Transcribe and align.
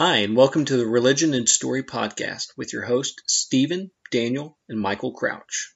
Hi, 0.00 0.18
and 0.18 0.36
welcome 0.36 0.64
to 0.66 0.76
the 0.76 0.86
Religion 0.86 1.34
and 1.34 1.48
Story 1.48 1.82
podcast 1.82 2.56
with 2.56 2.72
your 2.72 2.84
host, 2.84 3.20
Stephen, 3.26 3.90
Daniel, 4.12 4.56
and 4.68 4.78
Michael 4.78 5.10
Crouch. 5.10 5.74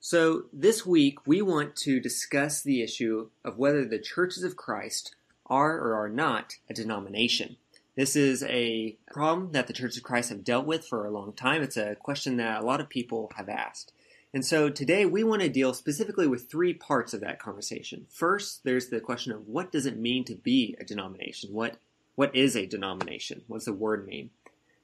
So, 0.00 0.44
this 0.50 0.86
week 0.86 1.26
we 1.26 1.42
want 1.42 1.76
to 1.76 2.00
discuss 2.00 2.62
the 2.62 2.80
issue 2.80 3.28
of 3.44 3.58
whether 3.58 3.84
the 3.84 3.98
churches 3.98 4.42
of 4.42 4.56
Christ 4.56 5.14
are 5.44 5.78
or 5.78 5.94
are 5.94 6.08
not 6.08 6.54
a 6.70 6.72
denomination. 6.72 7.56
This 7.94 8.16
is 8.16 8.42
a 8.44 8.96
problem 9.12 9.52
that 9.52 9.66
the 9.66 9.74
Church 9.74 9.98
of 9.98 10.04
Christ 10.04 10.30
have 10.30 10.42
dealt 10.42 10.64
with 10.64 10.86
for 10.86 11.04
a 11.04 11.10
long 11.10 11.34
time. 11.34 11.60
It's 11.60 11.76
a 11.76 11.96
question 11.96 12.38
that 12.38 12.62
a 12.62 12.66
lot 12.66 12.80
of 12.80 12.88
people 12.88 13.30
have 13.36 13.50
asked. 13.50 13.92
And 14.32 14.44
so 14.44 14.70
today 14.70 15.04
we 15.06 15.24
want 15.24 15.42
to 15.42 15.48
deal 15.48 15.74
specifically 15.74 16.28
with 16.28 16.48
three 16.48 16.72
parts 16.72 17.12
of 17.12 17.20
that 17.20 17.40
conversation. 17.40 18.06
First, 18.08 18.62
there's 18.62 18.88
the 18.88 19.00
question 19.00 19.32
of 19.32 19.48
what 19.48 19.72
does 19.72 19.86
it 19.86 19.98
mean 19.98 20.24
to 20.24 20.34
be 20.34 20.76
a 20.78 20.84
denomination? 20.84 21.52
What 21.52 21.76
what 22.14 22.34
is 22.34 22.54
a 22.54 22.66
denomination? 22.66 23.42
What 23.46 23.58
does 23.58 23.64
the 23.64 23.72
word 23.72 24.06
mean? 24.06 24.30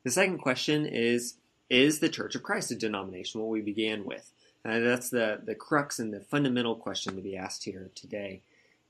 The 0.05 0.11
second 0.11 0.39
question 0.39 0.87
is 0.87 1.37
is 1.69 2.01
the 2.01 2.09
Church 2.09 2.34
of 2.34 2.43
Christ 2.43 2.70
a 2.70 2.77
denomination? 2.77 3.41
What 3.41 3.51
we 3.51 3.61
began 3.61 4.05
with. 4.05 4.33
Uh, 4.65 4.80
that's 4.80 5.11
the, 5.11 5.41
the 5.45 5.55
crux 5.55 6.01
and 6.01 6.12
the 6.12 6.20
fundamental 6.20 6.75
question 6.75 7.15
to 7.15 7.23
be 7.23 7.37
asked 7.37 7.65
here 7.65 7.91
today. 7.95 8.42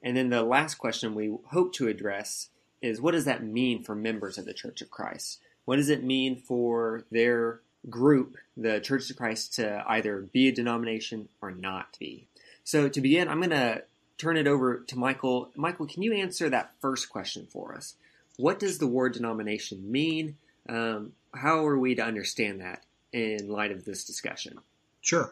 And 0.02 0.16
then 0.16 0.30
the 0.30 0.42
last 0.42 0.76
question 0.76 1.14
we 1.14 1.34
hope 1.48 1.74
to 1.74 1.88
address 1.88 2.48
is 2.80 3.00
what 3.00 3.12
does 3.12 3.26
that 3.26 3.44
mean 3.44 3.82
for 3.82 3.94
members 3.94 4.38
of 4.38 4.46
the 4.46 4.54
Church 4.54 4.80
of 4.80 4.90
Christ? 4.90 5.40
What 5.66 5.76
does 5.76 5.90
it 5.90 6.04
mean 6.04 6.36
for 6.36 7.04
their 7.10 7.60
group 7.88 8.36
the 8.56 8.80
Church 8.80 9.10
of 9.10 9.16
Christ 9.16 9.54
to 9.54 9.84
either 9.86 10.20
be 10.32 10.48
a 10.48 10.52
denomination 10.52 11.28
or 11.40 11.50
not 11.50 11.96
be. 11.98 12.26
So 12.64 12.88
to 12.88 13.00
begin, 13.00 13.28
I'm 13.28 13.38
going 13.38 13.50
to 13.50 13.82
turn 14.18 14.36
it 14.36 14.46
over 14.46 14.78
to 14.88 14.98
Michael. 14.98 15.50
Michael, 15.56 15.86
can 15.86 16.02
you 16.02 16.14
answer 16.14 16.48
that 16.50 16.72
first 16.80 17.10
question 17.10 17.46
for 17.50 17.74
us? 17.74 17.94
What 18.36 18.58
does 18.58 18.78
the 18.78 18.86
word 18.86 19.12
denomination 19.12 19.90
mean? 19.90 20.36
Um, 20.68 21.12
how 21.32 21.66
are 21.66 21.78
we 21.78 21.94
to 21.94 22.02
understand 22.02 22.60
that 22.60 22.82
in 23.12 23.48
light 23.48 23.72
of 23.72 23.84
this 23.84 24.04
discussion? 24.04 24.58
Sure. 25.00 25.30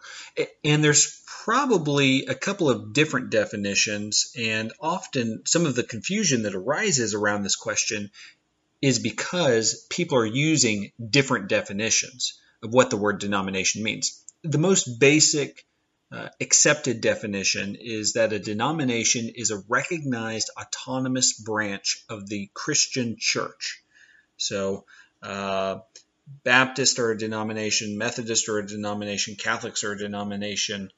And 0.62 0.84
there's 0.84 1.20
probably 1.26 2.26
a 2.26 2.34
couple 2.34 2.70
of 2.70 2.92
different 2.92 3.30
definitions, 3.30 4.32
and 4.38 4.72
often 4.78 5.42
some 5.46 5.66
of 5.66 5.74
the 5.74 5.82
confusion 5.82 6.42
that 6.42 6.54
arises 6.54 7.12
around 7.14 7.42
this 7.42 7.56
question 7.56 8.12
is 8.80 9.00
because 9.00 9.84
people 9.90 10.18
are 10.18 10.26
using 10.26 10.92
different 11.10 11.48
definitions 11.48 12.38
of 12.64 12.72
what 12.72 12.90
the 12.90 12.96
word 12.96 13.20
denomination 13.20 13.82
means. 13.82 14.24
The 14.42 14.58
most 14.58 14.98
basic 14.98 15.64
uh, 16.10 16.28
accepted 16.40 17.00
definition 17.00 17.76
is 17.78 18.14
that 18.14 18.32
a 18.32 18.38
denomination 18.38 19.30
is 19.34 19.50
a 19.50 19.62
recognized 19.68 20.50
autonomous 20.58 21.34
branch 21.34 22.04
of 22.08 22.26
the 22.28 22.50
Christian 22.54 23.16
church. 23.18 23.82
So, 24.36 24.84
uh, 25.22 25.78
Baptist 26.42 26.98
are 26.98 27.10
a 27.10 27.18
denomination, 27.18 27.98
Methodist 27.98 28.48
are 28.48 28.58
a 28.58 28.66
denomination, 28.66 29.36
Catholics 29.36 29.84
are 29.84 29.92
a 29.92 29.98
denomination. 29.98 30.90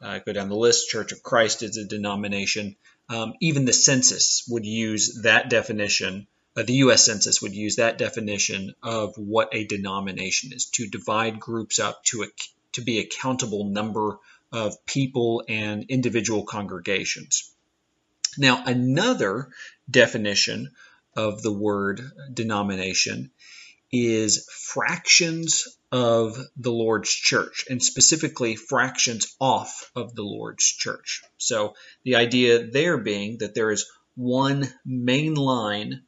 Uh, 0.00 0.18
go 0.18 0.32
down 0.32 0.48
the 0.48 0.56
list. 0.56 0.88
Church 0.88 1.12
of 1.12 1.22
Christ 1.22 1.62
is 1.62 1.76
a 1.76 1.84
denomination. 1.84 2.74
Um, 3.08 3.34
even 3.40 3.64
the 3.64 3.72
census 3.72 4.44
would 4.48 4.66
use 4.66 5.20
that 5.22 5.48
definition 5.48 6.26
uh, 6.56 6.62
the 6.62 6.74
U.S. 6.74 7.04
Census 7.04 7.40
would 7.40 7.54
use 7.54 7.76
that 7.76 7.98
definition 7.98 8.74
of 8.82 9.14
what 9.16 9.48
a 9.52 9.66
denomination 9.66 10.52
is 10.52 10.66
to 10.66 10.86
divide 10.86 11.40
groups 11.40 11.78
up 11.78 12.04
to 12.04 12.22
a, 12.24 12.26
to 12.72 12.82
be 12.82 12.98
a 12.98 13.06
countable 13.06 13.64
number 13.64 14.18
of 14.52 14.84
people 14.84 15.44
and 15.48 15.84
individual 15.88 16.44
congregations. 16.44 17.52
Now, 18.36 18.62
another 18.66 19.50
definition 19.90 20.70
of 21.16 21.42
the 21.42 21.52
word 21.52 22.02
denomination 22.32 23.30
is 23.90 24.48
fractions 24.50 25.68
of 25.90 26.38
the 26.56 26.72
Lord's 26.72 27.10
church, 27.12 27.66
and 27.68 27.82
specifically 27.82 28.56
fractions 28.56 29.36
off 29.38 29.90
of 29.94 30.14
the 30.14 30.22
Lord's 30.22 30.64
church. 30.64 31.22
So 31.36 31.74
the 32.02 32.16
idea 32.16 32.66
there 32.66 32.96
being 32.96 33.38
that 33.38 33.54
there 33.54 33.70
is 33.70 33.90
one 34.14 34.72
main 34.86 35.34
line 35.34 36.02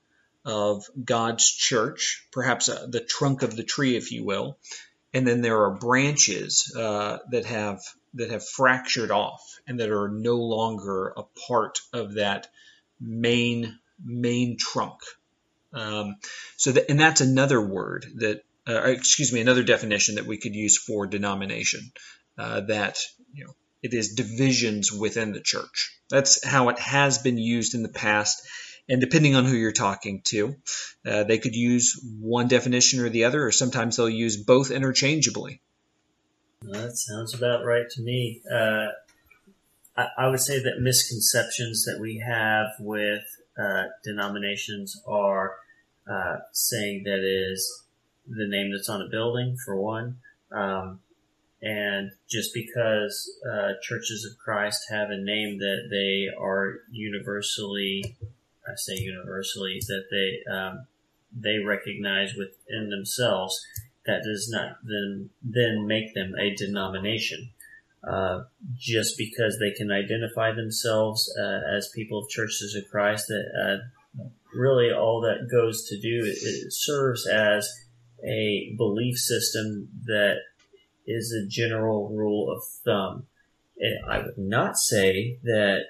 of 0.45 0.85
God's 1.03 1.51
church, 1.51 2.27
perhaps 2.33 2.69
uh, 2.69 2.87
the 2.89 3.01
trunk 3.01 3.43
of 3.43 3.57
the 3.57 3.63
tree, 3.63 3.97
if 3.97 4.13
you 4.13 4.25
will, 4.25 4.59
and 5.13 5.27
then 5.27 5.41
there 5.41 5.63
are 5.63 5.71
branches 5.71 6.75
uh, 6.77 7.19
that 7.31 7.47
have 7.47 7.81
that 8.15 8.31
have 8.31 8.47
fractured 8.47 9.11
off 9.11 9.59
and 9.67 9.81
that 9.81 9.91
are 9.91 10.09
no 10.09 10.37
longer 10.37 11.13
a 11.17 11.23
part 11.49 11.81
of 11.93 12.15
that 12.15 12.49
main 13.01 13.79
main 14.05 14.57
trunk. 14.59 15.01
Um, 15.73 16.17
so 16.57 16.73
and 16.89 17.01
that's 17.01 17.21
another 17.21 17.61
word 17.61 18.07
that, 18.17 18.45
uh, 18.69 18.83
excuse 18.85 19.33
me, 19.33 19.41
another 19.41 19.65
definition 19.65 20.17
that 20.17 20.27
we 20.27 20.39
could 20.39 20.55
use 20.55 20.79
for 20.79 21.07
denomination. 21.07 21.93
Uh, 22.37 22.61
that 22.63 22.99
you 23.33 23.45
know 23.45 23.55
it 23.83 23.95
is 23.95 24.15
divisions 24.15 24.93
within 24.93 25.33
the 25.33 25.41
church. 25.41 25.97
That's 26.11 26.45
how 26.45 26.69
it 26.71 26.79
has 26.79 27.19
been 27.19 27.39
used 27.39 27.75
in 27.75 27.83
the 27.83 27.89
past 27.89 28.43
and 28.89 29.01
depending 29.01 29.35
on 29.35 29.45
who 29.45 29.57
you're 29.57 29.73
talking 29.73 30.23
to, 30.27 30.57
uh, 31.07 31.25
they 31.25 31.39
could 31.39 31.55
use 31.55 32.01
one 32.21 32.49
definition 32.49 33.01
or 33.01 33.09
the 33.09 33.25
other, 33.25 33.45
or 33.45 33.51
sometimes 33.51 33.97
they'll 33.97 34.09
use 34.09 34.37
both 34.37 34.71
interchangeably. 34.71 35.61
that 36.63 36.97
sounds 36.97 37.35
about 37.35 37.65
right 37.65 37.89
to 37.91 38.03
me. 38.03 38.43
Uh, 38.51 38.89
I, 39.97 40.09
I, 40.19 40.29
would 40.29 40.41
say 40.41 40.63
that 40.63 40.81
misconceptions 40.81 41.85
that 41.85 41.99
we 42.01 42.19
have 42.19 42.73
with 42.81 43.25
uh, 43.59 43.85
denominations 44.03 45.01
are 45.07 45.57
uh, 46.11 46.39
saying 46.53 47.05
that 47.05 47.21
is 47.25 47.85
the 48.27 48.49
name 48.49 48.73
that's 48.73 48.89
on 48.89 49.03
a 49.03 49.09
building, 49.09 49.57
for 49.65 49.81
one. 49.81 50.19
Um, 50.51 51.01
and 51.63 52.11
just 52.29 52.53
because 52.53 53.33
uh, 53.51 53.73
churches 53.83 54.29
of 54.31 54.39
Christ 54.39 54.87
have 54.91 55.09
a 55.11 55.17
name 55.17 55.59
that 55.59 55.89
they 55.91 56.29
are 56.39 56.81
universally 56.91 58.17
I 58.67 58.75
say 58.77 58.97
universally, 58.97 59.81
that 59.87 60.05
they 60.11 60.53
um, 60.53 60.87
they 61.33 61.59
recognize 61.59 62.35
within 62.35 62.91
themselves 62.91 63.65
that 64.07 64.23
does 64.23 64.49
not 64.51 64.77
then 64.83 65.31
then 65.43 65.87
make 65.87 66.15
them 66.15 66.35
a 66.39 66.55
denomination. 66.55 67.51
Uh, 68.07 68.45
just 68.77 69.17
because 69.17 69.59
they 69.59 69.71
can 69.71 69.91
identify 69.91 70.53
themselves 70.53 71.35
uh, 71.41 71.61
as 71.75 71.89
people 71.95 72.19
of 72.19 72.29
churches 72.29 72.75
of 72.75 72.91
Christ, 72.91 73.29
that 73.29 73.47
uh, 73.59 74.23
really 74.55 74.93
all 74.93 75.23
that 75.23 75.49
goes 75.51 75.89
to 75.89 75.99
do 75.99 76.21
it 76.23 76.71
serves 76.71 77.27
as 77.27 77.67
a 78.23 78.75
belief 78.77 79.17
system 79.17 79.89
that 80.05 80.37
is 81.07 81.33
a 81.33 81.49
general 81.49 82.11
rule 82.11 82.51
of 82.51 82.63
thumb. 82.85 83.27
I 84.09 84.19
would 84.19 84.39
not 84.39 84.77
say 84.77 85.39
that 85.43 85.85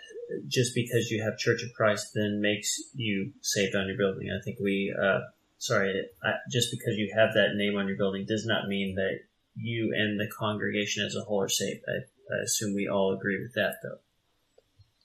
just 0.48 0.74
because 0.74 1.10
you 1.10 1.22
have 1.22 1.38
Church 1.38 1.62
of 1.62 1.72
Christ 1.74 2.12
then 2.14 2.40
makes 2.40 2.80
you 2.94 3.32
saved 3.40 3.74
on 3.74 3.86
your 3.86 3.96
building. 3.96 4.30
I 4.30 4.42
think 4.44 4.58
we, 4.60 4.94
uh, 5.00 5.20
sorry, 5.58 6.02
I, 6.22 6.32
just 6.50 6.70
because 6.70 6.96
you 6.96 7.12
have 7.16 7.34
that 7.34 7.54
name 7.56 7.76
on 7.76 7.88
your 7.88 7.96
building 7.96 8.24
does 8.26 8.46
not 8.46 8.68
mean 8.68 8.94
that 8.96 9.20
you 9.56 9.92
and 9.94 10.18
the 10.18 10.30
congregation 10.36 11.04
as 11.04 11.16
a 11.16 11.24
whole 11.24 11.42
are 11.42 11.48
saved. 11.48 11.84
I, 11.88 12.34
I 12.34 12.42
assume 12.44 12.74
we 12.74 12.88
all 12.88 13.12
agree 13.12 13.40
with 13.40 13.54
that, 13.54 13.76
though. 13.82 13.98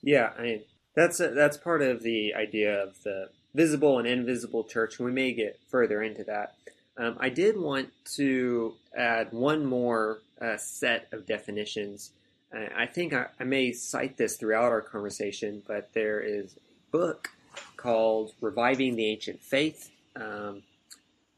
Yeah, 0.02 0.30
I 0.38 0.42
mean, 0.42 0.62
that's 0.94 1.20
a, 1.20 1.28
that's 1.28 1.56
part 1.56 1.82
of 1.82 2.02
the 2.02 2.34
idea 2.34 2.82
of 2.82 3.02
the 3.02 3.28
visible 3.54 3.98
and 3.98 4.08
invisible 4.08 4.64
church. 4.64 4.98
We 4.98 5.12
may 5.12 5.32
get 5.32 5.58
further 5.68 6.02
into 6.02 6.24
that. 6.24 6.54
Um, 6.96 7.16
I 7.20 7.28
did 7.28 7.56
want 7.56 7.90
to 8.16 8.74
add 8.96 9.32
one 9.32 9.64
more 9.64 10.20
uh, 10.40 10.56
set 10.56 11.08
of 11.12 11.26
definitions 11.26 12.12
I 12.52 12.86
think 12.86 13.12
I, 13.12 13.26
I, 13.38 13.44
may 13.44 13.72
cite 13.72 14.16
this 14.16 14.36
throughout 14.36 14.72
our 14.72 14.80
conversation, 14.80 15.62
but 15.66 15.92
there 15.92 16.20
is 16.20 16.56
a 16.56 16.90
book 16.90 17.30
called 17.76 18.32
Reviving 18.40 18.96
the 18.96 19.06
Ancient 19.06 19.40
Faith. 19.40 19.90
Um, 20.16 20.62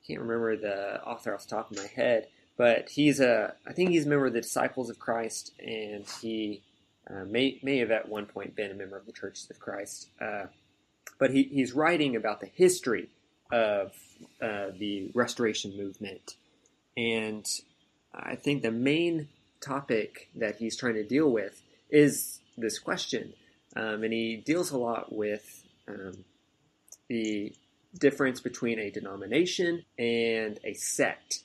can't 0.07 0.21
remember 0.21 0.57
the 0.57 1.03
author 1.05 1.35
off 1.35 1.45
the 1.45 1.51
top 1.51 1.71
of 1.71 1.77
my 1.77 1.87
head, 1.87 2.29
but 2.57 2.89
he's 2.89 3.21
a 3.21 3.55
I 3.67 3.73
think 3.73 3.91
he's 3.91 4.07
a 4.07 4.09
member 4.09 4.27
of 4.27 4.33
the 4.33 4.41
Disciples 4.41 4.91
of 4.91 4.99
Christ, 4.99 5.53
and 5.61 6.05
he 6.21 6.63
uh, 7.09 7.25
may 7.25 7.59
may 7.63 7.79
have 7.79 7.91
at 7.91 8.09
one 8.09 8.27
point 8.27 8.57
been 8.57 8.71
a 8.71 8.75
member 8.75 8.97
of 8.97 9.07
the 9.07 9.13
Churches 9.13 9.49
of 9.51 9.61
Christ. 9.61 10.09
Uh, 10.21 10.47
but 11.19 11.31
he, 11.31 11.45
he's 11.45 11.73
writing 11.73 12.17
about 12.17 12.41
the 12.41 12.51
history 12.55 13.09
of 13.53 13.93
uh, 14.41 14.69
the 14.77 15.11
Restoration 15.15 15.77
movement, 15.77 16.37
and 16.97 17.47
I 18.13 18.35
think 18.35 18.63
the 18.63 18.73
main 18.73 19.29
topic 19.63 20.29
that 20.35 20.57
he's 20.57 20.77
trying 20.77 20.95
to 20.95 21.05
deal 21.05 21.31
with 21.31 21.63
is 21.91 22.41
this 22.57 22.79
question. 22.79 23.35
Um, 23.75 24.03
and 24.05 24.13
he 24.13 24.37
deals 24.37 24.71
a 24.71 24.79
lot 24.79 25.15
with 25.15 25.65
um, 25.89 26.25
the 27.09 27.55
difference 27.99 28.41
between 28.41 28.79
a 28.79 28.91
denomination 28.91 29.85
and 29.99 30.59
a 30.65 30.75
sect. 30.75 31.41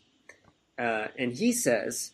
Uh, 0.78 1.08
and 1.18 1.34
he 1.34 1.52
says 1.52 2.12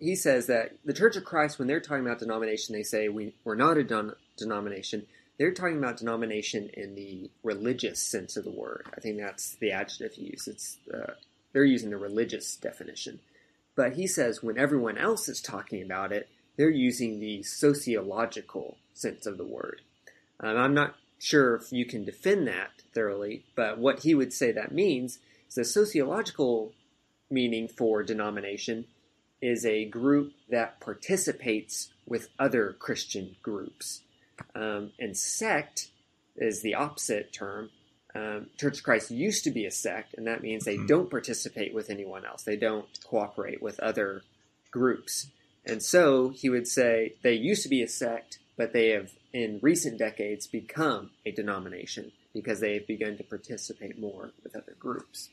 he 0.00 0.16
says 0.16 0.46
that 0.46 0.72
the 0.84 0.94
Church 0.94 1.16
of 1.16 1.24
Christ, 1.24 1.58
when 1.58 1.68
they're 1.68 1.80
talking 1.80 2.04
about 2.04 2.18
denomination, 2.18 2.74
they 2.74 2.82
say 2.82 3.08
we, 3.08 3.34
we're 3.44 3.54
not 3.54 3.76
a 3.76 3.84
don- 3.84 4.14
denomination. 4.36 5.06
they're 5.38 5.52
talking 5.52 5.76
about 5.76 5.98
denomination 5.98 6.70
in 6.74 6.94
the 6.94 7.30
religious 7.42 8.00
sense 8.02 8.36
of 8.36 8.44
the 8.44 8.50
word. 8.50 8.86
I 8.96 9.00
think 9.00 9.18
that's 9.18 9.56
the 9.56 9.72
adjective 9.72 10.14
he 10.14 10.30
used. 10.30 10.48
It's 10.48 10.78
uh, 10.92 11.12
they're 11.52 11.64
using 11.64 11.90
the 11.90 11.98
religious 11.98 12.56
definition. 12.56 13.20
But 13.80 13.94
he 13.94 14.06
says 14.06 14.42
when 14.42 14.58
everyone 14.58 14.98
else 14.98 15.26
is 15.26 15.40
talking 15.40 15.82
about 15.82 16.12
it, 16.12 16.28
they're 16.58 16.68
using 16.68 17.18
the 17.18 17.42
sociological 17.42 18.76
sense 18.92 19.24
of 19.24 19.38
the 19.38 19.46
word. 19.46 19.80
Um, 20.38 20.58
I'm 20.58 20.74
not 20.74 20.96
sure 21.18 21.54
if 21.54 21.72
you 21.72 21.86
can 21.86 22.04
defend 22.04 22.46
that 22.46 22.82
thoroughly, 22.94 23.46
but 23.56 23.78
what 23.78 24.00
he 24.00 24.14
would 24.14 24.34
say 24.34 24.52
that 24.52 24.70
means 24.70 25.18
is 25.48 25.54
the 25.54 25.64
sociological 25.64 26.74
meaning 27.30 27.68
for 27.68 28.02
denomination 28.02 28.84
is 29.40 29.64
a 29.64 29.86
group 29.86 30.34
that 30.50 30.78
participates 30.80 31.88
with 32.06 32.28
other 32.38 32.76
Christian 32.78 33.36
groups. 33.42 34.02
Um, 34.54 34.92
and 34.98 35.16
sect 35.16 35.88
is 36.36 36.60
the 36.60 36.74
opposite 36.74 37.32
term. 37.32 37.70
Um, 38.14 38.48
Church 38.56 38.78
of 38.78 38.84
Christ 38.84 39.10
used 39.10 39.44
to 39.44 39.50
be 39.50 39.66
a 39.66 39.70
sect, 39.70 40.14
and 40.14 40.26
that 40.26 40.42
means 40.42 40.64
they 40.64 40.76
mm-hmm. 40.76 40.86
don't 40.86 41.10
participate 41.10 41.72
with 41.72 41.90
anyone 41.90 42.24
else. 42.24 42.42
They 42.42 42.56
don't 42.56 42.86
cooperate 43.04 43.62
with 43.62 43.78
other 43.80 44.22
groups. 44.70 45.28
And 45.64 45.82
so 45.82 46.30
he 46.30 46.48
would 46.48 46.66
say 46.66 47.14
they 47.22 47.34
used 47.34 47.62
to 47.62 47.68
be 47.68 47.82
a 47.82 47.88
sect, 47.88 48.38
but 48.56 48.72
they 48.72 48.88
have 48.90 49.10
in 49.32 49.60
recent 49.62 49.98
decades 49.98 50.46
become 50.46 51.10
a 51.24 51.30
denomination 51.30 52.12
because 52.32 52.60
they 52.60 52.74
have 52.74 52.86
begun 52.86 53.16
to 53.16 53.24
participate 53.24 53.98
more 53.98 54.32
with 54.42 54.56
other 54.56 54.74
groups. 54.78 55.28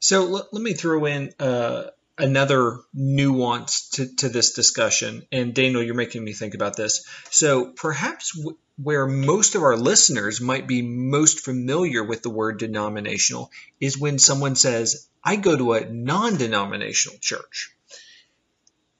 So 0.00 0.24
let, 0.24 0.52
let 0.52 0.62
me 0.62 0.74
throw 0.74 1.04
in 1.06 1.32
uh, 1.38 1.84
another 2.16 2.78
nuance 2.94 3.90
to, 3.90 4.14
to 4.16 4.28
this 4.28 4.52
discussion. 4.52 5.26
And 5.32 5.54
Daniel, 5.54 5.82
you're 5.82 5.94
making 5.94 6.24
me 6.24 6.32
think 6.32 6.54
about 6.54 6.76
this. 6.76 7.06
So 7.30 7.72
perhaps 7.72 8.36
w- 8.36 8.58
where 8.80 9.06
most 9.06 9.56
of 9.56 9.62
our 9.62 9.76
listeners 9.76 10.40
might 10.40 10.68
be 10.68 10.82
most 10.82 11.40
familiar 11.40 12.04
with 12.04 12.22
the 12.22 12.30
word 12.30 12.58
denominational 12.58 13.50
is 13.80 13.98
when 13.98 14.18
someone 14.18 14.54
says, 14.54 15.08
I 15.22 15.36
go 15.36 15.56
to 15.56 15.72
a 15.72 15.88
non 15.90 16.36
denominational 16.36 17.18
church. 17.20 17.74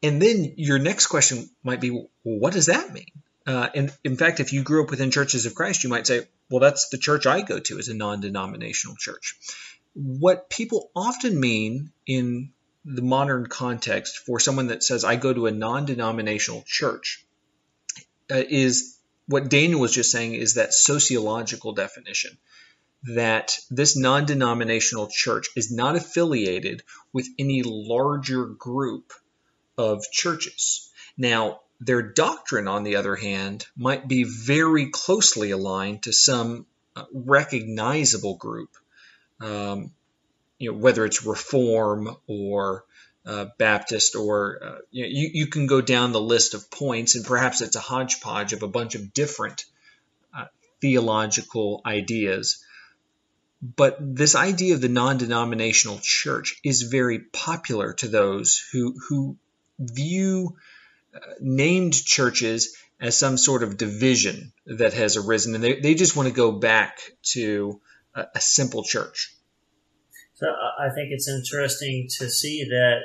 And 0.02 0.20
then 0.20 0.54
your 0.56 0.78
next 0.78 1.06
question 1.06 1.48
might 1.62 1.80
be, 1.80 1.90
well, 1.90 2.08
what 2.22 2.52
does 2.52 2.66
that 2.66 2.92
mean? 2.92 3.10
Uh, 3.46 3.68
and 3.74 3.92
in 4.04 4.16
fact, 4.16 4.40
if 4.40 4.52
you 4.52 4.62
grew 4.62 4.82
up 4.82 4.90
within 4.90 5.10
churches 5.10 5.46
of 5.46 5.54
Christ, 5.54 5.84
you 5.84 5.90
might 5.90 6.06
say, 6.06 6.26
well, 6.50 6.60
that's 6.60 6.88
the 6.88 6.98
church 6.98 7.26
I 7.26 7.40
go 7.40 7.58
to 7.58 7.78
is 7.78 7.88
a 7.88 7.94
non 7.94 8.20
denominational 8.20 8.96
church. 8.96 9.36
What 9.94 10.50
people 10.50 10.90
often 10.94 11.38
mean 11.38 11.92
in 12.06 12.52
the 12.84 13.02
modern 13.02 13.46
context 13.46 14.18
for 14.18 14.40
someone 14.40 14.68
that 14.68 14.82
says, 14.82 15.04
I 15.04 15.16
go 15.16 15.32
to 15.32 15.46
a 15.46 15.52
non 15.52 15.84
denominational 15.84 16.64
church, 16.66 17.24
uh, 18.30 18.42
is 18.48 18.97
what 19.28 19.50
Daniel 19.50 19.80
was 19.80 19.92
just 19.92 20.10
saying 20.10 20.34
is 20.34 20.54
that 20.54 20.74
sociological 20.74 21.72
definition 21.72 22.36
that 23.04 23.56
this 23.70 23.96
non 23.96 24.24
denominational 24.24 25.08
church 25.12 25.48
is 25.54 25.70
not 25.70 25.96
affiliated 25.96 26.82
with 27.12 27.28
any 27.38 27.62
larger 27.62 28.46
group 28.46 29.12
of 29.76 30.04
churches. 30.10 30.90
Now, 31.16 31.60
their 31.80 32.02
doctrine, 32.02 32.66
on 32.66 32.82
the 32.82 32.96
other 32.96 33.14
hand, 33.14 33.66
might 33.76 34.08
be 34.08 34.24
very 34.24 34.90
closely 34.90 35.52
aligned 35.52 36.04
to 36.04 36.12
some 36.12 36.66
uh, 36.96 37.04
recognizable 37.12 38.36
group. 38.36 38.70
Um, 39.40 39.92
you 40.58 40.72
know, 40.72 40.78
whether 40.78 41.04
it's 41.04 41.24
Reform 41.24 42.16
or 42.26 42.84
uh, 43.28 43.46
Baptist, 43.58 44.16
or 44.16 44.58
uh, 44.62 44.78
you, 44.90 45.02
know, 45.02 45.08
you, 45.10 45.30
you, 45.34 45.46
can 45.48 45.66
go 45.66 45.82
down 45.82 46.12
the 46.12 46.20
list 46.20 46.54
of 46.54 46.70
points, 46.70 47.14
and 47.14 47.26
perhaps 47.26 47.60
it's 47.60 47.76
a 47.76 47.80
hodgepodge 47.80 48.54
of 48.54 48.62
a 48.62 48.68
bunch 48.68 48.94
of 48.94 49.12
different 49.12 49.66
uh, 50.34 50.46
theological 50.80 51.82
ideas. 51.84 52.64
But 53.60 53.98
this 54.00 54.34
idea 54.34 54.74
of 54.74 54.80
the 54.80 54.88
non-denominational 54.88 56.00
church 56.02 56.58
is 56.64 56.82
very 56.82 57.18
popular 57.18 57.92
to 57.94 58.08
those 58.08 58.64
who 58.72 58.94
who 59.08 59.36
view 59.78 60.56
uh, 61.14 61.18
named 61.38 62.02
churches 62.02 62.76
as 62.98 63.18
some 63.18 63.36
sort 63.36 63.62
of 63.62 63.76
division 63.76 64.54
that 64.64 64.94
has 64.94 65.18
arisen, 65.18 65.54
and 65.54 65.62
they, 65.62 65.80
they 65.80 65.94
just 65.94 66.16
want 66.16 66.28
to 66.28 66.34
go 66.34 66.50
back 66.52 66.98
to 67.34 67.78
a, 68.14 68.26
a 68.36 68.40
simple 68.40 68.84
church. 68.84 69.34
So 70.38 70.46
I 70.46 70.88
think 70.94 71.08
it's 71.10 71.28
interesting 71.28 72.06
to 72.18 72.30
see 72.30 72.64
that 72.70 73.00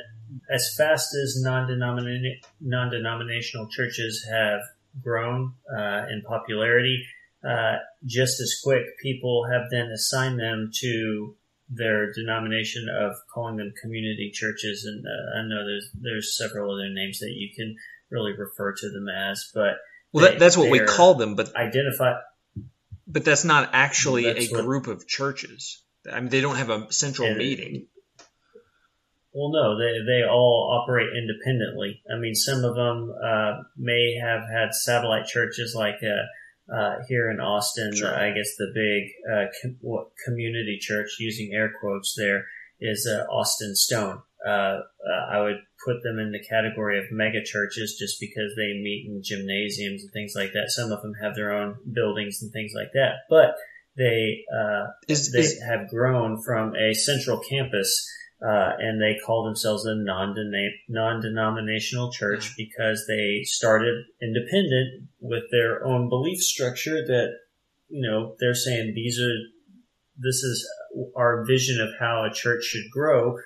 as 0.51 0.75
fast 0.77 1.15
as 1.15 1.41
non-denominational 1.41 3.69
churches 3.69 4.23
have 4.29 4.61
grown 5.01 5.55
uh, 5.75 6.05
in 6.11 6.21
popularity, 6.27 7.03
uh, 7.43 7.77
just 8.05 8.39
as 8.39 8.55
quick 8.63 8.83
people 9.01 9.47
have 9.51 9.63
then 9.71 9.87
assigned 9.87 10.39
them 10.39 10.69
to 10.81 11.35
their 11.69 12.13
denomination 12.13 12.87
of 12.87 13.15
calling 13.33 13.57
them 13.57 13.73
community 13.81 14.29
churches. 14.31 14.85
And 14.85 15.03
uh, 15.03 15.39
I 15.39 15.41
know 15.47 15.65
there's 15.65 15.89
there's 15.99 16.37
several 16.37 16.75
other 16.75 16.89
names 16.89 17.17
that 17.19 17.31
you 17.31 17.49
can 17.55 17.75
really 18.11 18.33
refer 18.33 18.73
to 18.73 18.89
them 18.91 19.09
as, 19.09 19.49
but 19.55 19.77
well, 20.11 20.31
they, 20.31 20.37
that's 20.37 20.55
what 20.55 20.69
we 20.69 20.81
call 20.81 21.15
them. 21.15 21.33
But 21.33 21.55
identify. 21.55 22.13
But 23.07 23.25
that's 23.25 23.43
not 23.43 23.71
actually 23.73 24.25
that's 24.25 24.51
a 24.51 24.53
what, 24.53 24.65
group 24.65 24.85
of 24.85 25.07
churches. 25.07 25.81
I 26.11 26.19
mean, 26.19 26.29
they 26.29 26.41
don't 26.41 26.57
have 26.57 26.69
a 26.69 26.91
central 26.91 27.33
meeting. 27.35 27.87
Well, 29.33 29.51
no, 29.51 29.77
they 29.77 29.99
they 30.05 30.23
all 30.23 30.79
operate 30.79 31.09
independently. 31.17 32.03
I 32.11 32.19
mean, 32.19 32.35
some 32.35 32.63
of 32.63 32.75
them 32.75 33.13
uh, 33.23 33.63
may 33.77 34.15
have 34.21 34.41
had 34.47 34.73
satellite 34.73 35.25
churches, 35.25 35.73
like 35.75 35.95
uh, 36.03 36.73
uh, 36.73 36.97
here 37.07 37.31
in 37.31 37.39
Austin. 37.39 37.95
Sure. 37.95 38.13
I 38.13 38.31
guess 38.31 38.55
the 38.57 38.71
big 38.73 39.09
uh, 39.31 39.45
com- 39.61 40.05
community 40.25 40.77
church, 40.79 41.15
using 41.19 41.51
air 41.53 41.73
quotes, 41.79 42.13
there 42.15 42.45
is 42.79 43.07
uh, 43.07 43.23
Austin 43.31 43.75
Stone. 43.75 44.21
Uh, 44.45 44.79
I 45.31 45.41
would 45.41 45.61
put 45.85 46.03
them 46.03 46.19
in 46.19 46.31
the 46.31 46.43
category 46.47 46.99
of 46.99 47.11
mega 47.11 47.43
churches 47.43 47.95
just 47.97 48.19
because 48.19 48.53
they 48.55 48.73
meet 48.73 49.07
in 49.07 49.23
gymnasiums 49.23 50.03
and 50.03 50.11
things 50.11 50.33
like 50.35 50.51
that. 50.51 50.65
Some 50.69 50.91
of 50.91 51.01
them 51.01 51.13
have 51.21 51.33
their 51.33 51.53
own 51.53 51.77
buildings 51.91 52.41
and 52.41 52.51
things 52.51 52.73
like 52.75 52.91
that, 52.93 53.23
but 53.29 53.55
they 53.95 54.43
uh, 54.53 54.87
is, 55.07 55.31
they 55.31 55.39
is, 55.39 55.61
have 55.61 55.89
grown 55.89 56.41
from 56.41 56.75
a 56.75 56.93
central 56.93 57.39
campus, 57.39 58.09
uh, 58.41 58.71
and 58.79 59.01
they 59.01 59.19
call 59.25 59.45
themselves 59.45 59.85
a 59.85 59.95
non 59.95 60.35
non-denominational 60.89 62.11
church 62.11 62.53
because 62.57 63.05
they 63.07 63.43
started 63.43 64.03
independent 64.21 65.09
with 65.19 65.43
their 65.51 65.85
own 65.85 66.09
belief 66.09 66.39
structure. 66.39 67.05
That 67.05 67.37
you 67.89 68.09
know 68.09 68.35
they're 68.39 68.55
saying 68.55 68.93
these 68.95 69.19
are 69.19 69.35
this 70.17 70.37
is 70.43 70.67
our 71.15 71.45
vision 71.45 71.79
of 71.81 71.89
how 71.99 72.23
a 72.23 72.33
church 72.33 72.63
should 72.63 72.89
grow. 72.91 73.37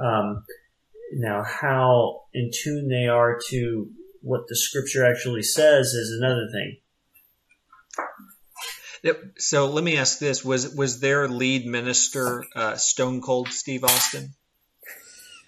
Um, 0.00 0.44
now, 1.12 1.44
how 1.44 2.22
in 2.32 2.50
tune 2.52 2.88
they 2.88 3.06
are 3.06 3.38
to 3.50 3.90
what 4.20 4.48
the 4.48 4.56
scripture 4.56 5.04
actually 5.04 5.42
says 5.42 5.88
is 5.88 6.18
another 6.18 6.48
thing. 6.52 6.78
So 9.38 9.68
let 9.68 9.84
me 9.84 9.98
ask 9.98 10.18
this: 10.18 10.44
Was 10.44 10.74
was 10.74 11.00
their 11.00 11.28
lead 11.28 11.66
minister 11.66 12.44
uh, 12.56 12.76
Stone 12.76 13.20
Cold 13.20 13.48
Steve 13.48 13.84
Austin? 13.84 14.34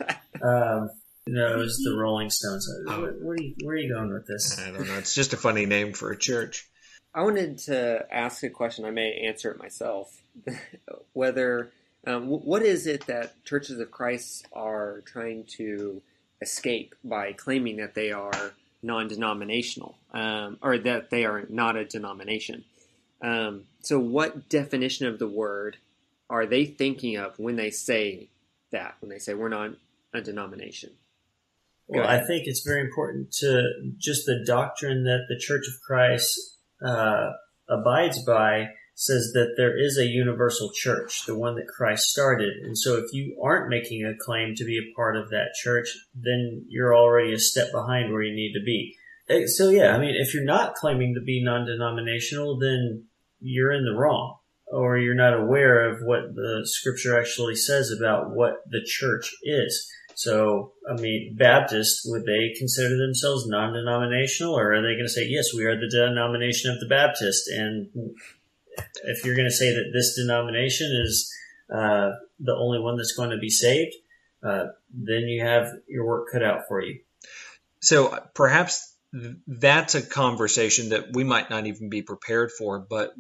um, 0.42 0.90
no, 1.26 1.54
it 1.54 1.56
was 1.56 1.78
the 1.78 1.96
Rolling 1.96 2.30
Stones. 2.30 2.68
Where, 2.84 3.12
where, 3.12 3.34
are 3.34 3.36
you, 3.40 3.54
where 3.64 3.74
are 3.74 3.78
you 3.78 3.92
going 3.92 4.12
with 4.12 4.26
this? 4.26 4.60
I 4.60 4.70
don't 4.70 4.86
know. 4.86 4.98
It's 4.98 5.14
just 5.14 5.32
a 5.32 5.36
funny 5.36 5.66
name 5.66 5.92
for 5.92 6.10
a 6.10 6.18
church. 6.18 6.68
I 7.14 7.22
wanted 7.22 7.58
to 7.60 8.06
ask 8.12 8.42
a 8.42 8.50
question. 8.50 8.84
I 8.84 8.90
may 8.90 9.24
answer 9.26 9.50
it 9.50 9.58
myself. 9.58 10.22
Whether 11.14 11.72
um, 12.06 12.26
what 12.26 12.62
is 12.62 12.86
it 12.86 13.06
that 13.06 13.42
churches 13.44 13.80
of 13.80 13.90
Christ 13.90 14.46
are 14.52 15.02
trying 15.06 15.44
to 15.56 16.02
escape 16.42 16.94
by 17.02 17.32
claiming 17.32 17.78
that 17.78 17.94
they 17.94 18.12
are 18.12 18.52
non-denominational, 18.82 19.96
um, 20.12 20.58
or 20.62 20.78
that 20.78 21.10
they 21.10 21.24
are 21.24 21.46
not 21.48 21.76
a 21.76 21.86
denomination? 21.86 22.64
Um, 23.22 23.64
so, 23.80 23.98
what 23.98 24.48
definition 24.48 25.06
of 25.06 25.18
the 25.18 25.28
word 25.28 25.78
are 26.28 26.46
they 26.46 26.64
thinking 26.64 27.16
of 27.16 27.38
when 27.38 27.56
they 27.56 27.70
say 27.70 28.28
that? 28.70 28.96
When 29.00 29.10
they 29.10 29.18
say 29.18 29.34
we're 29.34 29.48
not 29.48 29.72
a 30.12 30.20
denomination? 30.20 30.90
Well, 31.88 32.06
I 32.06 32.18
think 32.18 32.46
it's 32.46 32.66
very 32.66 32.80
important 32.80 33.30
to 33.34 33.92
just 33.96 34.26
the 34.26 34.42
doctrine 34.44 35.04
that 35.04 35.26
the 35.28 35.38
Church 35.38 35.68
of 35.68 35.80
Christ 35.82 36.58
uh, 36.84 37.30
abides 37.68 38.24
by 38.24 38.70
says 38.96 39.32
that 39.34 39.54
there 39.56 39.78
is 39.78 39.98
a 39.98 40.06
universal 40.06 40.72
church, 40.72 41.26
the 41.26 41.36
one 41.36 41.54
that 41.56 41.68
Christ 41.68 42.08
started. 42.08 42.54
And 42.64 42.76
so 42.76 42.96
if 42.96 43.12
you 43.12 43.38
aren't 43.42 43.68
making 43.68 44.04
a 44.04 44.16
claim 44.18 44.54
to 44.54 44.64
be 44.64 44.78
a 44.78 44.94
part 44.96 45.16
of 45.16 45.28
that 45.30 45.52
church, 45.54 45.88
then 46.14 46.64
you're 46.68 46.96
already 46.96 47.34
a 47.34 47.38
step 47.38 47.70
behind 47.72 48.10
where 48.10 48.22
you 48.22 48.34
need 48.34 48.54
to 48.54 48.64
be. 48.64 48.96
So 49.28 49.70
yeah, 49.70 49.94
I 49.94 49.98
mean, 49.98 50.14
if 50.16 50.34
you're 50.34 50.44
not 50.44 50.74
claiming 50.74 51.14
to 51.14 51.20
be 51.20 51.42
non-denominational, 51.42 52.58
then 52.58 53.06
you're 53.40 53.72
in 53.72 53.84
the 53.84 53.98
wrong, 53.98 54.36
or 54.66 54.98
you're 54.98 55.14
not 55.14 55.34
aware 55.34 55.90
of 55.90 56.00
what 56.02 56.34
the 56.34 56.62
scripture 56.64 57.18
actually 57.18 57.56
says 57.56 57.90
about 57.90 58.30
what 58.30 58.62
the 58.70 58.84
church 58.84 59.34
is. 59.42 59.90
So, 60.14 60.72
I 60.88 60.98
mean, 60.98 61.36
Baptists, 61.36 62.02
would 62.06 62.24
they 62.24 62.54
consider 62.56 62.96
themselves 62.96 63.46
non 63.46 63.74
denominational, 63.74 64.54
or 64.54 64.72
are 64.72 64.80
they 64.80 64.94
going 64.94 65.04
to 65.04 65.10
say, 65.10 65.26
yes, 65.28 65.52
we 65.54 65.64
are 65.64 65.78
the 65.78 65.90
denomination 65.90 66.70
of 66.70 66.80
the 66.80 66.88
Baptist? 66.88 67.48
And 67.48 67.88
if 69.04 69.24
you're 69.24 69.36
going 69.36 69.48
to 69.48 69.54
say 69.54 69.74
that 69.74 69.90
this 69.92 70.16
denomination 70.16 70.90
is 71.04 71.30
uh, 71.70 72.12
the 72.40 72.54
only 72.56 72.78
one 72.78 72.96
that's 72.96 73.14
going 73.14 73.30
to 73.30 73.38
be 73.38 73.50
saved, 73.50 73.94
uh, 74.42 74.66
then 74.90 75.22
you 75.22 75.44
have 75.44 75.68
your 75.86 76.06
work 76.06 76.28
cut 76.32 76.42
out 76.42 76.62
for 76.66 76.80
you. 76.80 77.00
So 77.80 78.18
perhaps 78.34 78.95
that's 79.46 79.94
a 79.94 80.02
conversation 80.02 80.90
that 80.90 81.12
we 81.12 81.24
might 81.24 81.50
not 81.50 81.66
even 81.66 81.88
be 81.88 82.02
prepared 82.02 82.50
for, 82.52 82.78
but 82.78 83.14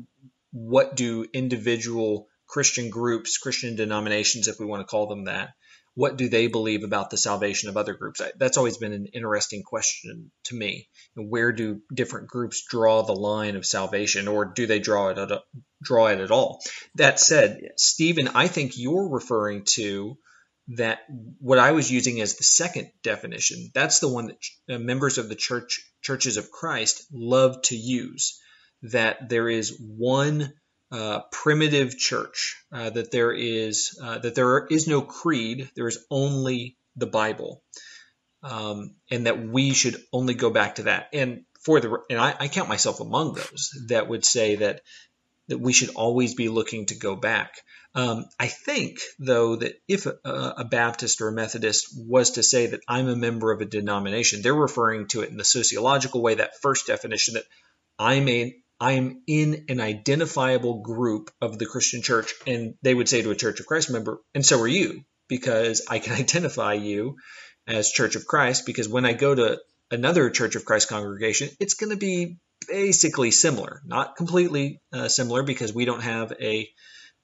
what 0.52 0.96
do 0.96 1.26
individual 1.32 2.28
Christian 2.46 2.90
groups, 2.90 3.38
Christian 3.38 3.76
denominations, 3.76 4.48
if 4.48 4.58
we 4.60 4.66
want 4.66 4.80
to 4.80 4.86
call 4.86 5.06
them 5.06 5.24
that, 5.24 5.54
what 5.94 6.18
do 6.18 6.28
they 6.28 6.46
believe 6.46 6.84
about 6.84 7.08
the 7.08 7.16
salvation 7.16 7.70
of 7.70 7.76
other 7.76 7.94
groups? 7.94 8.20
That's 8.36 8.58
always 8.58 8.76
been 8.76 8.92
an 8.92 9.06
interesting 9.14 9.62
question 9.62 10.30
to 10.44 10.54
me. 10.54 10.88
Where 11.14 11.52
do 11.52 11.80
different 11.92 12.28
groups 12.28 12.64
draw 12.68 13.02
the 13.02 13.14
line 13.14 13.56
of 13.56 13.64
salvation, 13.64 14.28
or 14.28 14.44
do 14.44 14.66
they 14.66 14.78
draw 14.78 15.08
it 15.08 15.18
at, 15.18 15.42
draw 15.82 16.08
it 16.08 16.20
at 16.20 16.30
all? 16.30 16.60
That 16.96 17.18
said, 17.18 17.60
Stephen, 17.78 18.28
I 18.34 18.46
think 18.46 18.72
you're 18.76 19.08
referring 19.08 19.64
to 19.76 20.18
that 20.68 21.00
what 21.40 21.58
I 21.58 21.72
was 21.72 21.90
using 21.90 22.20
as 22.20 22.36
the 22.36 22.44
second 22.44 22.90
definition. 23.02 23.70
That's 23.74 24.00
the 24.00 24.08
one 24.08 24.26
that 24.26 24.74
uh, 24.74 24.78
members 24.78 25.18
of 25.18 25.28
the 25.28 25.34
church 25.34 25.80
churches 26.02 26.36
of 26.36 26.50
Christ 26.50 27.06
love 27.12 27.62
to 27.62 27.76
use. 27.76 28.40
That 28.82 29.28
there 29.28 29.48
is 29.48 29.80
one 29.80 30.52
uh, 30.90 31.20
primitive 31.32 31.96
church, 31.96 32.56
uh, 32.72 32.90
that 32.90 33.10
there 33.10 33.32
is 33.32 33.98
uh, 34.02 34.18
that 34.18 34.34
there 34.34 34.66
is 34.66 34.86
no 34.86 35.02
creed, 35.02 35.70
there 35.74 35.88
is 35.88 36.04
only 36.10 36.76
the 36.96 37.06
Bible, 37.06 37.62
um, 38.42 38.96
and 39.10 39.26
that 39.26 39.44
we 39.44 39.72
should 39.72 40.00
only 40.12 40.34
go 40.34 40.50
back 40.50 40.76
to 40.76 40.84
that. 40.84 41.08
And 41.12 41.44
for 41.64 41.80
the 41.80 41.98
and 42.08 42.20
I, 42.20 42.34
I, 42.38 42.48
count 42.48 42.68
myself 42.68 43.00
among 43.00 43.34
those 43.34 43.70
that 43.88 44.08
would 44.08 44.24
say 44.24 44.56
that 44.56 44.82
that 45.48 45.58
we 45.58 45.72
should 45.72 45.90
always 45.90 46.34
be 46.34 46.48
looking 46.48 46.86
to 46.86 46.94
go 46.94 47.16
back. 47.16 47.54
Um, 47.94 48.26
I 48.38 48.48
think, 48.48 48.98
though, 49.18 49.56
that 49.56 49.74
if 49.88 50.06
a, 50.06 50.18
a, 50.24 50.64
Baptist 50.64 51.20
or 51.20 51.28
a 51.28 51.32
Methodist 51.32 51.86
was 51.96 52.32
to 52.32 52.42
say 52.42 52.66
that 52.66 52.80
I'm 52.86 53.08
a 53.08 53.16
member 53.16 53.52
of 53.52 53.62
a 53.62 53.64
denomination, 53.64 54.42
they're 54.42 54.54
referring 54.54 55.08
to 55.08 55.22
it 55.22 55.30
in 55.30 55.38
the 55.38 55.44
sociological 55.44 56.20
way, 56.20 56.34
that 56.34 56.60
first 56.60 56.86
definition 56.86 57.34
that 57.34 57.44
I'm 57.98 58.28
a 58.28 58.54
I 58.78 58.92
am 58.92 59.22
in 59.26 59.64
an 59.70 59.80
identifiable 59.80 60.82
group 60.82 61.30
of 61.40 61.58
the 61.58 61.64
Christian 61.64 62.02
church. 62.02 62.34
And 62.46 62.74
they 62.82 62.92
would 62.92 63.08
say 63.08 63.22
to 63.22 63.30
a 63.30 63.36
Church 63.36 63.60
of 63.60 63.66
Christ 63.66 63.90
member, 63.90 64.20
and 64.34 64.44
so 64.44 64.60
are 64.60 64.68
you, 64.68 65.02
because 65.28 65.86
I 65.88 65.98
can 65.98 66.12
identify 66.20 66.74
you 66.74 67.16
as 67.66 67.90
Church 67.90 68.16
of 68.16 68.26
Christ, 68.26 68.66
because 68.66 68.88
when 68.88 69.06
I 69.06 69.14
go 69.14 69.34
to 69.34 69.58
another 69.90 70.28
Church 70.30 70.56
of 70.56 70.64
Christ 70.64 70.88
congregation, 70.88 71.48
it's 71.58 71.74
going 71.74 71.90
to 71.90 71.96
be 71.96 72.36
basically 72.68 73.30
similar, 73.30 73.82
not 73.84 74.16
completely 74.16 74.80
uh, 74.92 75.08
similar, 75.08 75.42
because 75.42 75.72
we 75.74 75.84
don't 75.84 76.02
have 76.02 76.32
a, 76.40 76.68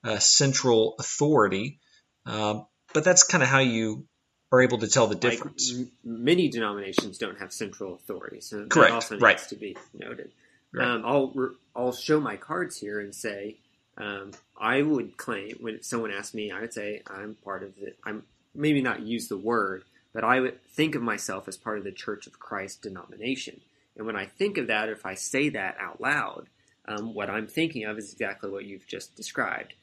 a 0.04 0.20
central 0.20 0.94
authority. 0.98 1.80
Um, 2.26 2.66
but 2.94 3.04
that's 3.04 3.24
kind 3.24 3.42
of 3.42 3.48
how 3.48 3.60
you 3.60 4.06
are 4.52 4.62
able 4.62 4.78
to 4.78 4.88
tell 4.88 5.06
the 5.06 5.14
difference. 5.14 5.72
Like, 5.72 5.88
m- 6.04 6.24
many 6.24 6.48
denominations 6.48 7.18
don't 7.18 7.38
have 7.38 7.52
central 7.52 7.94
authority, 7.94 8.40
so 8.40 8.66
Correct. 8.66 8.90
that 8.90 8.94
also 8.94 9.14
needs 9.14 9.22
right. 9.22 9.38
to 9.38 9.56
be 9.56 9.76
noted. 9.94 10.30
Right. 10.72 10.86
Um, 10.86 11.02
I'll 11.04 11.50
I'll 11.74 11.92
show 11.92 12.20
my 12.20 12.36
cards 12.36 12.78
here 12.78 13.00
and 13.00 13.14
say 13.14 13.56
um, 13.96 14.32
I 14.58 14.82
would 14.82 15.16
claim 15.16 15.56
when 15.60 15.82
someone 15.82 16.12
asks 16.12 16.34
me, 16.34 16.50
I 16.50 16.60
would 16.60 16.72
say 16.72 17.02
I'm 17.06 17.36
part 17.44 17.62
of 17.62 17.74
the. 17.76 17.94
I'm 18.04 18.24
maybe 18.54 18.82
not 18.82 19.00
use 19.00 19.28
the 19.28 19.36
word, 19.36 19.84
but 20.12 20.24
I 20.24 20.40
would 20.40 20.62
think 20.66 20.94
of 20.94 21.02
myself 21.02 21.48
as 21.48 21.56
part 21.56 21.78
of 21.78 21.84
the 21.84 21.92
Church 21.92 22.26
of 22.26 22.38
Christ 22.38 22.82
denomination. 22.82 23.60
And 23.96 24.06
when 24.06 24.16
I 24.16 24.26
think 24.26 24.58
of 24.58 24.68
that, 24.68 24.88
if 24.88 25.04
I 25.04 25.14
say 25.14 25.50
that 25.50 25.76
out 25.80 26.00
loud, 26.00 26.46
um, 26.86 27.14
what 27.14 27.30
I'm 27.30 27.46
thinking 27.46 27.84
of 27.84 27.98
is 27.98 28.12
exactly 28.12 28.50
what 28.50 28.64
you've 28.64 28.86
just 28.86 29.14
described. 29.14 29.74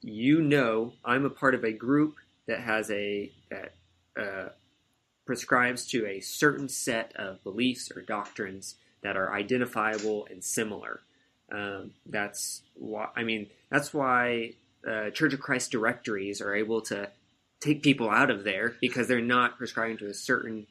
You 0.00 0.40
know, 0.40 0.92
I'm 1.04 1.24
a 1.24 1.30
part 1.30 1.54
of 1.54 1.64
a 1.64 1.72
group 1.72 2.16
that 2.46 2.60
has 2.60 2.90
a 2.90 3.30
that 3.50 3.74
uh, 4.18 4.48
prescribes 5.26 5.86
to 5.88 6.06
a 6.06 6.20
certain 6.20 6.68
set 6.68 7.12
of 7.16 7.42
beliefs 7.42 7.90
or 7.94 8.02
doctrines 8.02 8.76
that 9.02 9.16
are 9.16 9.34
identifiable 9.34 10.26
and 10.30 10.42
similar. 10.42 11.00
Um, 11.50 11.92
that's 12.06 12.62
why 12.74 13.08
I 13.16 13.24
mean 13.24 13.48
that's 13.70 13.92
why 13.92 14.54
uh, 14.88 15.10
Church 15.10 15.34
of 15.34 15.40
Christ 15.40 15.70
directories 15.70 16.40
are 16.40 16.54
able 16.54 16.80
to 16.82 17.10
take 17.60 17.82
people 17.82 18.10
out 18.10 18.30
of 18.30 18.44
there 18.44 18.76
because 18.80 19.08
they're 19.08 19.20
not 19.20 19.58
prescribing 19.58 19.98
to 19.98 20.06
a 20.06 20.14
certain 20.14 20.66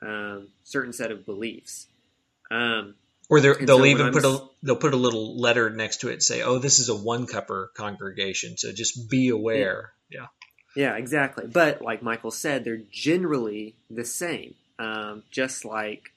um, 0.00 0.48
certain 0.64 0.92
set 0.92 1.10
of 1.10 1.26
beliefs. 1.26 1.86
Um, 2.50 2.94
or 3.30 3.40
they'll 3.40 3.54
so 3.66 3.84
even 3.84 4.12
put 4.12 4.24
a 4.24 4.40
they'll 4.62 4.76
put 4.76 4.94
a 4.94 4.98
little 4.98 5.38
letter 5.38 5.68
next 5.70 5.98
to 5.98 6.08
it 6.08 6.14
and 6.14 6.22
say, 6.22 6.42
"Oh, 6.42 6.58
this 6.58 6.78
is 6.78 6.88
a 6.88 6.94
one 6.94 7.26
cupper 7.26 7.68
congregation, 7.74 8.56
so 8.56 8.72
just 8.72 9.10
be 9.10 9.28
aware." 9.28 9.92
Yeah. 10.10 10.26
yeah. 10.74 10.90
yeah, 10.90 10.96
exactly. 10.96 11.46
But 11.46 11.82
like 11.82 12.02
Michael 12.02 12.30
said, 12.30 12.64
they're 12.64 12.80
generally 12.90 13.74
the 13.90 14.04
same. 14.04 14.54
Um, 14.78 15.24
just 15.30 15.64
like 15.64 16.12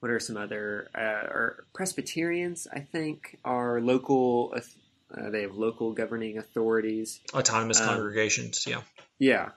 what 0.00 0.10
are 0.10 0.18
some 0.18 0.36
other 0.36 0.88
uh, 0.94 1.28
or 1.30 1.64
Presbyterians? 1.72 2.66
I 2.72 2.80
think 2.80 3.38
are 3.44 3.80
local. 3.80 4.54
Uh, 4.54 5.30
they 5.30 5.42
have 5.42 5.54
local 5.54 5.92
governing 5.92 6.38
authorities, 6.38 7.20
autonomous 7.32 7.80
um, 7.80 7.88
congregations. 7.88 8.66
Yeah, 8.66 8.82
yeah. 9.18 9.50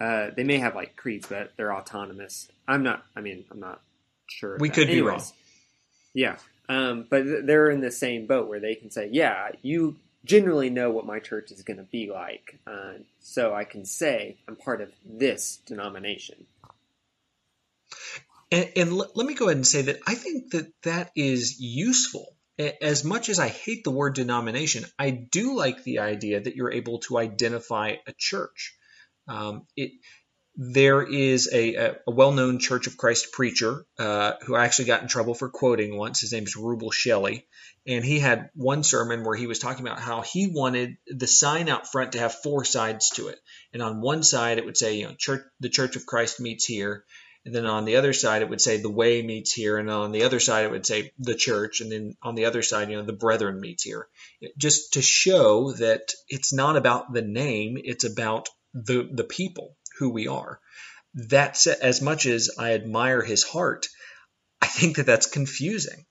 Uh, 0.00 0.30
they 0.34 0.44
may 0.44 0.58
have 0.58 0.74
like 0.74 0.96
creeds, 0.96 1.26
but 1.28 1.52
they're 1.56 1.74
autonomous. 1.74 2.48
I'm 2.66 2.82
not. 2.82 3.04
I 3.14 3.20
mean, 3.20 3.44
I'm 3.50 3.60
not 3.60 3.80
sure. 4.26 4.56
We 4.58 4.70
could 4.70 4.88
Anyways, 4.88 4.96
be 4.96 5.02
wrong. 5.02 5.22
Yeah, 6.14 6.36
um, 6.68 7.06
but 7.08 7.24
they're 7.46 7.70
in 7.70 7.80
the 7.80 7.90
same 7.90 8.26
boat 8.26 8.48
where 8.48 8.60
they 8.60 8.74
can 8.74 8.90
say, 8.90 9.08
"Yeah, 9.12 9.50
you 9.62 9.96
generally 10.24 10.70
know 10.70 10.90
what 10.90 11.06
my 11.06 11.18
church 11.18 11.50
is 11.50 11.62
going 11.62 11.78
to 11.78 11.84
be 11.84 12.10
like, 12.10 12.58
uh, 12.66 12.94
so 13.20 13.54
I 13.54 13.64
can 13.64 13.84
say 13.84 14.36
I'm 14.48 14.56
part 14.56 14.80
of 14.80 14.92
this 15.04 15.58
denomination." 15.66 16.46
And, 18.52 18.70
and 18.76 18.90
l- 18.90 19.10
let 19.14 19.26
me 19.26 19.34
go 19.34 19.46
ahead 19.46 19.56
and 19.56 19.66
say 19.66 19.82
that 19.82 20.00
I 20.06 20.14
think 20.14 20.50
that 20.52 20.72
that 20.82 21.10
is 21.16 21.60
useful. 21.60 22.36
As 22.82 23.04
much 23.04 23.30
as 23.30 23.38
I 23.38 23.48
hate 23.48 23.84
the 23.84 23.90
word 23.90 24.14
denomination, 24.14 24.84
I 24.98 25.10
do 25.10 25.56
like 25.56 25.82
the 25.82 26.00
idea 26.00 26.40
that 26.40 26.56
you're 26.56 26.72
able 26.72 26.98
to 27.00 27.16
identify 27.16 27.96
a 28.06 28.12
church. 28.18 28.76
Um, 29.26 29.66
it, 29.76 29.92
there 30.56 31.02
is 31.02 31.48
a, 31.52 31.74
a, 31.74 31.96
well-known 32.06 32.58
Church 32.58 32.86
of 32.86 32.96
Christ 32.96 33.32
preacher 33.32 33.84
uh, 33.98 34.32
who 34.42 34.56
actually 34.56 34.86
got 34.86 35.02
in 35.02 35.08
trouble 35.08 35.34
for 35.34 35.48
quoting 35.48 35.96
once. 35.96 36.20
His 36.20 36.32
name 36.32 36.44
is 36.44 36.56
Rubel 36.56 36.92
Shelley, 36.92 37.46
and 37.86 38.04
he 38.04 38.18
had 38.18 38.50
one 38.54 38.82
sermon 38.82 39.24
where 39.24 39.36
he 39.36 39.46
was 39.46 39.58
talking 39.58 39.86
about 39.86 40.00
how 40.00 40.22
he 40.22 40.50
wanted 40.52 40.96
the 41.06 41.26
sign 41.26 41.68
out 41.68 41.90
front 41.90 42.12
to 42.12 42.18
have 42.18 42.34
four 42.34 42.64
sides 42.64 43.10
to 43.10 43.28
it, 43.28 43.38
and 43.72 43.82
on 43.82 44.00
one 44.00 44.22
side 44.22 44.58
it 44.58 44.66
would 44.66 44.76
say, 44.76 44.96
you 44.96 45.06
know, 45.06 45.14
Church, 45.16 45.42
the 45.60 45.68
Church 45.68 45.96
of 45.96 46.06
Christ 46.06 46.40
meets 46.40 46.64
here, 46.64 47.04
and 47.44 47.54
then 47.54 47.64
on 47.64 47.86
the 47.86 47.96
other 47.96 48.12
side, 48.12 48.42
it 48.42 48.50
would 48.50 48.60
say 48.60 48.76
the 48.76 48.90
way 48.90 49.22
meets 49.22 49.52
here. 49.52 49.78
And 49.78 49.90
on 49.90 50.12
the 50.12 50.24
other 50.24 50.40
side, 50.40 50.64
it 50.64 50.70
would 50.70 50.84
say 50.84 51.12
the 51.18 51.34
church. 51.34 51.80
And 51.80 51.90
then 51.90 52.14
on 52.22 52.34
the 52.34 52.44
other 52.44 52.62
side, 52.62 52.90
you 52.90 52.96
know, 52.96 53.02
the 53.02 53.12
brethren 53.14 53.60
meets 53.60 53.82
here. 53.82 54.08
Just 54.58 54.94
to 54.94 55.02
show 55.02 55.72
that 55.72 56.12
it's 56.28 56.52
not 56.52 56.76
about 56.76 57.12
the 57.12 57.22
name, 57.22 57.78
it's 57.82 58.04
about 58.04 58.48
the, 58.74 59.08
the 59.10 59.24
people, 59.24 59.76
who 60.00 60.10
we 60.10 60.26
are. 60.26 60.58
That's 61.14 61.68
as 61.68 62.02
much 62.02 62.26
as 62.26 62.50
I 62.58 62.72
admire 62.74 63.22
his 63.22 63.44
heart, 63.44 63.86
I 64.60 64.66
think 64.66 64.96
that 64.96 65.06
that's 65.06 65.26
confusing. 65.26 66.06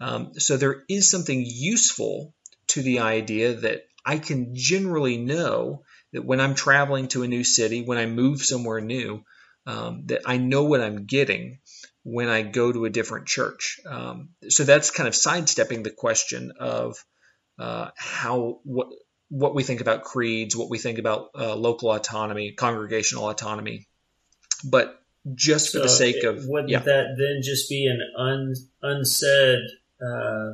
Um, 0.00 0.34
so 0.38 0.56
there 0.56 0.84
is 0.88 1.10
something 1.10 1.44
useful 1.44 2.34
to 2.68 2.82
the 2.82 3.00
idea 3.00 3.54
that 3.54 3.82
I 4.04 4.18
can 4.18 4.54
generally 4.54 5.16
know 5.16 5.82
that 6.12 6.24
when 6.24 6.40
I'm 6.40 6.54
traveling 6.54 7.08
to 7.08 7.22
a 7.22 7.28
new 7.28 7.44
city, 7.44 7.82
when 7.82 7.98
I 7.98 8.06
move 8.06 8.42
somewhere 8.42 8.80
new, 8.80 9.24
um, 9.66 10.04
that 10.06 10.22
I 10.26 10.36
know 10.36 10.64
what 10.64 10.80
I'm 10.80 11.06
getting 11.06 11.60
when 12.02 12.28
I 12.28 12.42
go 12.42 12.72
to 12.72 12.84
a 12.84 12.90
different 12.90 13.26
church. 13.26 13.78
Um, 13.86 14.30
so 14.48 14.64
that's 14.64 14.90
kind 14.90 15.08
of 15.08 15.14
sidestepping 15.14 15.82
the 15.82 15.90
question 15.90 16.52
of 16.58 16.96
uh, 17.58 17.90
how 17.96 18.60
what 18.64 18.88
what 19.32 19.54
we 19.54 19.62
think 19.62 19.80
about 19.80 20.04
creeds, 20.04 20.54
what 20.54 20.68
we 20.68 20.78
think 20.78 20.98
about 20.98 21.30
uh, 21.34 21.56
local 21.56 21.90
autonomy, 21.90 22.52
congregational 22.52 23.30
autonomy, 23.30 23.88
but 24.62 25.02
just 25.34 25.72
for 25.72 25.78
so 25.78 25.82
the 25.84 25.88
sake 25.88 26.22
of 26.24 26.44
wouldn't 26.46 26.68
yeah. 26.68 26.80
that 26.80 27.14
then 27.16 27.40
just 27.42 27.70
be 27.70 27.86
an 27.86 28.00
un, 28.18 28.54
unsaid 28.82 29.60
uh, 30.04 30.50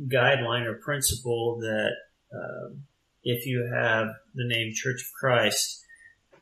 guideline 0.00 0.64
or 0.64 0.80
principle 0.82 1.58
that 1.60 1.90
um, 2.32 2.84
if 3.22 3.46
you 3.46 3.68
have 3.70 4.08
the 4.34 4.46
name 4.46 4.72
Church 4.72 5.02
of 5.02 5.12
Christ 5.20 5.84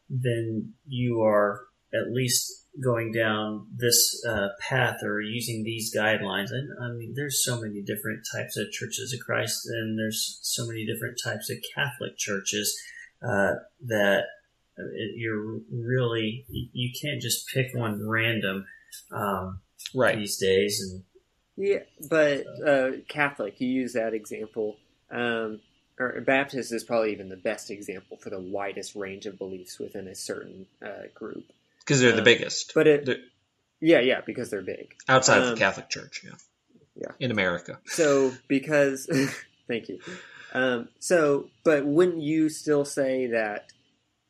then 0.08 0.74
you 0.86 1.22
are 1.22 1.62
at 1.92 2.12
least 2.12 2.61
going 2.82 3.12
down 3.12 3.66
this 3.76 4.24
uh, 4.26 4.48
path 4.60 5.02
or 5.02 5.20
using 5.20 5.62
these 5.62 5.94
guidelines. 5.94 6.50
And 6.50 6.70
I 6.80 6.88
mean, 6.92 7.12
there's 7.14 7.44
so 7.44 7.60
many 7.60 7.82
different 7.82 8.20
types 8.34 8.56
of 8.56 8.70
churches 8.70 9.12
of 9.12 9.24
Christ, 9.24 9.66
and 9.66 9.98
there's 9.98 10.38
so 10.42 10.66
many 10.66 10.86
different 10.86 11.18
types 11.22 11.50
of 11.50 11.58
Catholic 11.74 12.16
churches 12.16 12.74
uh, 13.22 13.54
that 13.86 14.24
it, 14.76 15.16
you're 15.16 15.60
really 15.70 16.46
you 16.48 16.90
can't 17.00 17.20
just 17.20 17.46
pick 17.48 17.74
one 17.74 18.08
random 18.08 18.66
um, 19.12 19.60
Right. 19.94 20.18
these 20.18 20.38
days. 20.38 20.80
And 20.80 21.02
Yeah, 21.56 21.80
but 22.08 22.44
uh, 22.66 22.90
Catholic, 23.08 23.60
you 23.60 23.68
use 23.68 23.92
that 23.92 24.14
example. 24.14 24.76
Um, 25.10 25.60
or 25.98 26.20
Baptist 26.22 26.72
is 26.72 26.84
probably 26.84 27.12
even 27.12 27.28
the 27.28 27.36
best 27.36 27.70
example 27.70 28.16
for 28.16 28.30
the 28.30 28.40
widest 28.40 28.94
range 28.96 29.26
of 29.26 29.38
beliefs 29.38 29.78
within 29.78 30.08
a 30.08 30.14
certain 30.14 30.66
uh, 30.84 31.08
group. 31.14 31.44
Because 31.84 32.00
they're 32.00 32.12
the 32.12 32.20
Uh, 32.22 32.24
biggest. 32.24 32.72
But 32.74 32.86
it, 32.86 33.06
They're- 33.06 33.24
yeah, 33.80 34.00
yeah, 34.00 34.20
because 34.24 34.50
they're 34.50 34.62
big. 34.62 34.94
outside 35.08 35.38
of 35.42 35.44
um, 35.48 35.50
the 35.54 35.56
Catholic 35.58 35.88
Church, 35.88 36.22
yeah. 36.24 36.30
Yeah. 36.94 37.12
In 37.18 37.30
America. 37.30 37.80
So 37.86 38.32
because, 38.48 39.06
thank 39.68 39.88
you. 39.88 39.98
Um, 40.52 40.88
so, 41.00 41.48
but 41.64 41.86
wouldn't 41.86 42.20
you 42.22 42.48
still 42.50 42.84
say 42.84 43.28
that 43.28 43.72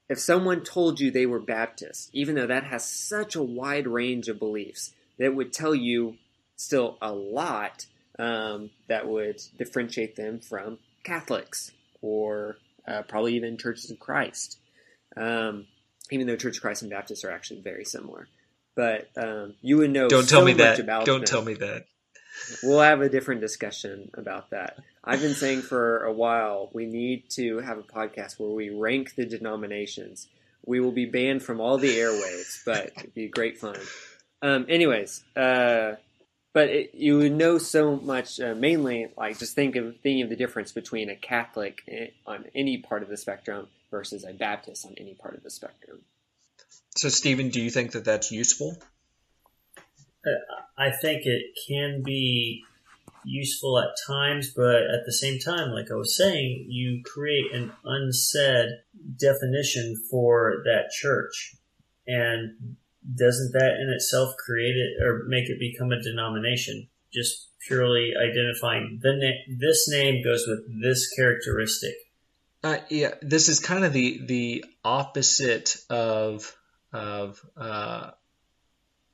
if 0.08 0.18
someone 0.20 0.62
told 0.62 1.00
you 1.00 1.10
they 1.10 1.26
were 1.26 1.40
Baptist, 1.40 2.10
even 2.12 2.36
though 2.36 2.46
that 2.46 2.64
has 2.64 2.88
such 2.88 3.34
a 3.34 3.42
wide 3.42 3.86
range 3.88 4.28
of 4.28 4.38
beliefs, 4.38 4.92
that 5.18 5.34
would 5.34 5.52
tell 5.52 5.74
you 5.74 6.16
still 6.56 6.96
a 7.02 7.12
lot 7.12 7.86
um, 8.18 8.70
that 8.88 9.08
would 9.08 9.42
differentiate 9.58 10.14
them 10.16 10.38
from 10.38 10.78
Catholics 11.02 11.72
or 12.00 12.56
uh, 12.86 13.02
probably 13.02 13.34
even 13.34 13.58
Churches 13.58 13.90
of 13.90 13.98
Christ. 13.98 14.58
Um, 15.16 15.66
even 16.10 16.26
though 16.26 16.36
Church 16.36 16.56
of 16.56 16.62
Christ 16.62 16.82
and 16.82 16.90
Baptists 16.90 17.24
are 17.24 17.30
actually 17.30 17.60
very 17.60 17.84
similar, 17.84 18.28
but 18.74 19.08
um, 19.16 19.54
you 19.60 19.78
would 19.78 19.90
know. 19.90 20.08
Don't 20.08 20.24
so 20.24 20.36
tell 20.36 20.44
me 20.44 20.52
much 20.52 20.78
that. 20.78 20.86
Don't 21.04 21.06
them. 21.06 21.24
tell 21.24 21.42
me 21.42 21.54
that. 21.54 21.86
We'll 22.62 22.80
have 22.80 23.02
a 23.02 23.08
different 23.08 23.40
discussion 23.40 24.10
about 24.14 24.50
that. 24.50 24.78
I've 25.04 25.20
been 25.20 25.34
saying 25.34 25.62
for 25.62 26.04
a 26.04 26.12
while 26.12 26.70
we 26.72 26.86
need 26.86 27.28
to 27.30 27.58
have 27.58 27.78
a 27.78 27.82
podcast 27.82 28.38
where 28.38 28.50
we 28.50 28.70
rank 28.70 29.14
the 29.14 29.26
denominations. 29.26 30.28
We 30.64 30.80
will 30.80 30.92
be 30.92 31.06
banned 31.06 31.42
from 31.42 31.60
all 31.60 31.76
the 31.76 31.94
airwaves, 31.94 32.64
but 32.64 32.92
it'd 32.96 33.14
be 33.14 33.28
great 33.28 33.58
fun. 33.58 33.76
Um, 34.40 34.66
anyways, 34.68 35.22
uh, 35.36 35.96
but 36.52 36.68
it, 36.68 36.94
you 36.94 37.18
would 37.18 37.32
know 37.32 37.58
so 37.58 37.96
much. 37.96 38.40
Uh, 38.40 38.54
mainly, 38.54 39.08
like 39.16 39.38
just 39.38 39.54
think 39.54 39.76
of 39.76 39.96
thinking 40.02 40.22
of 40.22 40.30
the 40.30 40.36
difference 40.36 40.72
between 40.72 41.10
a 41.10 41.16
Catholic 41.16 41.82
on 42.26 42.46
any 42.54 42.78
part 42.78 43.02
of 43.02 43.08
the 43.08 43.16
spectrum 43.16 43.68
versus 43.92 44.24
a 44.24 44.32
Baptist 44.32 44.84
on 44.84 44.94
any 44.98 45.14
part 45.14 45.36
of 45.36 45.44
the 45.44 45.50
spectrum. 45.50 46.00
So, 46.96 47.08
Stephen, 47.08 47.50
do 47.50 47.60
you 47.60 47.70
think 47.70 47.92
that 47.92 48.04
that's 48.04 48.32
useful? 48.32 48.76
I 50.76 50.90
think 50.90 51.22
it 51.26 51.42
can 51.68 52.02
be 52.02 52.64
useful 53.24 53.78
at 53.78 53.94
times, 54.06 54.52
but 54.54 54.82
at 54.82 55.04
the 55.06 55.12
same 55.12 55.38
time, 55.38 55.70
like 55.70 55.90
I 55.90 55.94
was 55.94 56.16
saying, 56.16 56.66
you 56.68 57.02
create 57.04 57.52
an 57.52 57.72
unsaid 57.84 58.70
definition 59.16 60.02
for 60.10 60.62
that 60.64 60.90
church. 60.90 61.56
And 62.06 62.76
doesn't 63.16 63.52
that 63.52 63.76
in 63.80 63.92
itself 63.94 64.34
create 64.44 64.76
it 64.76 65.02
or 65.04 65.24
make 65.28 65.48
it 65.48 65.58
become 65.58 65.92
a 65.92 66.02
denomination? 66.02 66.88
Just 67.12 67.48
purely 67.66 68.12
identifying 68.20 68.98
the 69.02 69.12
na- 69.12 69.56
this 69.58 69.88
name 69.88 70.22
goes 70.24 70.46
with 70.46 70.82
this 70.82 71.08
characteristic. 71.14 71.94
Uh, 72.64 72.78
yeah, 72.90 73.14
this 73.22 73.48
is 73.48 73.58
kind 73.58 73.84
of 73.84 73.92
the 73.92 74.24
the 74.26 74.64
opposite 74.84 75.76
of 75.90 76.54
of. 76.92 77.40
Uh, 77.56 78.10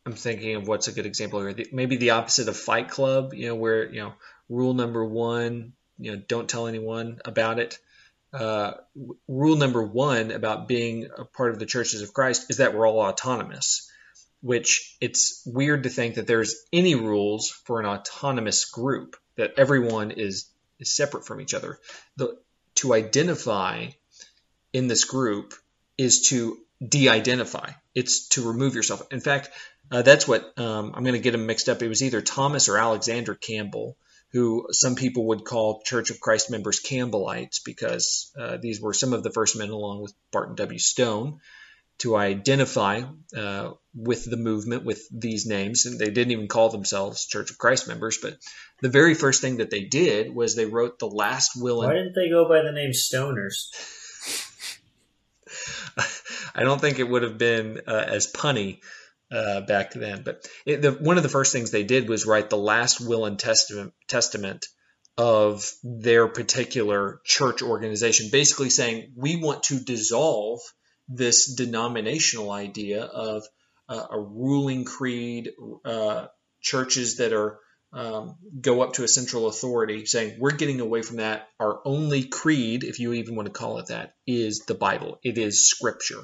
I'm 0.04 0.12
thinking 0.14 0.56
of 0.56 0.66
what's 0.66 0.88
a 0.88 0.92
good 0.92 1.06
example 1.06 1.40
here. 1.40 1.54
Maybe 1.70 1.96
the 1.96 2.10
opposite 2.10 2.48
of 2.48 2.56
Fight 2.56 2.90
Club. 2.90 3.34
You 3.34 3.48
know, 3.48 3.54
where 3.54 3.90
you 3.90 4.00
know 4.00 4.14
rule 4.48 4.74
number 4.74 5.04
one, 5.04 5.72
you 5.98 6.12
know, 6.12 6.22
don't 6.28 6.48
tell 6.48 6.66
anyone 6.66 7.20
about 7.24 7.58
it. 7.58 7.78
Uh, 8.32 8.72
rule 9.26 9.56
number 9.56 9.82
one 9.82 10.30
about 10.30 10.68
being 10.68 11.08
a 11.16 11.24
part 11.24 11.50
of 11.50 11.58
the 11.58 11.66
Churches 11.66 12.02
of 12.02 12.12
Christ 12.12 12.50
is 12.50 12.58
that 12.58 12.74
we're 12.74 12.86
all 12.86 13.00
autonomous. 13.00 13.90
Which 14.40 14.96
it's 15.00 15.42
weird 15.46 15.82
to 15.82 15.88
think 15.88 16.14
that 16.14 16.26
there's 16.26 16.54
any 16.72 16.94
rules 16.94 17.50
for 17.50 17.80
an 17.80 17.86
autonomous 17.86 18.66
group 18.66 19.16
that 19.36 19.54
everyone 19.56 20.10
is 20.10 20.50
is 20.78 20.94
separate 20.94 21.26
from 21.26 21.40
each 21.40 21.54
other. 21.54 21.78
The 22.16 22.38
to 22.78 22.94
identify 22.94 23.86
in 24.72 24.88
this 24.88 25.04
group 25.04 25.54
is 25.96 26.28
to 26.28 26.58
de-identify. 26.86 27.70
It's 27.94 28.28
to 28.30 28.48
remove 28.48 28.74
yourself. 28.74 29.02
In 29.10 29.20
fact, 29.20 29.50
uh, 29.90 30.02
that's 30.02 30.28
what 30.28 30.52
um, 30.58 30.92
I'm 30.94 31.02
going 31.02 31.14
to 31.14 31.20
get 31.20 31.32
them 31.32 31.46
mixed 31.46 31.68
up. 31.68 31.82
It 31.82 31.88
was 31.88 32.02
either 32.02 32.20
Thomas 32.20 32.68
or 32.68 32.78
Alexander 32.78 33.34
Campbell, 33.34 33.96
who 34.32 34.68
some 34.70 34.94
people 34.94 35.28
would 35.28 35.44
call 35.44 35.82
Church 35.82 36.10
of 36.10 36.20
Christ 36.20 36.50
members 36.50 36.80
Campbellites, 36.80 37.60
because 37.64 38.30
uh, 38.38 38.58
these 38.58 38.80
were 38.80 38.92
some 38.92 39.12
of 39.12 39.22
the 39.22 39.32
first 39.32 39.56
men, 39.56 39.70
along 39.70 40.02
with 40.02 40.12
Barton 40.30 40.54
W. 40.56 40.78
Stone, 40.78 41.40
to 41.98 42.16
identify 42.16 43.02
uh, 43.36 43.72
with 43.94 44.28
the 44.28 44.36
movement 44.36 44.84
with 44.84 45.06
these 45.10 45.46
names. 45.46 45.86
And 45.86 45.98
they 45.98 46.10
didn't 46.10 46.32
even 46.32 46.48
call 46.48 46.70
themselves 46.70 47.26
Church 47.26 47.50
of 47.50 47.58
Christ 47.58 47.88
members, 47.88 48.18
but 48.22 48.38
the 48.80 48.88
very 48.88 49.14
first 49.14 49.40
thing 49.40 49.56
that 49.58 49.70
they 49.70 49.84
did 49.84 50.34
was 50.34 50.54
they 50.54 50.66
wrote 50.66 50.98
the 50.98 51.08
last 51.08 51.60
will 51.60 51.82
And- 51.82 51.90
Why 51.90 51.98
didn't 51.98 52.14
they 52.14 52.30
go 52.30 52.48
by 52.48 52.62
the 52.62 52.72
name 52.72 52.92
Stoners? 52.92 53.70
I 56.54 56.62
don't 56.64 56.80
think 56.80 56.98
it 56.98 57.08
would 57.08 57.22
have 57.22 57.38
been 57.38 57.80
uh, 57.86 58.04
as 58.06 58.32
punny 58.32 58.80
uh, 59.30 59.62
back 59.62 59.92
then. 59.92 60.22
But 60.24 60.48
it, 60.64 60.82
the, 60.82 60.92
one 60.92 61.16
of 61.16 61.22
the 61.22 61.28
first 61.28 61.52
things 61.52 61.70
they 61.70 61.84
did 61.84 62.08
was 62.08 62.26
write 62.26 62.50
the 62.50 62.56
last 62.56 63.00
will 63.00 63.26
and 63.26 63.38
testament, 63.38 63.92
testament 64.06 64.66
of 65.16 65.68
their 65.82 66.28
particular 66.28 67.20
church 67.24 67.62
organization, 67.62 68.28
basically 68.30 68.70
saying 68.70 69.12
we 69.16 69.36
want 69.36 69.64
to 69.64 69.80
dissolve 69.80 70.60
this 71.08 71.54
denominational 71.54 72.50
idea 72.52 73.02
of 73.02 73.44
uh, 73.88 74.06
a 74.10 74.20
ruling 74.20 74.84
creed, 74.84 75.50
uh, 75.84 76.26
churches 76.60 77.16
that 77.16 77.32
are 77.32 77.58
um, 77.92 78.36
go 78.60 78.82
up 78.82 78.94
to 78.94 79.04
a 79.04 79.08
central 79.08 79.48
authority, 79.48 80.04
saying 80.04 80.36
we're 80.38 80.50
getting 80.50 80.80
away 80.80 81.02
from 81.02 81.16
that. 81.16 81.48
Our 81.58 81.80
only 81.84 82.24
creed, 82.24 82.84
if 82.84 83.00
you 83.00 83.14
even 83.14 83.34
want 83.34 83.46
to 83.46 83.52
call 83.52 83.78
it 83.78 83.86
that, 83.86 84.14
is 84.26 84.60
the 84.66 84.74
Bible. 84.74 85.18
It 85.22 85.38
is 85.38 85.66
Scripture. 85.66 86.20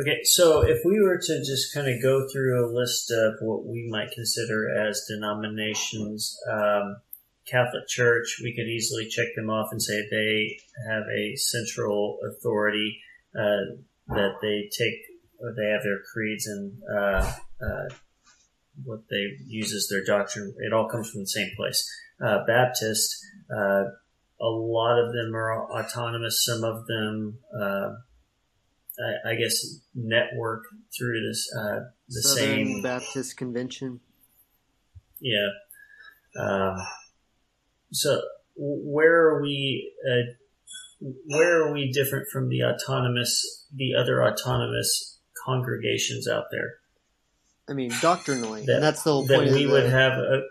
Okay, 0.00 0.24
so 0.24 0.62
if 0.62 0.78
we 0.84 1.00
were 1.00 1.20
to 1.22 1.38
just 1.38 1.72
kind 1.72 1.88
of 1.88 2.02
go 2.02 2.26
through 2.32 2.66
a 2.66 2.72
list 2.74 3.12
of 3.12 3.34
what 3.40 3.64
we 3.64 3.86
might 3.88 4.10
consider 4.10 4.68
as 4.76 5.04
denominations, 5.08 6.36
um, 6.50 6.96
Catholic 7.46 7.86
Church, 7.88 8.40
we 8.42 8.54
could 8.54 8.66
easily 8.66 9.06
check 9.08 9.26
them 9.36 9.50
off 9.50 9.68
and 9.70 9.82
say 9.82 10.06
they 10.10 10.58
have 10.88 11.02
a 11.14 11.36
central 11.36 12.18
authority 12.30 13.00
uh, 13.38 13.76
that 14.08 14.34
they 14.40 14.68
take, 14.76 14.94
or 15.40 15.54
they 15.54 15.70
have 15.70 15.82
their 15.82 16.00
creeds 16.12 16.46
and 16.46 16.72
uh, 16.90 17.32
uh, 17.62 17.94
what 18.84 19.00
they 19.10 19.36
use 19.46 19.74
as 19.74 19.88
their 19.90 20.04
doctrine. 20.04 20.54
It 20.58 20.72
all 20.72 20.88
comes 20.88 21.10
from 21.10 21.22
the 21.22 21.26
same 21.26 21.50
place. 21.56 21.88
Uh, 22.24 22.44
Baptist, 22.46 23.14
uh, 23.50 23.84
a 24.40 24.48
lot 24.48 24.98
of 24.98 25.12
them 25.12 25.34
are 25.34 25.70
autonomous. 25.70 26.44
Some 26.44 26.64
of 26.64 26.86
them. 26.86 27.38
Uh, 27.54 27.90
I, 28.96 29.32
I 29.32 29.34
guess 29.34 29.80
network 29.92 30.62
through 30.96 31.28
this 31.28 31.52
uh, 31.58 31.80
the 32.08 32.22
Southern 32.22 32.66
same 32.66 32.82
Baptist 32.82 33.36
Convention. 33.36 33.98
yeah. 35.20 35.48
So 37.94 38.20
where 38.56 39.28
are 39.28 39.42
we? 39.42 39.92
Uh, 40.06 40.32
where 41.26 41.62
are 41.62 41.72
we 41.72 41.90
different 41.92 42.28
from 42.28 42.48
the 42.48 42.62
autonomous, 42.64 43.66
the 43.74 43.94
other 43.94 44.24
autonomous 44.24 45.18
congregations 45.44 46.28
out 46.28 46.44
there? 46.50 46.74
I 47.68 47.72
mean, 47.72 47.92
doctrinally, 48.00 48.64
That- 48.66 48.80
that's 48.80 49.02
the 49.02 49.12
whole 49.12 49.26
point. 49.26 49.50
That 49.50 49.54
we 49.54 49.64
of 49.64 49.70
would 49.72 49.84
the, 49.84 49.90
have 49.90 50.12
a 50.12 50.42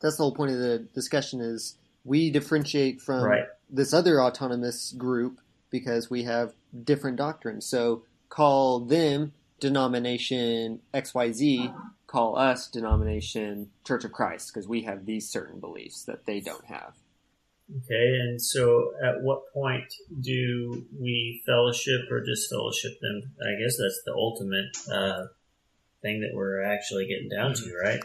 that's 0.00 0.16
the 0.16 0.22
whole 0.22 0.34
point 0.34 0.52
of 0.52 0.58
the 0.58 0.78
discussion 0.94 1.40
is 1.40 1.76
we 2.04 2.30
differentiate 2.30 3.00
from 3.00 3.24
right. 3.24 3.46
this 3.68 3.92
other 3.92 4.22
autonomous 4.22 4.92
group 4.92 5.40
because 5.70 6.08
we 6.08 6.22
have 6.24 6.54
different 6.84 7.16
doctrines. 7.16 7.66
So 7.66 8.04
call 8.28 8.80
them 8.80 9.32
denomination 9.60 10.80
XYZ, 10.94 11.74
call 12.08 12.36
us 12.36 12.66
denomination 12.68 13.70
Church 13.86 14.04
of 14.04 14.10
Christ 14.10 14.52
because 14.52 14.66
we 14.66 14.82
have 14.82 15.06
these 15.06 15.28
certain 15.28 15.60
beliefs 15.60 16.02
that 16.04 16.26
they 16.26 16.40
don't 16.40 16.64
have. 16.64 16.94
Okay, 17.70 18.18
and 18.20 18.40
so 18.40 18.92
at 19.04 19.20
what 19.20 19.52
point 19.52 19.92
do 20.20 20.86
we 20.98 21.42
fellowship 21.46 22.10
or 22.10 22.24
disfellowship 22.24 22.98
them? 23.00 23.30
I 23.40 23.60
guess 23.62 23.76
that's 23.76 24.00
the 24.06 24.14
ultimate 24.14 24.74
uh, 24.90 25.26
thing 26.00 26.22
that 26.22 26.30
we're 26.32 26.62
actually 26.62 27.06
getting 27.08 27.28
down 27.28 27.52
to, 27.54 27.76
right? 27.76 28.00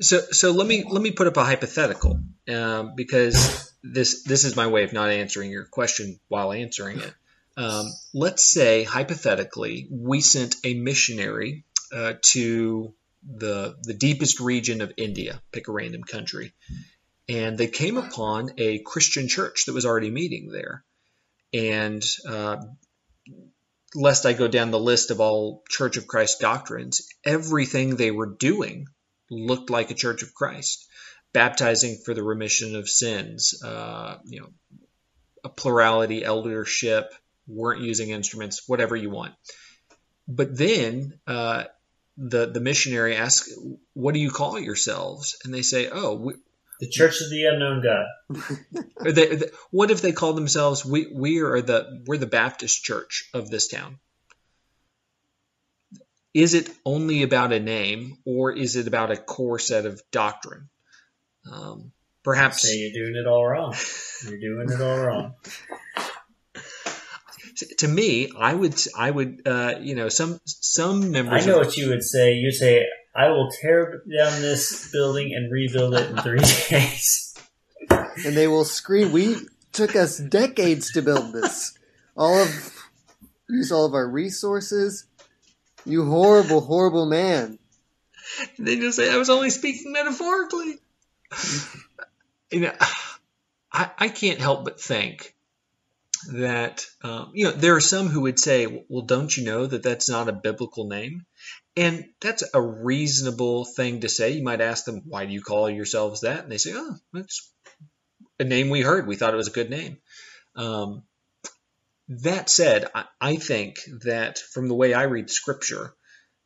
So, 0.00 0.20
so 0.30 0.52
let 0.52 0.66
me 0.66 0.84
let 0.88 1.02
me 1.02 1.10
put 1.10 1.26
up 1.26 1.36
a 1.36 1.44
hypothetical 1.44 2.20
um, 2.48 2.94
because 2.96 3.70
this 3.82 4.22
this 4.24 4.44
is 4.44 4.56
my 4.56 4.68
way 4.68 4.84
of 4.84 4.94
not 4.94 5.10
answering 5.10 5.50
your 5.50 5.66
question 5.66 6.18
while 6.28 6.50
answering 6.50 7.00
it. 7.00 7.14
Um, 7.58 7.84
let's 8.14 8.50
say 8.50 8.82
hypothetically 8.82 9.88
we 9.90 10.22
sent 10.22 10.56
a 10.64 10.72
missionary 10.72 11.64
uh, 11.94 12.14
to 12.22 12.94
the 13.24 13.76
the 13.82 13.94
deepest 13.94 14.40
region 14.40 14.80
of 14.80 14.92
India, 14.96 15.40
pick 15.52 15.68
a 15.68 15.72
random 15.72 16.02
country, 16.02 16.52
and 17.28 17.56
they 17.56 17.68
came 17.68 17.96
upon 17.96 18.50
a 18.58 18.78
Christian 18.80 19.28
church 19.28 19.66
that 19.66 19.74
was 19.74 19.86
already 19.86 20.10
meeting 20.10 20.50
there. 20.50 20.84
And 21.54 22.04
uh, 22.28 22.56
lest 23.94 24.26
I 24.26 24.32
go 24.32 24.48
down 24.48 24.70
the 24.70 24.78
list 24.78 25.10
of 25.10 25.20
all 25.20 25.62
Church 25.68 25.96
of 25.96 26.06
Christ 26.06 26.40
doctrines, 26.40 27.06
everything 27.24 27.96
they 27.96 28.10
were 28.10 28.26
doing 28.26 28.86
looked 29.30 29.70
like 29.70 29.90
a 29.90 29.94
Church 29.94 30.22
of 30.22 30.34
Christ. 30.34 30.88
Baptizing 31.32 31.98
for 32.04 32.12
the 32.12 32.22
remission 32.22 32.76
of 32.76 32.88
sins, 32.88 33.62
uh, 33.64 34.18
you 34.24 34.40
know, 34.40 34.48
a 35.44 35.48
plurality 35.48 36.22
eldership, 36.22 37.12
weren't 37.46 37.80
using 37.80 38.10
instruments, 38.10 38.68
whatever 38.68 38.94
you 38.94 39.10
want. 39.10 39.34
But 40.28 40.56
then 40.56 41.18
uh, 41.26 41.64
the 42.16 42.46
the 42.46 42.60
missionary 42.60 43.16
asks, 43.16 43.52
"What 43.94 44.14
do 44.14 44.20
you 44.20 44.30
call 44.30 44.58
yourselves?" 44.58 45.36
And 45.44 45.52
they 45.52 45.62
say, 45.62 45.88
"Oh, 45.90 46.14
we, 46.14 46.34
the 46.80 46.88
Church 46.88 47.20
of 47.20 47.30
the 47.30 47.44
Unknown 47.46 47.82
God." 47.82 48.84
they, 49.14 49.36
they, 49.36 49.46
what 49.70 49.90
if 49.90 50.02
they 50.02 50.12
call 50.12 50.34
themselves, 50.34 50.84
"We 50.84 51.06
we 51.12 51.40
are 51.40 51.60
the 51.60 52.02
we're 52.06 52.18
the 52.18 52.26
Baptist 52.26 52.84
Church 52.84 53.28
of 53.32 53.50
this 53.50 53.68
town"? 53.68 53.98
Is 56.34 56.54
it 56.54 56.70
only 56.84 57.22
about 57.22 57.52
a 57.52 57.60
name, 57.60 58.18
or 58.24 58.52
is 58.52 58.76
it 58.76 58.86
about 58.86 59.10
a 59.10 59.16
core 59.16 59.58
set 59.58 59.84
of 59.86 60.02
doctrine? 60.10 60.68
Um, 61.50 61.92
perhaps 62.22 62.62
say 62.62 62.76
you're 62.76 63.04
doing 63.04 63.16
it 63.16 63.26
all 63.26 63.46
wrong. 63.46 63.74
You're 64.24 64.38
doing 64.38 64.70
it 64.70 64.80
all 64.80 64.98
wrong 64.98 65.34
to 67.78 67.88
me, 67.88 68.30
I 68.38 68.54
would, 68.54 68.74
I 68.96 69.10
would, 69.10 69.42
uh, 69.46 69.74
you 69.80 69.94
know, 69.94 70.08
some 70.08 70.40
some 70.44 71.10
members. 71.10 71.44
I 71.44 71.46
know 71.46 71.60
of, 71.60 71.66
what 71.66 71.76
you 71.76 71.90
would 71.90 72.02
say. 72.02 72.34
You'd 72.34 72.52
say, 72.52 72.86
"I 73.14 73.28
will 73.28 73.50
tear 73.60 74.02
down 74.10 74.40
this 74.40 74.90
building 74.92 75.32
and 75.34 75.50
rebuild 75.50 75.94
it 75.94 76.10
in 76.10 76.16
three 76.18 76.38
days." 76.70 77.34
And 77.90 78.36
they 78.36 78.48
will 78.48 78.64
scream, 78.64 79.12
"We 79.12 79.36
took 79.72 79.96
us 79.96 80.18
decades 80.18 80.92
to 80.92 81.02
build 81.02 81.32
this. 81.32 81.76
All 82.16 82.38
of 82.38 82.78
use 83.48 83.72
all 83.72 83.86
of 83.86 83.94
our 83.94 84.08
resources. 84.08 85.06
You 85.84 86.06
horrible, 86.06 86.60
horrible 86.60 87.06
man." 87.06 87.58
And 88.56 88.66
They 88.66 88.76
just 88.76 88.96
say, 88.96 89.12
"I 89.12 89.16
was 89.16 89.30
only 89.30 89.50
speaking 89.50 89.92
metaphorically." 89.92 90.78
you 92.50 92.60
know, 92.60 92.72
I, 93.72 93.90
I 93.98 94.08
can't 94.08 94.38
help 94.38 94.64
but 94.64 94.80
think 94.80 95.34
that 96.30 96.86
um, 97.02 97.30
you 97.34 97.44
know 97.44 97.52
there 97.52 97.76
are 97.76 97.80
some 97.80 98.08
who 98.08 98.22
would 98.22 98.38
say, 98.38 98.84
"Well, 98.88 99.02
don't 99.02 99.34
you 99.36 99.44
know 99.44 99.66
that 99.66 99.82
that's 99.82 100.08
not 100.08 100.28
a 100.28 100.32
biblical 100.32 100.88
name?" 100.88 101.26
And 101.76 102.06
that's 102.20 102.44
a 102.54 102.60
reasonable 102.60 103.64
thing 103.64 104.00
to 104.00 104.08
say. 104.08 104.32
You 104.32 104.42
might 104.42 104.60
ask 104.60 104.84
them, 104.84 105.02
"Why 105.06 105.26
do 105.26 105.32
you 105.32 105.42
call 105.42 105.70
yourselves 105.70 106.22
that?" 106.22 106.42
And 106.42 106.52
they 106.52 106.58
say, 106.58 106.72
"Oh, 106.74 106.96
it's 107.14 107.50
a 108.38 108.44
name 108.44 108.70
we 108.70 108.82
heard. 108.82 109.06
We 109.06 109.16
thought 109.16 109.34
it 109.34 109.38
was 109.38 109.48
a 109.48 109.52
good 109.52 109.70
name." 109.70 109.98
Um, 110.54 111.02
that 112.08 112.50
said, 112.50 112.90
I, 112.94 113.04
I 113.20 113.36
think 113.36 113.78
that 114.04 114.38
from 114.38 114.68
the 114.68 114.74
way 114.74 114.92
I 114.92 115.04
read 115.04 115.30
Scripture, 115.30 115.94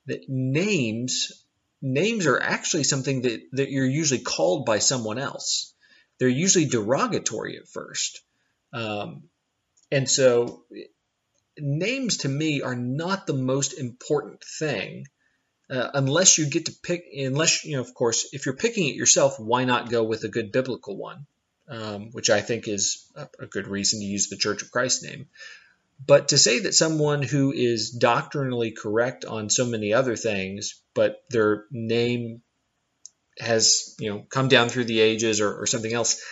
that 0.06 0.28
names 0.28 1.44
names 1.82 2.26
are 2.26 2.40
actually 2.40 2.84
something 2.84 3.22
that, 3.22 3.40
that 3.52 3.70
you're 3.70 3.86
usually 3.86 4.20
called 4.20 4.64
by 4.64 4.78
someone 4.78 5.18
else. 5.18 5.74
They're 6.18 6.28
usually 6.28 6.66
derogatory 6.66 7.58
at 7.58 7.68
first. 7.68 8.22
Um, 8.72 9.24
and 9.90 10.08
so 10.08 10.64
names 11.58 12.18
to 12.18 12.28
me 12.28 12.62
are 12.62 12.76
not 12.76 13.26
the 13.26 13.34
most 13.34 13.72
important 13.74 14.42
thing 14.44 15.06
uh, 15.68 15.90
unless 15.94 16.38
you 16.38 16.48
get 16.48 16.66
to 16.66 16.72
pick, 16.82 17.06
unless, 17.12 17.64
you 17.64 17.76
know, 17.76 17.82
of 17.82 17.92
course, 17.92 18.28
if 18.32 18.46
you're 18.46 18.54
picking 18.54 18.88
it 18.88 18.94
yourself, 18.94 19.40
why 19.40 19.64
not 19.64 19.90
go 19.90 20.04
with 20.04 20.22
a 20.22 20.28
good 20.28 20.52
biblical 20.52 20.96
one? 20.96 21.26
Um, 21.68 22.12
which 22.12 22.30
I 22.30 22.40
think 22.40 22.68
is 22.68 23.10
a, 23.16 23.28
a 23.40 23.46
good 23.46 23.66
reason 23.66 23.98
to 23.98 24.06
use 24.06 24.28
the 24.28 24.36
Church 24.36 24.62
of 24.62 24.70
Christ 24.70 25.02
name. 25.02 25.26
But 26.04 26.28
to 26.28 26.38
say 26.38 26.60
that 26.60 26.74
someone 26.74 27.22
who 27.22 27.52
is 27.52 27.90
doctrinally 27.90 28.70
correct 28.70 29.24
on 29.24 29.50
so 29.50 29.66
many 29.66 29.92
other 29.92 30.14
things, 30.14 30.80
but 30.94 31.24
their 31.30 31.64
name 31.72 32.42
has 33.38 33.96
you 33.98 34.10
know 34.10 34.24
come 34.28 34.48
down 34.48 34.68
through 34.68 34.84
the 34.84 35.00
ages 35.00 35.40
or, 35.40 35.62
or 35.62 35.66
something 35.66 35.92
else, 35.92 36.22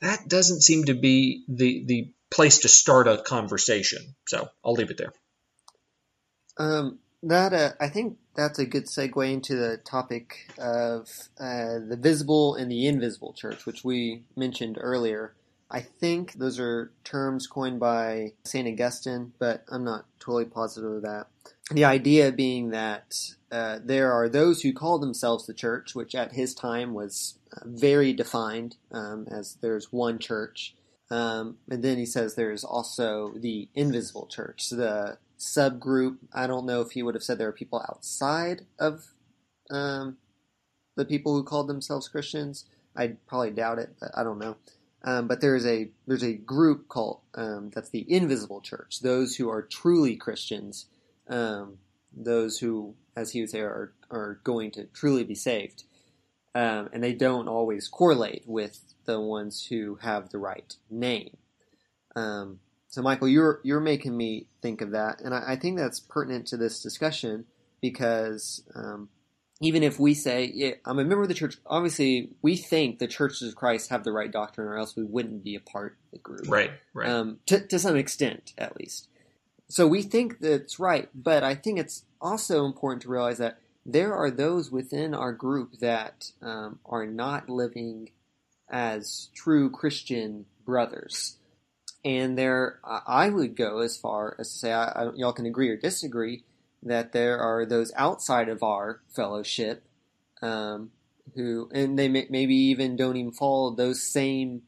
that 0.00 0.26
doesn't 0.28 0.62
seem 0.62 0.86
to 0.86 0.94
be 0.94 1.44
the 1.46 1.84
the 1.86 2.12
place 2.32 2.60
to 2.60 2.68
start 2.68 3.06
a 3.08 3.18
conversation. 3.18 4.14
So 4.26 4.48
I'll 4.64 4.72
leave 4.74 4.90
it 4.90 4.98
there. 4.98 5.12
Um, 6.58 6.98
that 7.22 7.52
uh, 7.52 7.72
I 7.80 7.88
think 7.88 8.18
that's 8.34 8.58
a 8.58 8.66
good 8.66 8.86
segue 8.86 9.32
into 9.32 9.54
the 9.54 9.78
topic 9.78 10.50
of 10.58 11.08
uh, 11.38 11.78
the 11.88 11.98
visible 11.98 12.54
and 12.54 12.70
the 12.70 12.86
invisible 12.86 13.32
church, 13.32 13.64
which 13.64 13.84
we 13.84 14.24
mentioned 14.36 14.78
earlier. 14.80 15.34
I 15.70 15.80
think 15.80 16.34
those 16.34 16.60
are 16.60 16.92
terms 17.02 17.46
coined 17.46 17.80
by 17.80 18.32
St. 18.44 18.68
Augustine, 18.68 19.32
but 19.38 19.64
I'm 19.70 19.84
not 19.84 20.04
totally 20.20 20.44
positive 20.44 20.92
of 20.92 21.02
that. 21.02 21.28
The 21.70 21.86
idea 21.86 22.30
being 22.30 22.70
that 22.70 23.16
uh, 23.50 23.78
there 23.82 24.12
are 24.12 24.28
those 24.28 24.60
who 24.60 24.74
call 24.74 24.98
themselves 24.98 25.46
the 25.46 25.54
church, 25.54 25.94
which 25.94 26.14
at 26.14 26.32
his 26.32 26.54
time 26.54 26.92
was 26.92 27.38
uh, 27.56 27.60
very 27.64 28.12
defined 28.12 28.76
um, 28.90 29.26
as 29.30 29.56
there's 29.62 29.90
one 29.90 30.18
church. 30.18 30.74
Um, 31.12 31.58
and 31.68 31.82
then 31.84 31.98
he 31.98 32.06
says 32.06 32.34
there's 32.34 32.64
also 32.64 33.34
the 33.36 33.68
invisible 33.74 34.26
church, 34.26 34.70
the 34.70 35.18
subgroup. 35.38 36.16
I 36.32 36.46
don't 36.46 36.64
know 36.64 36.80
if 36.80 36.92
he 36.92 37.02
would 37.02 37.14
have 37.14 37.22
said 37.22 37.36
there 37.36 37.48
are 37.48 37.52
people 37.52 37.84
outside 37.86 38.62
of 38.78 39.12
um, 39.70 40.16
the 40.96 41.04
people 41.04 41.34
who 41.34 41.44
called 41.44 41.68
themselves 41.68 42.08
Christians. 42.08 42.64
I 42.96 43.16
probably 43.26 43.50
doubt 43.50 43.78
it, 43.78 43.90
but 44.00 44.10
I 44.14 44.24
don't 44.24 44.38
know. 44.38 44.56
Um, 45.04 45.28
but 45.28 45.42
there's 45.42 45.66
a 45.66 45.90
there's 46.06 46.24
a 46.24 46.32
group 46.32 46.88
called 46.88 47.20
um, 47.34 47.70
that's 47.74 47.90
the 47.90 48.10
invisible 48.10 48.62
church. 48.62 49.00
Those 49.00 49.36
who 49.36 49.50
are 49.50 49.60
truly 49.60 50.16
Christians, 50.16 50.86
um, 51.28 51.76
those 52.16 52.58
who, 52.58 52.94
as 53.14 53.32
he 53.32 53.42
would 53.42 53.50
say, 53.50 53.60
are 53.60 53.92
are 54.10 54.40
going 54.44 54.70
to 54.72 54.84
truly 54.84 55.24
be 55.24 55.34
saved, 55.34 55.84
um, 56.54 56.88
and 56.94 57.04
they 57.04 57.12
don't 57.12 57.48
always 57.48 57.86
correlate 57.86 58.44
with 58.46 58.91
the 59.04 59.20
ones 59.20 59.66
who 59.66 59.98
have 60.02 60.30
the 60.30 60.38
right 60.38 60.74
name. 60.90 61.36
Um, 62.14 62.60
so, 62.88 63.00
Michael, 63.00 63.28
you're 63.28 63.60
you're 63.62 63.80
making 63.80 64.16
me 64.16 64.46
think 64.60 64.80
of 64.82 64.90
that, 64.90 65.20
and 65.22 65.34
I, 65.34 65.52
I 65.52 65.56
think 65.56 65.78
that's 65.78 65.98
pertinent 65.98 66.46
to 66.48 66.56
this 66.56 66.82
discussion 66.82 67.46
because 67.80 68.62
um, 68.74 69.08
even 69.60 69.82
if 69.82 69.98
we 69.98 70.12
say 70.12 70.50
yeah, 70.52 70.72
I'm 70.84 70.98
a 70.98 71.04
member 71.04 71.22
of 71.22 71.28
the 71.28 71.34
church, 71.34 71.56
obviously 71.66 72.30
we 72.42 72.56
think 72.56 72.98
the 72.98 73.06
churches 73.06 73.48
of 73.48 73.56
Christ 73.56 73.90
have 73.90 74.04
the 74.04 74.12
right 74.12 74.30
doctrine, 74.30 74.66
or 74.66 74.76
else 74.76 74.94
we 74.94 75.04
wouldn't 75.04 75.42
be 75.42 75.54
a 75.54 75.60
part 75.60 75.92
of 75.92 76.10
the 76.10 76.18
group, 76.18 76.48
right? 76.48 76.72
Right. 76.92 77.08
Um, 77.08 77.38
to 77.46 77.66
to 77.66 77.78
some 77.78 77.96
extent, 77.96 78.52
at 78.58 78.78
least. 78.78 79.08
So 79.68 79.86
we 79.86 80.02
think 80.02 80.40
that's 80.40 80.78
right, 80.78 81.08
but 81.14 81.42
I 81.42 81.54
think 81.54 81.78
it's 81.78 82.04
also 82.20 82.66
important 82.66 83.02
to 83.02 83.08
realize 83.08 83.38
that 83.38 83.58
there 83.86 84.14
are 84.14 84.30
those 84.30 84.70
within 84.70 85.14
our 85.14 85.32
group 85.32 85.78
that 85.80 86.30
um, 86.42 86.78
are 86.84 87.06
not 87.06 87.48
living 87.48 88.10
as 88.72 89.28
true 89.34 89.70
Christian 89.70 90.46
brothers. 90.64 91.36
And 92.04 92.36
there, 92.36 92.80
I 92.84 93.28
would 93.28 93.54
go 93.54 93.78
as 93.78 93.96
far 93.96 94.34
as 94.38 94.50
to 94.52 94.58
say, 94.58 94.72
I, 94.72 94.86
I, 94.86 95.12
y'all 95.14 95.32
can 95.32 95.46
agree 95.46 95.68
or 95.68 95.76
disagree, 95.76 96.42
that 96.82 97.12
there 97.12 97.38
are 97.38 97.64
those 97.64 97.92
outside 97.96 98.48
of 98.48 98.62
our 98.62 99.02
fellowship 99.14 99.84
um, 100.40 100.90
who, 101.36 101.70
and 101.72 101.96
they 101.96 102.08
may, 102.08 102.26
maybe 102.28 102.56
even 102.56 102.96
don't 102.96 103.16
even 103.16 103.30
follow 103.30 103.70
those 103.70 104.02
same 104.02 104.62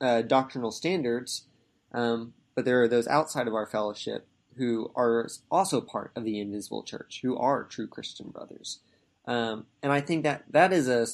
uh, 0.00 0.22
doctrinal 0.22 0.72
standards, 0.72 1.44
um, 1.92 2.32
but 2.56 2.64
there 2.64 2.82
are 2.82 2.88
those 2.88 3.06
outside 3.06 3.46
of 3.46 3.54
our 3.54 3.66
fellowship 3.66 4.26
who 4.56 4.90
are 4.96 5.28
also 5.48 5.80
part 5.80 6.10
of 6.16 6.24
the 6.24 6.40
invisible 6.40 6.82
church, 6.82 7.20
who 7.22 7.36
are 7.36 7.64
true 7.64 7.86
Christian 7.86 8.30
brothers. 8.30 8.80
Um, 9.26 9.66
and 9.80 9.92
I 9.92 10.00
think 10.00 10.24
that 10.24 10.42
that 10.50 10.72
is 10.72 10.88
a 10.88 11.06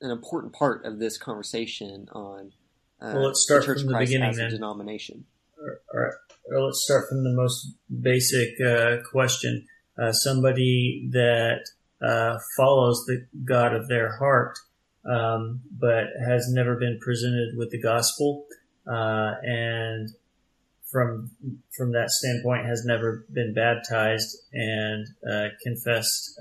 an 0.00 0.10
important 0.10 0.52
part 0.52 0.84
of 0.84 0.98
this 0.98 1.18
conversation 1.18 2.08
on 2.12 2.52
uh, 3.00 3.12
well, 3.14 3.26
let's 3.26 3.40
start 3.40 3.66
the 3.66 3.74
from 3.74 3.92
the 3.92 3.98
beginning 3.98 4.30
as 4.30 4.36
then. 4.36 4.50
denomination. 4.50 5.24
All 5.58 6.00
right. 6.00 6.12
Well, 6.50 6.66
let's 6.66 6.82
start 6.82 7.08
from 7.08 7.24
the 7.24 7.32
most 7.32 7.74
basic 8.02 8.60
uh, 8.60 8.96
question. 9.10 9.66
Uh, 9.98 10.12
somebody 10.12 11.08
that 11.12 11.66
uh, 12.02 12.38
follows 12.56 13.04
the 13.06 13.26
God 13.44 13.74
of 13.74 13.88
their 13.88 14.16
heart, 14.16 14.58
um, 15.04 15.60
but 15.70 16.06
has 16.26 16.48
never 16.50 16.76
been 16.76 16.98
presented 17.00 17.56
with 17.56 17.70
the 17.70 17.80
gospel, 17.80 18.46
uh, 18.86 19.34
and 19.42 20.10
from 20.90 21.30
from 21.76 21.92
that 21.92 22.10
standpoint 22.10 22.66
has 22.66 22.84
never 22.84 23.24
been 23.32 23.54
baptized 23.54 24.36
and 24.52 25.06
uh, 25.30 25.48
confessed 25.62 26.38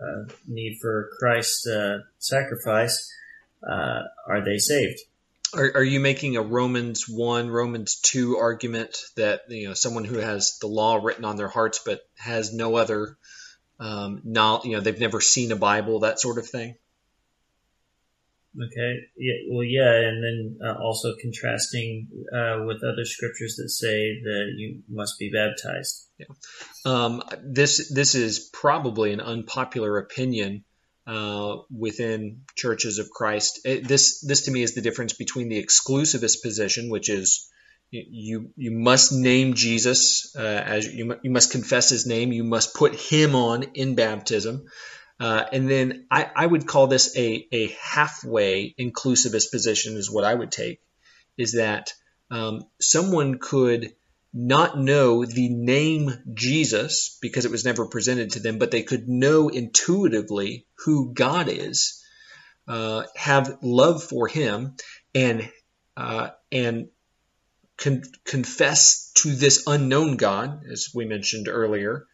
uh, 0.00 0.32
need 0.46 0.78
for 0.80 1.10
Christ's 1.18 1.66
uh, 1.66 1.98
sacrifice, 2.18 3.12
uh, 3.66 4.02
are 4.28 4.44
they 4.44 4.58
saved? 4.58 5.00
Are, 5.54 5.72
are, 5.76 5.84
you 5.84 6.00
making 6.00 6.36
a 6.36 6.42
Romans 6.42 7.08
one, 7.08 7.48
Romans 7.48 7.96
two 7.96 8.36
argument 8.36 8.98
that 9.16 9.42
you 9.48 9.68
know 9.68 9.74
someone 9.74 10.04
who 10.04 10.18
has 10.18 10.58
the 10.60 10.66
law 10.66 10.96
written 10.96 11.24
on 11.24 11.36
their 11.36 11.48
hearts 11.48 11.80
but 11.84 12.06
has 12.16 12.52
no 12.52 12.76
other, 12.76 13.16
um, 13.78 14.20
not 14.24 14.64
you 14.64 14.72
know 14.72 14.80
they've 14.80 15.00
never 15.00 15.20
seen 15.20 15.52
a 15.52 15.56
Bible, 15.56 16.00
that 16.00 16.20
sort 16.20 16.38
of 16.38 16.46
thing? 16.46 16.74
Okay. 18.64 19.00
Yeah. 19.16 19.34
Well, 19.50 19.64
yeah, 19.64 19.92
and 20.08 20.22
then 20.22 20.58
uh, 20.66 20.78
also 20.80 21.14
contrasting 21.20 22.08
uh, 22.32 22.64
with 22.66 22.78
other 22.82 23.04
scriptures 23.04 23.56
that 23.56 23.68
say 23.68 24.20
that 24.22 24.54
you 24.56 24.82
must 24.88 25.18
be 25.18 25.30
baptized. 25.30 26.06
Yeah. 26.18 26.26
Um, 26.84 27.22
this 27.42 27.92
this 27.92 28.14
is 28.14 28.50
probably 28.52 29.12
an 29.12 29.20
unpopular 29.20 29.98
opinion 29.98 30.64
uh, 31.06 31.56
within 31.70 32.42
churches 32.54 32.98
of 32.98 33.10
Christ. 33.10 33.60
It, 33.64 33.86
this 33.86 34.20
this 34.20 34.42
to 34.42 34.50
me 34.50 34.62
is 34.62 34.74
the 34.74 34.80
difference 34.80 35.12
between 35.12 35.48
the 35.48 35.62
exclusivist 35.62 36.42
position, 36.42 36.88
which 36.88 37.10
is 37.10 37.50
you 37.90 38.50
you 38.56 38.70
must 38.70 39.12
name 39.12 39.54
Jesus 39.54 40.34
uh, 40.36 40.42
as 40.42 40.86
you 40.86 41.16
you 41.22 41.30
must 41.30 41.52
confess 41.52 41.90
His 41.90 42.06
name. 42.06 42.32
You 42.32 42.44
must 42.44 42.74
put 42.74 42.94
Him 42.94 43.34
on 43.34 43.64
in 43.74 43.94
baptism. 43.94 44.64
Uh, 45.18 45.44
and 45.50 45.68
then 45.68 46.06
I, 46.10 46.30
I, 46.36 46.46
would 46.46 46.66
call 46.66 46.88
this 46.88 47.16
a, 47.16 47.46
a 47.50 47.68
halfway 47.80 48.74
inclusivist 48.78 49.50
position, 49.50 49.96
is 49.96 50.10
what 50.10 50.24
I 50.24 50.34
would 50.34 50.52
take, 50.52 50.80
is 51.38 51.52
that 51.52 51.92
um, 52.30 52.64
someone 52.80 53.38
could 53.38 53.94
not 54.34 54.78
know 54.78 55.24
the 55.24 55.48
name 55.48 56.10
Jesus 56.34 57.18
because 57.22 57.46
it 57.46 57.50
was 57.50 57.64
never 57.64 57.86
presented 57.86 58.32
to 58.32 58.40
them, 58.40 58.58
but 58.58 58.70
they 58.70 58.82
could 58.82 59.08
know 59.08 59.48
intuitively 59.48 60.66
who 60.84 61.14
God 61.14 61.48
is, 61.48 62.04
uh, 62.68 63.04
have 63.14 63.58
love 63.62 64.02
for 64.02 64.28
Him, 64.28 64.76
and 65.14 65.50
uh, 65.96 66.30
and 66.52 66.88
con- 67.78 68.02
confess 68.24 69.12
to 69.14 69.34
this 69.34 69.66
unknown 69.66 70.16
God, 70.16 70.64
as 70.70 70.90
we 70.94 71.06
mentioned 71.06 71.48
earlier, 71.48 72.06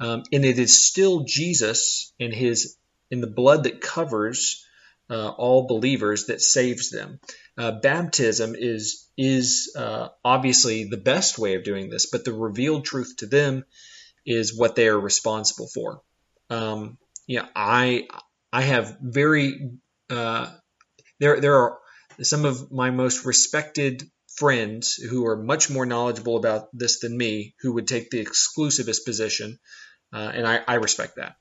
um, 0.00 0.22
and 0.32 0.44
it 0.44 0.58
is 0.58 0.86
still 0.86 1.24
Jesus 1.24 2.12
and 2.20 2.32
His 2.32 2.76
in 3.10 3.20
the 3.20 3.26
blood 3.26 3.64
that 3.64 3.80
covers 3.80 4.64
uh, 5.08 5.28
all 5.28 5.66
believers 5.66 6.26
that 6.26 6.40
saves 6.40 6.90
them. 6.90 7.20
Uh, 7.56 7.72
baptism 7.80 8.54
is 8.56 9.08
is 9.16 9.74
uh, 9.76 10.08
obviously 10.24 10.84
the 10.84 10.96
best 10.96 11.38
way 11.38 11.54
of 11.54 11.64
doing 11.64 11.88
this, 11.88 12.06
but 12.10 12.24
the 12.24 12.32
revealed 12.32 12.84
truth 12.84 13.14
to 13.18 13.26
them 13.26 13.64
is 14.26 14.56
what 14.56 14.74
they 14.74 14.88
are 14.88 14.98
responsible 14.98 15.68
for. 15.72 16.02
Um, 16.50 16.98
yeah, 17.26 17.46
I 17.54 18.08
I 18.52 18.62
have 18.62 18.98
very 19.00 19.70
uh, 20.10 20.50
there 21.20 21.40
there 21.40 21.56
are 21.56 21.78
some 22.22 22.44
of 22.44 22.70
my 22.70 22.90
most 22.90 23.24
respected 23.24 24.02
friends 24.36 24.94
who 24.94 25.26
are 25.26 25.36
much 25.36 25.70
more 25.70 25.86
knowledgeable 25.86 26.36
about 26.36 26.68
this 26.72 27.00
than 27.00 27.16
me 27.16 27.54
who 27.60 27.72
would 27.74 27.88
take 27.88 28.10
the 28.10 28.24
exclusivist 28.24 29.04
position, 29.04 29.58
uh, 30.12 30.30
and 30.34 30.46
I, 30.46 30.60
I 30.66 30.74
respect 30.74 31.16
that. 31.16 31.36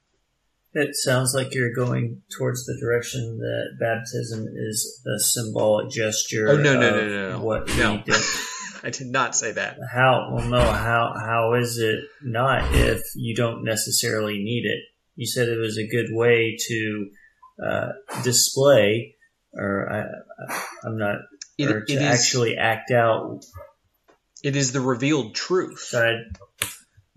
It 0.73 0.95
sounds 0.95 1.33
like 1.33 1.53
you're 1.53 1.73
going 1.73 2.21
towards 2.37 2.65
the 2.65 2.77
direction 2.81 3.37
that 3.37 3.77
baptism 3.79 4.45
is 4.53 5.01
a 5.07 5.19
symbolic 5.19 5.89
gesture. 5.89 6.49
Oh 6.49 6.57
no 6.57 6.73
no 6.73 6.91
no 6.91 7.07
no 7.07 7.29
no! 7.31 7.41
What 7.41 7.67
no. 7.77 8.01
did. 8.05 8.15
I 8.83 8.89
did 8.89 9.07
not 9.07 9.35
say 9.35 9.53
that. 9.53 9.77
How? 9.91 10.31
Well, 10.33 10.47
no. 10.47 10.59
How? 10.59 11.13
How 11.17 11.53
is 11.53 11.77
it 11.77 11.99
not 12.21 12.75
if 12.75 13.01
you 13.15 13.33
don't 13.35 13.63
necessarily 13.63 14.43
need 14.43 14.65
it? 14.65 14.79
You 15.15 15.25
said 15.25 15.47
it 15.47 15.57
was 15.57 15.77
a 15.77 15.87
good 15.87 16.07
way 16.11 16.57
to 16.67 17.09
uh, 17.65 17.87
display, 18.23 19.15
or 19.53 19.89
I, 19.89 20.55
I'm 20.85 20.97
not 20.97 21.19
it, 21.57 21.71
or 21.71 21.81
to 21.81 21.93
it 21.93 22.01
is, 22.01 22.01
actually 22.01 22.57
act 22.57 22.91
out. 22.91 23.45
It 24.43 24.55
is 24.55 24.71
the 24.71 24.81
revealed 24.81 25.35
truth 25.35 25.91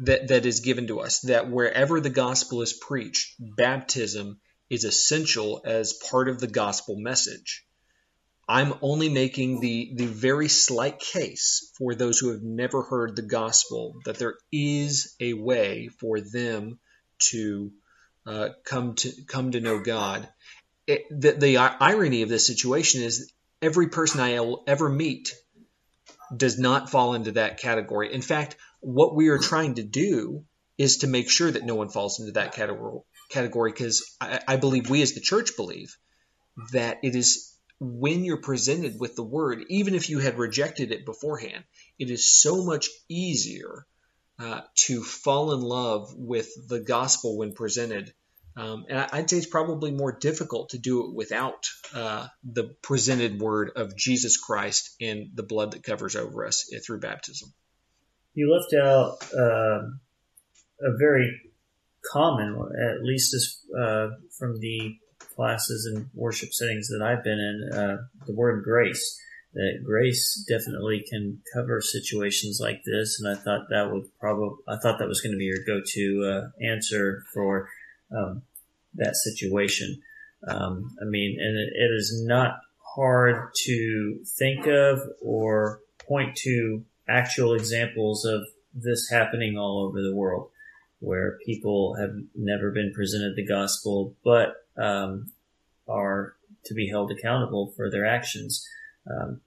that 0.00 0.28
that 0.28 0.46
is 0.46 0.60
given 0.60 0.86
to 0.88 1.00
us. 1.00 1.20
That 1.20 1.50
wherever 1.50 2.00
the 2.00 2.10
gospel 2.10 2.62
is 2.62 2.72
preached, 2.72 3.34
baptism 3.38 4.40
is 4.70 4.84
essential 4.84 5.62
as 5.64 5.92
part 5.92 6.28
of 6.28 6.40
the 6.40 6.46
gospel 6.46 6.96
message. 6.96 7.64
I'm 8.48 8.74
only 8.80 9.10
making 9.10 9.60
the, 9.60 9.92
the 9.94 10.06
very 10.06 10.48
slight 10.48 10.98
case 10.98 11.70
for 11.76 11.94
those 11.94 12.18
who 12.18 12.30
have 12.30 12.42
never 12.42 12.82
heard 12.82 13.14
the 13.14 13.22
gospel 13.22 13.96
that 14.06 14.18
there 14.18 14.36
is 14.50 15.14
a 15.20 15.34
way 15.34 15.90
for 16.00 16.20
them 16.20 16.78
to 17.30 17.72
uh, 18.26 18.50
come 18.64 18.94
to 18.94 19.12
come 19.26 19.52
to 19.52 19.60
know 19.60 19.80
God. 19.80 20.28
It, 20.86 21.02
the, 21.10 21.32
the 21.32 21.56
irony 21.58 22.22
of 22.22 22.30
this 22.30 22.46
situation 22.46 23.02
is 23.02 23.30
every 23.62 23.88
person 23.88 24.20
I 24.20 24.40
will 24.40 24.64
ever 24.66 24.88
meet 24.88 25.34
does 26.34 26.58
not 26.58 26.90
fall 26.90 27.14
into 27.14 27.32
that 27.32 27.58
category. 27.58 28.12
In 28.12 28.22
fact, 28.22 28.56
what 28.80 29.14
we 29.14 29.28
are 29.28 29.38
trying 29.38 29.74
to 29.74 29.82
do 29.82 30.44
is 30.76 30.98
to 30.98 31.06
make 31.06 31.30
sure 31.30 31.50
that 31.50 31.64
no 31.64 31.74
one 31.74 31.88
falls 31.88 32.20
into 32.20 32.32
that 32.32 32.52
category 32.52 33.00
category 33.30 33.70
because 33.70 34.16
I, 34.20 34.40
I 34.48 34.56
believe 34.56 34.88
we 34.88 35.02
as 35.02 35.12
the 35.12 35.20
church 35.20 35.56
believe 35.56 35.96
that 36.72 36.98
it 37.02 37.14
is 37.14 37.54
when 37.80 38.24
you're 38.24 38.40
presented 38.40 38.98
with 38.98 39.14
the 39.14 39.22
word, 39.22 39.64
even 39.68 39.94
if 39.94 40.10
you 40.10 40.18
had 40.18 40.38
rejected 40.38 40.90
it 40.90 41.04
beforehand, 41.04 41.64
it 41.98 42.10
is 42.10 42.40
so 42.40 42.64
much 42.64 42.88
easier 43.08 43.86
uh, 44.38 44.62
to 44.74 45.02
fall 45.02 45.52
in 45.52 45.60
love 45.60 46.14
with 46.16 46.48
the 46.68 46.80
gospel 46.80 47.36
when 47.36 47.52
presented 47.52 48.12
um, 48.58 48.86
and 48.88 48.98
I'd 49.12 49.30
say 49.30 49.36
it's 49.36 49.46
probably 49.46 49.92
more 49.92 50.10
difficult 50.10 50.70
to 50.70 50.78
do 50.78 51.04
it 51.04 51.14
without 51.14 51.68
uh, 51.94 52.26
the 52.42 52.64
presented 52.82 53.40
word 53.40 53.70
of 53.76 53.96
Jesus 53.96 54.36
Christ 54.36 54.96
and 55.00 55.30
the 55.34 55.44
blood 55.44 55.72
that 55.72 55.84
covers 55.84 56.16
over 56.16 56.44
us 56.44 56.68
through 56.84 56.98
baptism. 56.98 57.52
You 58.34 58.52
left 58.52 58.74
out 58.74 59.18
uh, 59.32 59.82
a 60.80 60.96
very 60.98 61.40
common, 62.12 62.60
at 62.84 63.04
least 63.04 63.32
as, 63.34 63.58
uh, 63.78 64.08
from 64.36 64.58
the 64.58 64.96
classes 65.36 65.88
and 65.94 66.08
worship 66.12 66.52
settings 66.52 66.88
that 66.88 67.00
I've 67.00 67.22
been 67.22 67.38
in, 67.38 67.78
uh, 67.78 67.96
the 68.26 68.34
word 68.34 68.64
grace. 68.64 69.20
That 69.54 69.82
grace 69.84 70.44
definitely 70.48 71.04
can 71.08 71.42
cover 71.54 71.80
situations 71.80 72.58
like 72.60 72.82
this, 72.84 73.20
and 73.20 73.28
I 73.28 73.40
thought 73.40 73.68
that 73.70 73.90
would 73.90 74.04
probably, 74.20 74.56
I 74.68 74.76
thought 74.76 74.98
that 74.98 75.08
was 75.08 75.20
going 75.20 75.32
to 75.32 75.38
be 75.38 75.46
your 75.46 75.64
go-to 75.64 76.24
uh, 76.24 76.64
answer 76.64 77.22
for 77.32 77.68
um, 78.16 78.42
that 78.94 79.16
situation. 79.16 80.00
Um, 80.46 80.96
I 81.00 81.04
mean, 81.04 81.38
and 81.40 81.58
it, 81.58 81.72
it 81.74 81.94
is 81.94 82.22
not 82.24 82.60
hard 82.94 83.50
to 83.64 84.20
think 84.38 84.66
of 84.66 85.00
or 85.22 85.80
point 86.06 86.36
to 86.36 86.84
actual 87.08 87.54
examples 87.54 88.24
of 88.24 88.42
this 88.74 89.08
happening 89.10 89.56
all 89.56 89.86
over 89.86 90.02
the 90.02 90.14
world 90.14 90.50
where 91.00 91.38
people 91.46 91.96
have 91.98 92.10
never 92.34 92.70
been 92.70 92.92
presented 92.92 93.36
the 93.36 93.46
gospel 93.46 94.14
but 94.24 94.66
um, 94.76 95.30
are 95.88 96.34
to 96.64 96.74
be 96.74 96.88
held 96.88 97.10
accountable 97.10 97.72
for 97.76 97.90
their 97.90 98.04
actions 98.04 98.66
um, 99.10 99.40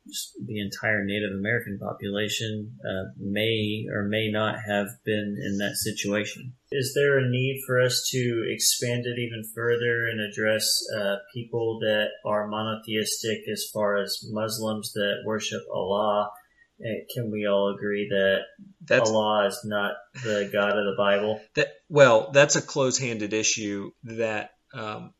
the 0.45 0.59
entire 0.59 1.03
Native 1.05 1.31
American 1.37 1.77
population 1.79 2.77
uh, 2.83 3.11
may 3.19 3.85
or 3.93 4.03
may 4.03 4.31
not 4.31 4.55
have 4.67 4.87
been 5.05 5.37
in 5.43 5.57
that 5.57 5.75
situation. 5.75 6.53
Is 6.71 6.93
there 6.95 7.19
a 7.19 7.29
need 7.29 7.61
for 7.65 7.79
us 7.81 8.07
to 8.11 8.45
expand 8.49 9.05
it 9.05 9.19
even 9.19 9.43
further 9.53 10.07
and 10.07 10.19
address 10.21 10.81
uh, 10.97 11.17
people 11.33 11.79
that 11.81 12.07
are 12.25 12.47
monotheistic 12.47 13.39
as 13.51 13.65
far 13.73 13.97
as 13.97 14.19
Muslims 14.29 14.93
that 14.93 15.23
worship 15.25 15.61
Allah? 15.73 16.31
Uh, 16.79 17.05
can 17.13 17.29
we 17.29 17.45
all 17.45 17.75
agree 17.75 18.07
that 18.09 18.39
that's, 18.83 19.09
Allah 19.09 19.47
is 19.47 19.61
not 19.63 19.93
the 20.23 20.49
God 20.51 20.77
of 20.77 20.85
the 20.85 20.95
Bible? 20.97 21.39
That 21.55 21.67
well, 21.89 22.31
that's 22.31 22.55
a 22.55 22.61
close-handed 22.61 23.33
issue 23.33 23.91
that 24.05 24.51
um, 24.73 25.13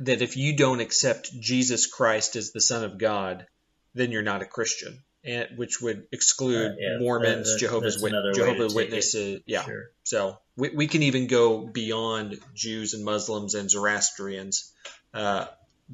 that 0.00 0.22
if 0.22 0.36
you 0.36 0.56
don't 0.56 0.80
accept 0.80 1.38
Jesus 1.38 1.86
Christ 1.86 2.36
as 2.36 2.52
the 2.52 2.60
Son 2.60 2.84
of 2.84 2.98
God, 2.98 3.46
then 3.94 4.12
you're 4.12 4.22
not 4.22 4.42
a 4.42 4.46
Christian, 4.46 5.02
and 5.24 5.48
which 5.56 5.80
would 5.80 6.06
exclude 6.12 6.72
uh, 6.72 6.74
yeah, 6.78 6.98
Mormons, 7.00 7.52
that, 7.52 7.58
Jehovah's, 7.58 8.00
Wit- 8.00 8.34
Jehovah's 8.34 8.74
Witnesses. 8.74 9.42
Yeah, 9.46 9.64
sure. 9.64 9.90
so 10.04 10.38
we, 10.56 10.70
we 10.70 10.86
can 10.86 11.02
even 11.02 11.26
go 11.26 11.66
beyond 11.66 12.38
Jews 12.54 12.94
and 12.94 13.04
Muslims 13.04 13.54
and 13.54 13.70
Zoroastrians. 13.70 14.72
Uh, 15.12 15.46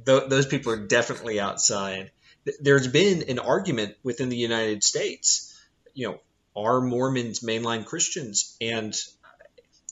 th- 0.04 0.28
those 0.28 0.46
people 0.46 0.72
are 0.72 0.86
definitely 0.86 1.40
outside. 1.40 2.10
There's 2.60 2.88
been 2.88 3.24
an 3.28 3.38
argument 3.38 3.94
within 4.02 4.28
the 4.28 4.36
United 4.36 4.84
States. 4.84 5.50
You 5.94 6.08
know, 6.08 6.20
are 6.56 6.80
Mormons 6.80 7.40
mainline 7.40 7.86
Christians? 7.86 8.56
And 8.60 8.94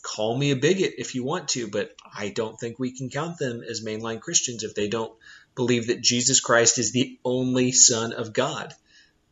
call 0.03 0.37
me 0.37 0.51
a 0.51 0.57
bigot 0.57 0.95
if 0.99 1.15
you 1.15 1.25
want 1.25 1.49
to, 1.49 1.69
but 1.69 1.95
I 2.15 2.29
don't 2.29 2.59
think 2.59 2.79
we 2.79 2.97
can 2.97 3.09
count 3.09 3.39
them 3.39 3.63
as 3.63 3.85
mainline 3.85 4.21
Christians 4.21 4.65
if 4.65 4.75
they 4.75 4.89
don't 4.89 5.13
believe 5.55 5.87
that 5.87 6.01
Jesus 6.01 6.41
Christ 6.41 6.79
is 6.79 6.93
the 6.93 7.19
only 7.25 7.73
Son 7.73 8.13
of 8.13 8.33
God. 8.33 8.75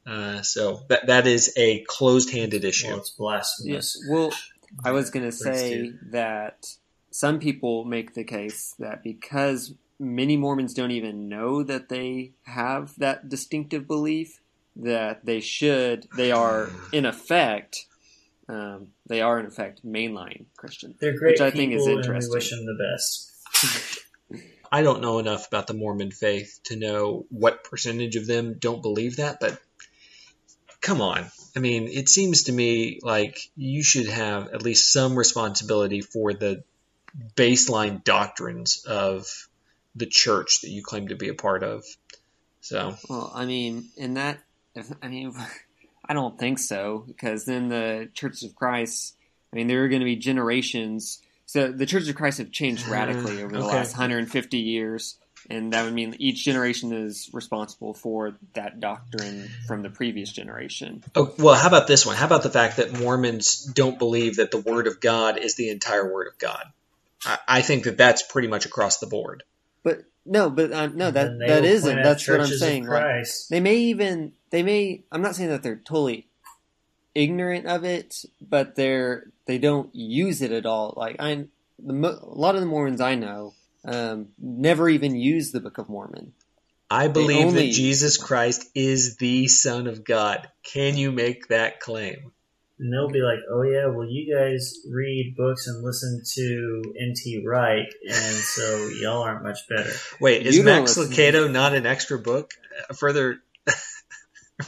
Uh, 0.07 0.43
so 0.43 0.81
that 0.89 1.07
that 1.09 1.27
is 1.27 1.53
a 1.57 1.81
closed-handed 1.81 2.65
issue. 2.65 2.89
Well, 2.89 2.99
it's 2.99 3.11
blasphemous. 3.11 3.99
Yes. 3.99 4.09
Well, 4.09 4.33
I 4.85 4.93
was 4.93 5.11
going 5.11 5.27
to 5.27 5.33
say 5.33 5.93
that 6.11 6.75
some 7.11 7.39
people 7.39 7.85
make 7.85 8.15
the 8.15 8.25
case 8.25 8.75
that 8.79 9.03
because 9.03 9.75
many 9.99 10.37
Mormons 10.37 10.73
don't 10.73 10.91
even 10.91 11.29
know 11.29 11.63
that 11.63 11.89
they 11.89 12.33
have 12.45 12.99
that 12.99 13.29
distinctive 13.29 13.87
belief, 13.87 14.41
that 14.75 15.27
they 15.27 15.41
should, 15.41 16.09
they 16.17 16.33
are 16.33 16.71
in 16.93 17.05
effect 17.05 17.87
um, 18.51 18.89
they 19.07 19.21
are 19.21 19.39
in 19.39 19.47
effect 19.47 19.87
mainline 19.87 20.47
Christian. 20.57 20.97
They're 21.01 21.17
great 21.17 21.33
which 21.33 21.41
I 21.41 21.51
think 21.53 21.73
is 21.73 21.87
interesting. 21.87 22.31
we 22.31 22.37
wish 22.37 22.51
them 22.51 22.67
the 22.67 22.79
best. 22.93 24.01
I 24.73 24.83
don't 24.83 25.01
know 25.01 25.19
enough 25.19 25.47
about 25.47 25.67
the 25.67 25.75
Mormon 25.75 26.11
faith 26.11 26.59
to 26.65 26.77
know 26.77 27.27
what 27.31 27.65
percentage 27.65 28.17
of 28.17 28.27
them 28.27 28.57
don't 28.59 28.83
believe 28.83 29.17
that, 29.17 29.39
but 29.41 29.61
come 30.81 31.01
on. 31.01 31.27
I 31.57 31.61
mean, 31.61 31.89
it 31.89 32.09
seems 32.09 32.45
to 32.45 32.53
me 32.53 32.99
like 33.03 33.39
you 33.57 33.83
should 33.85 34.09
have 34.09 34.49
at 34.49 34.63
least 34.63 34.93
some 34.93 35.17
responsibility 35.17 36.01
for 36.01 36.33
the 36.33 36.65
baseline 37.37 38.03
doctrines 38.03 38.85
of 38.87 39.27
the 39.95 40.07
church 40.07 40.61
that 40.63 40.71
you 40.71 40.83
claim 40.83 41.09
to 41.09 41.17
be 41.17 41.29
a 41.29 41.35
part 41.35 41.63
of. 41.63 41.85
So, 42.61 42.97
well, 43.09 43.33
I 43.35 43.47
mean, 43.47 43.89
in 43.97 44.15
that, 44.15 44.39
I 45.03 45.09
mean, 45.09 45.35
I 46.11 46.13
don't 46.13 46.37
think 46.37 46.59
so 46.59 47.05
because 47.07 47.45
then 47.45 47.69
the 47.69 48.09
Church 48.15 48.43
of 48.43 48.57
Christ, 48.57 49.15
I 49.53 49.57
mean, 49.57 49.69
there 49.69 49.85
are 49.85 49.89
going 49.89 50.01
to 50.01 50.05
be 50.05 50.17
generations. 50.17 51.21
So 51.47 51.71
the 51.71 51.87
Church 51.87 52.09
of 52.09 52.17
Christ 52.17 52.39
have 52.39 52.51
changed 52.51 52.85
radically 52.89 53.41
over 53.41 53.53
the 53.53 53.61
Okay. 53.61 53.77
last 53.77 53.93
150 53.93 54.59
years, 54.59 55.19
and 55.49 55.73
that 55.73 55.85
would 55.85 55.95
mean 55.95 56.17
each 56.19 56.45
generation 56.45 56.93
is 56.93 57.31
responsible 57.33 57.95
for 57.95 58.37
that 58.55 58.81
doctrine 58.81 59.51
from 59.69 59.83
the 59.83 59.89
previous 59.89 60.33
generation. 60.33 61.05
oh, 61.15 61.33
well, 61.39 61.55
how 61.55 61.69
about 61.69 61.87
this 61.87 62.05
one? 62.05 62.17
How 62.17 62.27
about 62.27 62.43
the 62.43 62.51
fact 62.51 62.79
that 62.79 62.99
Mormons 62.99 63.63
don't 63.63 63.97
believe 63.97 64.37
that 64.37 64.51
the 64.51 64.59
Word 64.59 64.89
of 64.89 65.01
God 65.01 65.39
is 65.39 65.55
the 65.55 65.71
entire 65.71 66.13
Word 66.13 66.27
of 66.27 66.37
God? 66.41 66.65
I, 67.25 67.39
I 67.47 67.63
think 67.63 67.85
that 67.85 67.97
that's 67.97 68.25
pretty 68.25 68.49
much 68.49 68.67
across 68.67 68.99
the 68.99 69.07
board. 69.07 69.45
But 69.85 70.01
no, 70.27 70.51
but 70.51 70.73
uh, 70.73 70.89
no, 70.89 71.13
that 71.13 71.39
that 71.39 71.65
isn't. 71.65 72.03
That's 72.03 72.29
what 72.29 72.41
I'm 72.41 72.47
saying. 72.49 72.89
Like, 72.89 73.27
they 73.49 73.61
may 73.61 73.77
even 73.77 74.33
they 74.51 74.63
may. 74.63 75.05
I'm 75.13 75.23
not 75.23 75.35
saying 75.37 75.51
that 75.51 75.63
they're 75.63 75.77
totally 75.77 76.29
ignorant 77.15 77.67
of 77.67 77.85
it, 77.85 78.25
but 78.41 78.77
they're 78.77 79.31
they 79.47 79.59
don't 79.59 79.95
use 79.95 80.43
it 80.43 80.53
at 80.53 80.67
all. 80.67 80.95
Like 80.97 81.17
I, 81.19 81.47
the 81.79 81.95
a 81.95 82.25
lot 82.35 82.55
of 82.55 82.61
the 82.61 82.67
Mormons 82.67 83.01
I 83.01 83.15
know 83.15 83.55
um, 83.85 84.29
never 84.39 84.89
even 84.89 85.17
use 85.17 85.53
the 85.53 85.61
Book 85.61 85.79
of 85.79 85.89
Mormon. 85.89 86.33
I 86.91 87.07
believe 87.09 87.47
only- 87.47 87.67
that 87.69 87.73
Jesus 87.73 88.17
Christ 88.17 88.69
is 88.75 89.17
the 89.17 89.47
Son 89.49 89.87
of 89.87 90.05
God. 90.05 90.49
Can 90.65 90.97
you 90.97 91.13
make 91.13 91.49
that 91.49 91.81
claim? 91.81 92.33
And 92.81 92.91
they'll 92.93 93.11
be 93.11 93.21
like, 93.21 93.41
"Oh 93.53 93.63
yeah, 93.63 93.87
well 93.89 94.09
you 94.09 94.35
guys 94.35 94.79
read 94.91 95.35
books 95.37 95.67
and 95.69 95.85
listen 95.85 96.23
to 96.35 96.83
N.T. 96.99 97.45
Wright, 97.47 97.87
and 98.09 98.37
so 98.37 98.89
y'all 99.01 99.23
aren't 99.23 99.43
much 99.45 99.59
better." 99.69 99.93
Wait, 100.19 100.47
is 100.47 100.57
You 100.57 100.63
Max 100.65 100.97
listen- 100.97 101.13
Lucado 101.15 101.51
not 101.53 101.75
an 101.75 101.85
extra 101.85 102.19
book? 102.19 102.53
A 102.89 102.95
further 102.95 103.43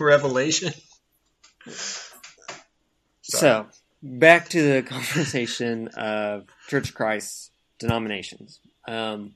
revelation? 0.01 0.73
So 3.23 3.67
back 4.03 4.49
to 4.51 4.63
the 4.63 4.83
conversation 4.83 5.89
of 5.89 6.47
Church 6.69 6.91
of 6.91 6.95
Christ 6.95 7.51
denominations. 7.79 8.61
Um, 8.87 9.35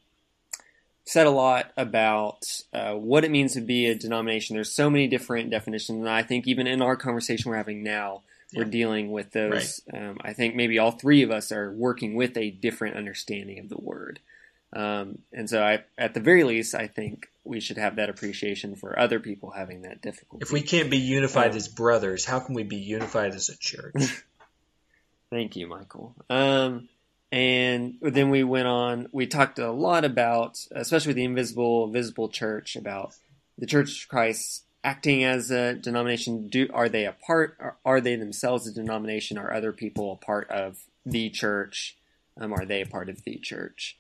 said 1.05 1.27
a 1.27 1.31
lot 1.31 1.73
about 1.77 2.45
uh, 2.73 2.95
what 2.95 3.25
it 3.25 3.31
means 3.31 3.53
to 3.55 3.61
be 3.61 3.87
a 3.87 3.95
denomination. 3.95 4.57
There's 4.57 4.73
so 4.73 4.91
many 4.91 5.07
different 5.07 5.51
definitions, 5.51 6.01
and 6.01 6.09
I 6.09 6.23
think 6.23 6.49
even 6.49 6.67
in 6.67 6.83
our 6.83 6.97
conversation 6.97 7.51
we're 7.51 7.57
having 7.57 7.85
now, 7.85 8.23
we're 8.55 8.65
dealing 8.65 9.13
with 9.13 9.31
those. 9.33 9.81
Um, 9.93 10.19
I 10.21 10.33
think 10.33 10.57
maybe 10.57 10.79
all 10.79 10.91
three 10.93 11.23
of 11.23 11.31
us 11.31 11.53
are 11.53 11.71
working 11.73 12.15
with 12.15 12.37
a 12.37 12.51
different 12.51 12.97
understanding 12.97 13.59
of 13.61 13.69
the 13.69 13.81
word. 13.81 14.19
Um, 14.77 15.21
and 15.33 15.49
so, 15.49 15.63
I, 15.63 15.85
at 15.97 16.13
the 16.13 16.21
very 16.21 16.45
least, 16.45 16.75
I 16.75 16.87
think 16.87 17.29
we 17.45 17.61
should 17.61 17.79
have 17.79 17.97
that 17.97 18.11
appreciation 18.11 18.77
for 18.77 18.99
other 18.99 19.21
people 19.21 19.51
having 19.51 19.83
that 19.83 20.03
difficulty. 20.03 20.43
If 20.43 20.53
we 20.53 20.61
can't 20.61 20.91
be 20.91 20.99
unified 20.99 21.53
Um, 21.53 21.57
as 21.57 21.67
brothers, 21.67 22.27
how 22.27 22.41
can 22.41 22.55
we 22.55 22.63
be 22.63 22.77
unified 22.77 23.35
as 23.35 23.49
a 23.49 23.57
church? 23.57 23.95
Thank 25.31 25.57
you, 25.57 25.67
Michael. 25.67 26.15
Um, 26.29 26.91
and 27.33 27.95
then 28.03 28.29
we 28.29 28.45
went 28.45 28.67
on. 28.67 29.09
We 29.13 29.27
talked 29.27 29.59
a 29.59 29.71
lot 29.71 30.05
about, 30.05 30.59
especially 30.73 31.11
with 31.11 31.17
the 31.17 31.25
invisible, 31.25 31.89
visible 31.89 32.29
church, 32.29 32.77
about 32.77 33.15
the 33.57 33.67
Church 33.67 34.03
of 34.03 34.09
Christ 34.09 34.65
acting 34.85 35.25
as 35.25 35.51
a 35.51 35.75
denomination. 35.75 36.49
Do 36.49 36.69
are 36.75 36.91
they 36.91 37.07
a 37.07 37.13
part? 37.13 37.57
Are, 37.59 37.77
are 37.83 38.01
they 38.03 38.17
themselves 38.17 38.67
a 38.67 38.75
denomination? 38.75 39.39
Are 39.39 39.55
other 39.55 39.73
people 39.73 40.13
a 40.13 40.25
part 40.25 40.51
of 40.51 40.79
the 41.07 41.31
church? 41.31 41.97
Um, 42.39 42.53
are 42.53 42.67
they 42.67 42.83
a 42.83 42.87
part 42.87 43.09
of 43.09 43.25
the 43.25 43.37
church? 43.39 43.97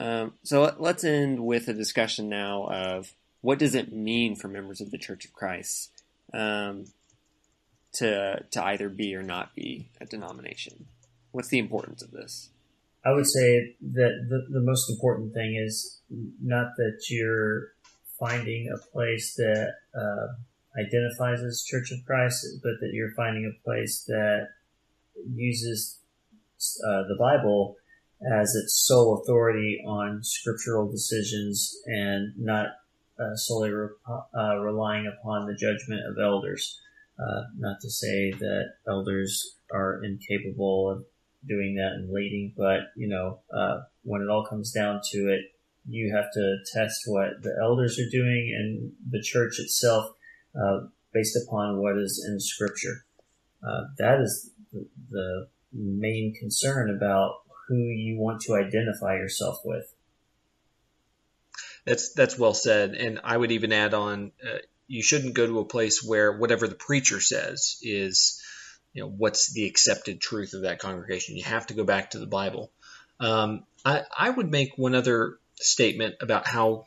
Um, 0.00 0.32
so 0.42 0.62
let, 0.62 0.80
let's 0.80 1.04
end 1.04 1.44
with 1.44 1.68
a 1.68 1.74
discussion 1.74 2.30
now 2.30 2.64
of 2.64 3.12
what 3.42 3.58
does 3.58 3.74
it 3.74 3.92
mean 3.92 4.34
for 4.34 4.48
members 4.48 4.80
of 4.80 4.90
the 4.90 4.98
Church 4.98 5.26
of 5.26 5.34
Christ 5.34 6.02
um, 6.32 6.86
to 7.92 8.42
to 8.50 8.64
either 8.64 8.88
be 8.88 9.14
or 9.14 9.22
not 9.22 9.54
be 9.54 9.90
a 10.00 10.06
denomination. 10.06 10.86
What's 11.32 11.48
the 11.48 11.58
importance 11.58 12.02
of 12.02 12.12
this? 12.12 12.48
I 13.04 13.12
would 13.12 13.26
say 13.26 13.76
that 13.92 14.26
the, 14.28 14.46
the 14.50 14.60
most 14.60 14.90
important 14.90 15.34
thing 15.34 15.56
is 15.56 16.00
not 16.42 16.72
that 16.76 17.04
you're 17.10 17.72
finding 18.18 18.70
a 18.74 18.78
place 18.92 19.34
that 19.34 19.74
uh, 19.94 20.80
identifies 20.80 21.42
as 21.42 21.62
Church 21.62 21.92
of 21.92 22.04
Christ, 22.06 22.46
but 22.62 22.72
that 22.80 22.90
you're 22.92 23.12
finding 23.12 23.44
a 23.44 23.64
place 23.64 24.04
that 24.08 24.48
uses 25.34 25.98
uh, 26.86 27.02
the 27.08 27.16
Bible 27.18 27.76
as 28.22 28.54
its 28.54 28.86
sole 28.86 29.20
authority 29.20 29.82
on 29.86 30.22
scriptural 30.22 30.90
decisions 30.90 31.76
and 31.86 32.32
not 32.36 32.66
uh, 33.18 33.34
solely 33.34 33.70
re- 33.70 33.88
uh, 34.08 34.56
relying 34.56 35.06
upon 35.06 35.46
the 35.46 35.54
judgment 35.54 36.00
of 36.06 36.18
elders. 36.22 36.78
Uh, 37.18 37.42
not 37.58 37.80
to 37.80 37.90
say 37.90 38.30
that 38.32 38.72
elders 38.88 39.56
are 39.72 40.02
incapable 40.04 40.90
of 40.90 41.04
doing 41.46 41.74
that 41.74 41.92
and 41.92 42.12
leading, 42.12 42.52
but 42.56 42.92
you 42.96 43.08
know, 43.08 43.40
uh, 43.54 43.80
when 44.02 44.22
it 44.22 44.28
all 44.28 44.44
comes 44.44 44.72
down 44.72 45.00
to 45.12 45.28
it, 45.28 45.40
you 45.88 46.14
have 46.14 46.30
to 46.32 46.56
test 46.72 47.02
what 47.06 47.42
the 47.42 47.54
elders 47.60 47.98
are 47.98 48.10
doing 48.10 48.54
and 48.56 48.92
the 49.10 49.22
church 49.22 49.58
itself, 49.58 50.12
uh, 50.54 50.80
based 51.12 51.36
upon 51.46 51.78
what 51.78 51.96
is 51.96 52.24
in 52.28 52.38
Scripture. 52.38 53.04
Uh, 53.66 53.82
that 53.98 54.20
is 54.20 54.50
the, 54.72 54.86
the 55.10 55.48
main 55.72 56.34
concern 56.38 56.94
about 56.94 57.40
who 57.70 57.76
you 57.76 58.18
want 58.18 58.40
to 58.42 58.54
identify 58.54 59.14
yourself 59.14 59.60
with. 59.64 59.86
That's 61.86 62.12
that's 62.12 62.38
well 62.38 62.52
said, 62.52 62.94
and 62.94 63.20
I 63.22 63.36
would 63.36 63.52
even 63.52 63.72
add 63.72 63.94
on: 63.94 64.32
uh, 64.44 64.58
you 64.88 65.02
shouldn't 65.02 65.34
go 65.34 65.46
to 65.46 65.60
a 65.60 65.64
place 65.64 66.02
where 66.02 66.36
whatever 66.36 66.66
the 66.66 66.74
preacher 66.74 67.20
says 67.20 67.78
is, 67.80 68.42
you 68.92 69.02
know, 69.02 69.08
what's 69.08 69.52
the 69.52 69.66
accepted 69.66 70.20
truth 70.20 70.52
of 70.52 70.62
that 70.62 70.80
congregation. 70.80 71.36
You 71.36 71.44
have 71.44 71.68
to 71.68 71.74
go 71.74 71.84
back 71.84 72.10
to 72.10 72.18
the 72.18 72.26
Bible. 72.26 72.72
Um, 73.20 73.64
I 73.84 74.02
I 74.14 74.28
would 74.28 74.50
make 74.50 74.76
one 74.76 74.96
other 74.96 75.38
statement 75.54 76.16
about 76.20 76.46
how 76.46 76.86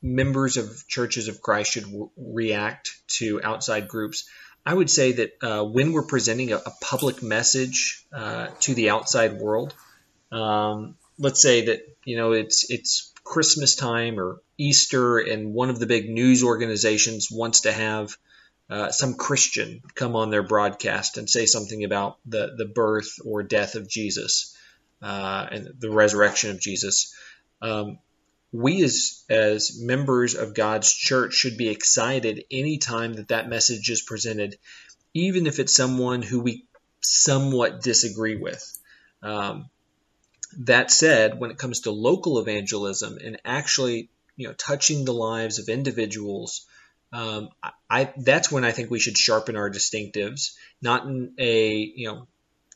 members 0.00 0.56
of 0.56 0.88
churches 0.88 1.28
of 1.28 1.42
Christ 1.42 1.72
should 1.72 1.84
w- 1.84 2.10
react 2.16 2.90
to 3.18 3.42
outside 3.42 3.88
groups. 3.88 4.28
I 4.64 4.72
would 4.72 4.90
say 4.90 5.12
that 5.12 5.32
uh, 5.42 5.64
when 5.64 5.92
we're 5.92 6.06
presenting 6.06 6.52
a, 6.52 6.56
a 6.56 6.72
public 6.80 7.22
message 7.22 8.06
uh, 8.12 8.48
to 8.60 8.74
the 8.74 8.90
outside 8.90 9.38
world, 9.38 9.74
um, 10.34 10.96
let's 11.18 11.40
say 11.40 11.66
that 11.66 11.96
you 12.04 12.16
know 12.16 12.32
it's 12.32 12.68
it's 12.70 13.12
Christmas 13.22 13.76
time 13.76 14.18
or 14.18 14.40
Easter, 14.58 15.18
and 15.18 15.54
one 15.54 15.70
of 15.70 15.78
the 15.78 15.86
big 15.86 16.10
news 16.10 16.42
organizations 16.42 17.28
wants 17.30 17.62
to 17.62 17.72
have 17.72 18.16
uh, 18.68 18.90
some 18.90 19.14
Christian 19.14 19.82
come 19.94 20.16
on 20.16 20.30
their 20.30 20.42
broadcast 20.42 21.18
and 21.18 21.30
say 21.30 21.46
something 21.46 21.84
about 21.84 22.18
the 22.26 22.54
the 22.56 22.66
birth 22.66 23.18
or 23.24 23.42
death 23.42 23.76
of 23.76 23.88
Jesus 23.88 24.56
uh, 25.02 25.46
and 25.50 25.68
the 25.78 25.90
resurrection 25.90 26.50
of 26.50 26.60
Jesus. 26.60 27.14
Um, 27.62 27.98
we 28.52 28.82
as 28.82 29.24
as 29.30 29.80
members 29.80 30.34
of 30.34 30.54
God's 30.54 30.92
church 30.92 31.34
should 31.34 31.56
be 31.56 31.68
excited 31.68 32.44
anytime 32.50 33.14
that 33.14 33.28
that 33.28 33.48
message 33.48 33.88
is 33.88 34.02
presented, 34.02 34.58
even 35.12 35.46
if 35.46 35.60
it's 35.60 35.74
someone 35.74 36.22
who 36.22 36.40
we 36.40 36.64
somewhat 37.00 37.82
disagree 37.82 38.36
with. 38.36 38.78
Um, 39.22 39.70
that 40.58 40.90
said, 40.90 41.38
when 41.38 41.50
it 41.50 41.58
comes 41.58 41.80
to 41.80 41.90
local 41.90 42.38
evangelism 42.38 43.18
and 43.22 43.38
actually, 43.44 44.08
you 44.36 44.48
know, 44.48 44.54
touching 44.54 45.04
the 45.04 45.12
lives 45.12 45.58
of 45.58 45.68
individuals, 45.68 46.66
um, 47.12 47.50
I, 47.88 48.12
that's 48.16 48.50
when 48.50 48.64
I 48.64 48.72
think 48.72 48.90
we 48.90 48.98
should 48.98 49.16
sharpen 49.16 49.56
our 49.56 49.70
distinctives, 49.70 50.56
not 50.82 51.06
in 51.06 51.32
a 51.38 51.74
you 51.76 52.08
know 52.08 52.26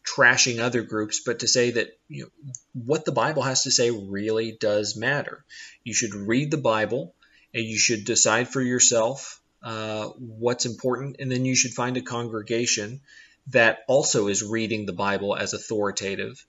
trashing 0.04 0.60
other 0.60 0.82
groups, 0.82 1.20
but 1.26 1.40
to 1.40 1.48
say 1.48 1.72
that 1.72 1.98
you 2.08 2.24
know 2.24 2.50
what 2.72 3.04
the 3.04 3.12
Bible 3.12 3.42
has 3.42 3.64
to 3.64 3.70
say 3.70 3.90
really 3.90 4.52
does 4.52 4.96
matter. 4.96 5.44
You 5.82 5.92
should 5.92 6.14
read 6.14 6.50
the 6.50 6.56
Bible, 6.56 7.14
and 7.52 7.64
you 7.64 7.78
should 7.78 8.04
decide 8.04 8.48
for 8.48 8.62
yourself 8.62 9.40
uh, 9.62 10.06
what's 10.18 10.66
important, 10.66 11.16
and 11.18 11.32
then 11.32 11.44
you 11.44 11.56
should 11.56 11.72
find 11.72 11.96
a 11.96 12.02
congregation 12.02 13.00
that 13.48 13.80
also 13.88 14.28
is 14.28 14.44
reading 14.44 14.86
the 14.86 14.92
Bible 14.92 15.34
as 15.34 15.52
authoritative 15.52 16.46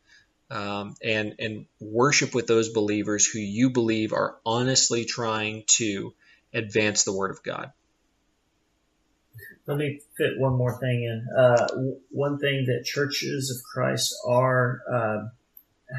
um, 0.51 0.95
and 1.03 1.35
and 1.39 1.65
worship 1.79 2.33
with 2.33 2.47
those 2.47 2.69
believers 2.69 3.25
who 3.25 3.39
you 3.39 3.69
believe 3.69 4.13
are 4.13 4.37
honestly 4.45 5.05
trying 5.05 5.63
to 5.67 6.13
advance 6.53 7.03
the 7.03 7.13
Word 7.13 7.31
of 7.31 7.43
God. 7.43 7.71
Let 9.67 9.77
me 9.77 10.01
fit 10.17 10.39
one 10.39 10.53
more 10.53 10.79
thing 10.79 11.03
in. 11.03 11.27
Uh, 11.37 11.67
one 12.09 12.39
thing 12.39 12.65
that 12.65 12.85
churches 12.85 13.51
of 13.51 13.63
Christ 13.63 14.15
are 14.27 14.81
uh, 14.91 15.27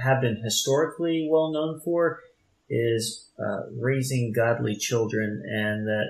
have 0.02 0.20
been 0.20 0.36
historically 0.36 1.28
well 1.30 1.52
known 1.52 1.80
for 1.80 2.20
is 2.68 3.28
uh, 3.38 3.62
raising 3.78 4.32
godly 4.32 4.74
children, 4.76 5.42
and 5.46 5.86
that 5.86 6.06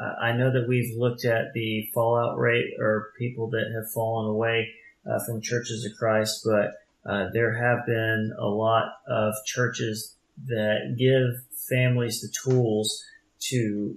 uh, 0.00 0.14
I 0.22 0.32
know 0.32 0.50
that 0.52 0.68
we've 0.68 0.96
looked 0.96 1.26
at 1.26 1.52
the 1.52 1.90
fallout 1.92 2.38
rate 2.38 2.72
or 2.78 3.12
people 3.18 3.50
that 3.50 3.72
have 3.74 3.90
fallen 3.92 4.30
away 4.30 4.70
uh, 5.06 5.18
from 5.24 5.42
churches 5.42 5.84
of 5.84 5.92
Christ, 5.98 6.42
but 6.44 6.72
uh, 7.06 7.26
there 7.32 7.54
have 7.54 7.86
been 7.86 8.32
a 8.38 8.46
lot 8.46 8.92
of 9.08 9.34
churches 9.46 10.16
that 10.46 10.96
give 10.98 11.44
families 11.68 12.20
the 12.20 12.32
tools 12.44 13.04
to 13.38 13.96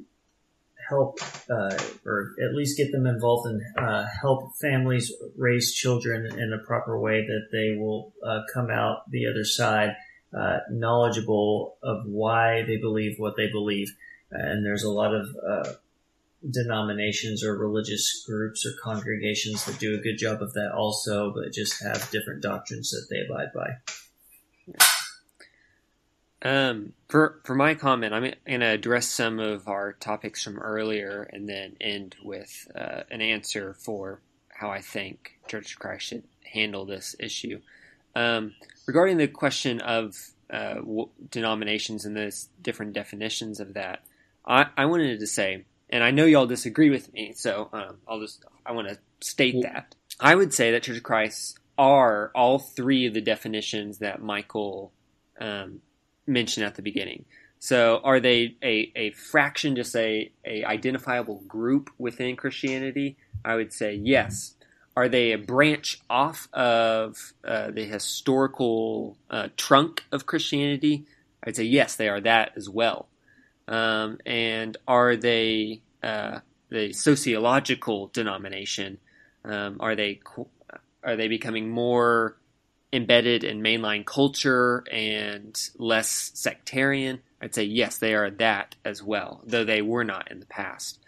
help 0.89 1.20
uh, 1.49 1.78
or 2.06 2.32
at 2.43 2.54
least 2.54 2.78
get 2.78 2.91
them 2.91 3.06
involved 3.06 3.47
and 3.47 3.62
uh, 3.78 4.06
help 4.22 4.56
families 4.62 5.12
raise 5.38 5.74
children 5.74 6.26
in 6.38 6.54
a 6.54 6.58
proper 6.66 6.99
way 6.99 7.26
that 7.26 7.47
they 7.51 7.78
will 7.80 8.14
uh, 8.26 8.41
come 8.54 8.70
out 8.70 9.10
the 9.10 9.28
other 9.28 9.45
side 9.45 9.95
uh, 10.38 10.60
knowledgeable 10.72 11.78
of 11.84 12.06
why 12.06 12.64
they 12.64 12.78
believe 12.78 13.20
what 13.20 13.36
they 13.38 13.49
believe. 13.51 13.95
And 14.32 14.66
there's 14.66 14.84
a 14.84 14.89
lot 14.89 15.14
of 15.14 15.28
uh, 15.47 15.74
denominations 16.49 17.43
or 17.43 17.57
religious 17.57 18.23
groups 18.25 18.65
or 18.65 18.71
congregations 18.83 19.65
that 19.65 19.79
do 19.79 19.95
a 19.95 20.01
good 20.01 20.17
job 20.17 20.41
of 20.41 20.53
that 20.53 20.71
also, 20.75 21.31
but 21.33 21.53
just 21.53 21.81
have 21.83 22.09
different 22.11 22.41
doctrines 22.41 22.91
that 22.91 23.07
they 23.09 23.21
abide 23.21 23.51
by. 23.53 23.77
Um, 26.45 26.91
for 27.07 27.39
for 27.45 27.55
my 27.55 27.73
comment, 27.73 28.13
I'm 28.13 28.33
going 28.45 28.59
to 28.59 28.65
address 28.65 29.07
some 29.07 29.39
of 29.39 29.69
our 29.69 29.93
topics 29.93 30.43
from 30.43 30.59
earlier, 30.59 31.23
and 31.23 31.47
then 31.47 31.77
end 31.79 32.17
with 32.21 32.67
uh, 32.75 33.03
an 33.09 33.21
answer 33.21 33.73
for 33.73 34.19
how 34.49 34.69
I 34.69 34.81
think 34.81 35.39
Church 35.47 35.73
of 35.73 35.79
Christ 35.79 36.07
should 36.07 36.23
handle 36.43 36.85
this 36.85 37.15
issue. 37.17 37.61
Um, 38.15 38.53
regarding 38.85 39.17
the 39.17 39.27
question 39.27 39.79
of 39.79 40.15
uh, 40.49 40.75
w- 40.75 41.09
denominations 41.31 42.05
and 42.05 42.15
the 42.15 42.35
different 42.61 42.93
definitions 42.93 43.59
of 43.59 43.73
that, 43.73 44.03
I, 44.45 44.67
I, 44.77 44.85
wanted 44.85 45.19
to 45.19 45.27
say, 45.27 45.65
and 45.93 46.03
I 46.03 46.11
know 46.11 46.25
y'all 46.25 46.45
disagree 46.47 46.89
with 46.89 47.13
me, 47.13 47.31
so 47.33 47.69
um, 47.71 47.97
I'll 48.07 48.19
just 48.19 48.43
I 48.65 48.73
want 48.73 48.89
to 48.89 48.97
state 49.21 49.61
that 49.61 49.95
I 50.19 50.35
would 50.35 50.53
say 50.53 50.71
that 50.71 50.83
Church 50.83 50.97
of 50.97 51.03
Christ 51.03 51.59
are 51.77 52.31
all 52.35 52.59
three 52.59 53.05
of 53.05 53.13
the 53.13 53.21
definitions 53.21 53.99
that 53.99 54.21
Michael 54.21 54.91
um, 55.39 55.81
mentioned 56.27 56.65
at 56.65 56.75
the 56.75 56.81
beginning. 56.81 57.25
So, 57.59 58.01
are 58.03 58.19
they 58.19 58.55
a, 58.61 58.91
a 58.95 59.11
fraction, 59.11 59.75
just 59.75 59.95
a, 59.95 60.31
a 60.45 60.65
identifiable 60.65 61.41
group 61.47 61.89
within 61.97 62.35
Christianity? 62.35 63.17
I 63.45 63.55
would 63.55 63.71
say 63.71 63.95
yes. 63.95 64.55
Are 64.95 65.09
they 65.09 65.31
a 65.31 65.37
branch 65.37 65.99
off 66.09 66.47
of 66.53 67.33
uh, 67.43 67.71
the 67.71 67.83
historical 67.83 69.17
uh, 69.29 69.49
trunk 69.57 70.03
of 70.11 70.25
Christianity? 70.25 71.05
I'd 71.45 71.55
say 71.55 71.63
yes, 71.63 71.95
they 71.95 72.09
are 72.09 72.21
that 72.21 72.51
as 72.55 72.69
well. 72.69 73.07
Um, 73.68 74.20
and 74.26 74.78
are 74.88 75.16
they 75.16 75.82
uh, 76.01 76.39
the 76.70 76.93
sociological 76.93 78.07
denomination? 78.07 78.97
Um, 79.45 79.78
are 79.80 79.95
they 79.95 80.22
are 81.03 81.16
they 81.16 81.28
becoming 81.28 81.70
more 81.70 82.38
embedded 82.93 83.43
in 83.43 83.61
mainline 83.61 84.05
culture 84.05 84.84
and 84.91 85.59
less 85.78 86.32
sectarian, 86.36 87.22
I'd 87.41 87.55
say 87.55 87.64
yes, 87.64 87.97
they 87.97 88.14
are 88.14 88.30
that 88.30 88.76
as 88.86 89.01
well, 89.01 89.41
though 89.45 89.66
they 89.66 89.82
were 89.82 90.03
not 90.03 90.32
in 90.32 90.39
the 90.39 90.45
past. 90.45 90.99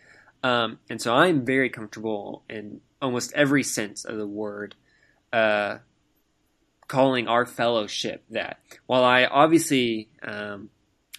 Um, 0.43 0.80
and 0.89 0.99
so 0.99 1.14
I'm 1.14 1.45
very 1.45 1.70
comfortable 1.70 2.43
in 2.49 2.82
almost 3.01 3.34
every 3.34 3.64
sense 3.64 4.03
of 4.03 4.18
the 4.18 4.28
word, 4.28 4.76
uh, 5.32 5.78
calling 6.88 7.28
our 7.28 7.45
fellowship 7.45 8.24
that. 8.32 8.60
While 8.88 9.03
I 9.03 9.26
obviously 9.26 10.10
um, 10.24 10.70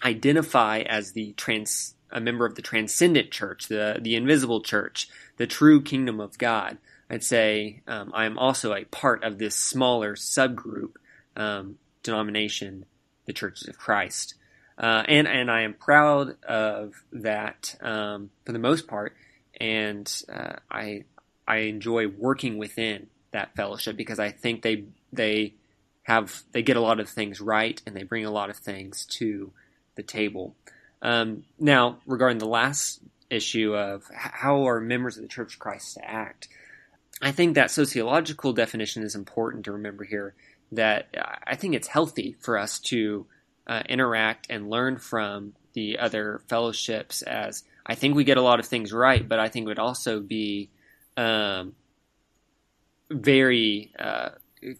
identify 0.03 0.79
as 0.79 1.13
the 1.13 1.33
trans, 1.33 1.95
a 2.11 2.21
member 2.21 2.45
of 2.45 2.55
the 2.55 2.61
transcendent 2.61 3.31
church, 3.31 3.67
the 3.67 3.97
the 4.01 4.15
invisible 4.15 4.61
church, 4.61 5.09
the 5.37 5.47
true 5.47 5.81
kingdom 5.81 6.19
of 6.19 6.37
God, 6.37 6.77
I'd 7.09 7.23
say 7.23 7.81
um, 7.87 8.11
I 8.13 8.25
am 8.25 8.37
also 8.37 8.73
a 8.73 8.85
part 8.85 9.23
of 9.23 9.37
this 9.37 9.55
smaller 9.55 10.15
subgroup 10.15 10.93
um, 11.35 11.77
denomination, 12.03 12.85
the 13.25 13.33
Churches 13.33 13.67
of 13.67 13.77
Christ. 13.77 14.35
Uh, 14.77 15.03
and 15.07 15.27
and 15.27 15.49
I 15.49 15.61
am 15.61 15.73
proud 15.73 16.35
of 16.43 16.93
that 17.11 17.75
um, 17.81 18.29
for 18.45 18.51
the 18.51 18.59
most 18.59 18.87
part, 18.87 19.15
and 19.59 20.11
uh, 20.31 20.57
I 20.69 21.05
I 21.47 21.57
enjoy 21.57 22.07
working 22.07 22.57
within 22.57 23.07
that 23.31 23.55
fellowship 23.55 23.97
because 23.97 24.19
I 24.19 24.29
think 24.29 24.61
they 24.61 24.85
they 25.11 25.55
have 26.03 26.43
they 26.51 26.61
get 26.61 26.77
a 26.77 26.81
lot 26.81 26.99
of 26.99 27.09
things 27.09 27.41
right 27.41 27.81
and 27.85 27.95
they 27.95 28.03
bring 28.03 28.25
a 28.25 28.31
lot 28.31 28.49
of 28.49 28.57
things 28.57 29.05
to 29.05 29.51
the 29.97 30.03
table. 30.03 30.55
Um, 31.01 31.43
now, 31.59 31.97
regarding 32.05 32.37
the 32.37 32.47
last 32.47 33.01
issue 33.29 33.75
of 33.75 34.05
how 34.13 34.67
are 34.67 34.79
members 34.79 35.17
of 35.17 35.23
the 35.23 35.27
Church 35.27 35.55
of 35.55 35.59
Christ 35.59 35.95
to 35.95 36.09
act, 36.09 36.47
I 37.21 37.31
think 37.31 37.55
that 37.55 37.71
sociological 37.71 38.53
definition 38.53 39.03
is 39.03 39.15
important 39.15 39.65
to 39.65 39.73
remember 39.73 40.03
here. 40.03 40.33
That 40.71 41.07
I 41.45 41.55
think 41.55 41.75
it's 41.75 41.87
healthy 41.87 42.35
for 42.39 42.57
us 42.57 42.79
to 42.79 43.25
uh, 43.65 43.83
interact 43.87 44.47
and 44.49 44.69
learn 44.69 44.97
from 44.97 45.53
the 45.73 45.99
other 45.99 46.41
fellowships. 46.47 47.21
As 47.21 47.63
I 47.85 47.95
think 47.95 48.15
we 48.15 48.23
get 48.23 48.37
a 48.37 48.41
lot 48.41 48.59
of 48.59 48.65
things 48.65 48.91
right, 48.91 49.27
but 49.27 49.39
I 49.39 49.49
think 49.49 49.65
it 49.65 49.69
would 49.69 49.79
also 49.79 50.19
be 50.19 50.69
um, 51.15 51.75
very 53.09 53.91
uh, 53.97 54.29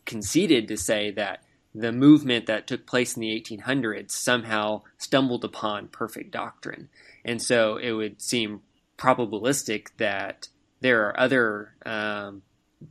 conceited 0.05 0.67
to 0.67 0.77
say 0.77 1.11
that 1.11 1.41
the 1.79 1.91
movement 1.91 2.45
that 2.47 2.67
took 2.67 2.85
place 2.85 3.15
in 3.15 3.21
the 3.21 3.39
1800s 3.41 4.11
somehow 4.11 4.81
stumbled 4.97 5.43
upon 5.43 5.87
perfect 5.87 6.31
doctrine, 6.31 6.89
and 7.23 7.41
so 7.41 7.77
it 7.77 7.91
would 7.91 8.21
seem 8.21 8.61
probabilistic 8.97 9.89
that 9.97 10.49
there 10.81 11.07
are 11.07 11.19
other 11.19 11.73
um, 11.85 12.41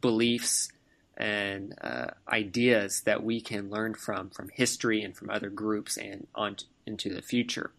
beliefs 0.00 0.70
and 1.16 1.74
uh, 1.80 2.08
ideas 2.28 3.00
that 3.02 3.22
we 3.22 3.40
can 3.40 3.70
learn 3.70 3.94
from 3.94 4.30
from 4.30 4.50
history 4.50 5.02
and 5.02 5.16
from 5.16 5.30
other 5.30 5.48
groups 5.48 5.96
and 5.96 6.26
on 6.34 6.56
t- 6.56 6.66
into 6.86 7.12
the 7.12 7.22
future. 7.22 7.72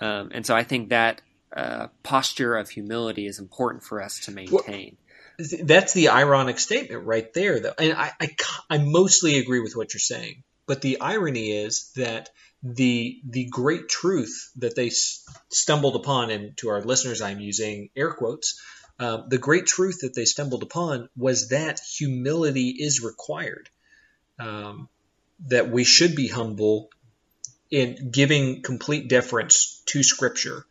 Um, 0.00 0.30
and 0.32 0.46
so 0.46 0.54
I 0.54 0.62
think 0.62 0.88
that 0.90 1.22
uh, 1.54 1.88
posture 2.02 2.56
of 2.56 2.70
humility 2.70 3.26
is 3.26 3.38
important 3.38 3.82
for 3.82 4.00
us 4.00 4.18
to 4.20 4.30
maintain. 4.30 4.96
That's 5.38 5.92
the 5.92 6.08
ironic 6.08 6.58
statement 6.58 7.04
right 7.04 7.32
there, 7.32 7.60
though. 7.60 7.74
And 7.78 7.92
I, 7.92 8.12
I, 8.20 8.36
I 8.70 8.78
mostly 8.78 9.38
agree 9.38 9.60
with 9.60 9.76
what 9.76 9.94
you're 9.94 10.00
saying. 10.00 10.42
But 10.66 10.82
the 10.82 11.00
irony 11.00 11.50
is 11.50 11.90
that 11.96 12.30
the 12.62 13.20
the 13.28 13.46
great 13.46 13.88
truth 13.88 14.52
that 14.56 14.76
they 14.76 14.90
stumbled 14.90 15.96
upon, 15.96 16.30
and 16.30 16.56
to 16.58 16.68
our 16.68 16.82
listeners, 16.82 17.20
I'm 17.20 17.40
using 17.40 17.90
air 17.96 18.12
quotes, 18.12 18.60
uh, 19.00 19.22
the 19.26 19.38
great 19.38 19.66
truth 19.66 20.00
that 20.02 20.14
they 20.14 20.24
stumbled 20.24 20.62
upon 20.62 21.08
was 21.16 21.48
that 21.48 21.80
humility 21.80 22.70
is 22.70 23.02
required. 23.02 23.68
Um, 24.38 24.88
that 25.48 25.70
we 25.70 25.82
should 25.82 26.14
be 26.14 26.28
humble 26.28 26.90
in 27.70 28.10
giving 28.10 28.62
complete 28.62 29.08
deference 29.08 29.82
to 29.86 30.02
Scripture, 30.02 30.64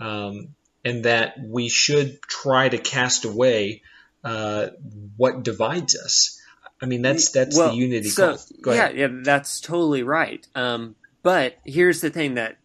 um, 0.00 0.48
and 0.84 1.04
that 1.04 1.36
we 1.38 1.68
should 1.68 2.20
try 2.22 2.68
to 2.68 2.78
cast 2.78 3.24
away 3.24 3.82
uh, 4.26 4.70
what 5.16 5.42
divides 5.42 5.96
us. 5.96 6.40
I 6.82 6.86
mean, 6.86 7.00
that's 7.00 7.30
that's 7.30 7.56
well, 7.56 7.70
the 7.70 7.76
unity. 7.76 8.08
So 8.08 8.36
yeah, 8.66 8.90
yeah, 8.90 9.08
that's 9.10 9.60
totally 9.60 10.02
right. 10.02 10.46
Um, 10.54 10.96
but 11.22 11.56
here's 11.64 12.00
the 12.00 12.10
thing 12.10 12.34
that 12.34 12.58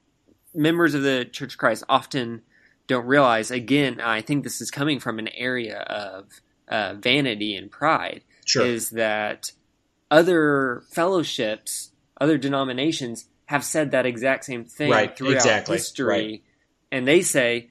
members 0.53 0.95
of 0.95 1.03
the 1.03 1.23
Church 1.25 1.53
of 1.53 1.59
Christ 1.59 1.83
often 1.87 2.41
don't 2.87 3.05
realize. 3.05 3.51
Again, 3.51 4.01
I 4.01 4.21
think 4.21 4.43
this 4.43 4.59
is 4.59 4.71
coming 4.71 4.99
from 4.99 5.19
an 5.19 5.29
area 5.29 5.79
of 5.79 6.29
uh, 6.67 6.95
vanity 6.95 7.55
and 7.55 7.71
pride. 7.71 8.23
Sure. 8.45 8.65
Is 8.65 8.89
that 8.89 9.51
other 10.09 10.83
fellowships, 10.91 11.91
other 12.19 12.37
denominations 12.37 13.25
have 13.45 13.63
said 13.63 13.91
that 13.91 14.05
exact 14.05 14.45
same 14.45 14.65
thing 14.65 14.89
right, 14.89 15.15
throughout 15.15 15.35
exactly. 15.35 15.77
history, 15.77 16.07
right. 16.07 16.43
and 16.91 17.07
they 17.07 17.21
say, 17.21 17.69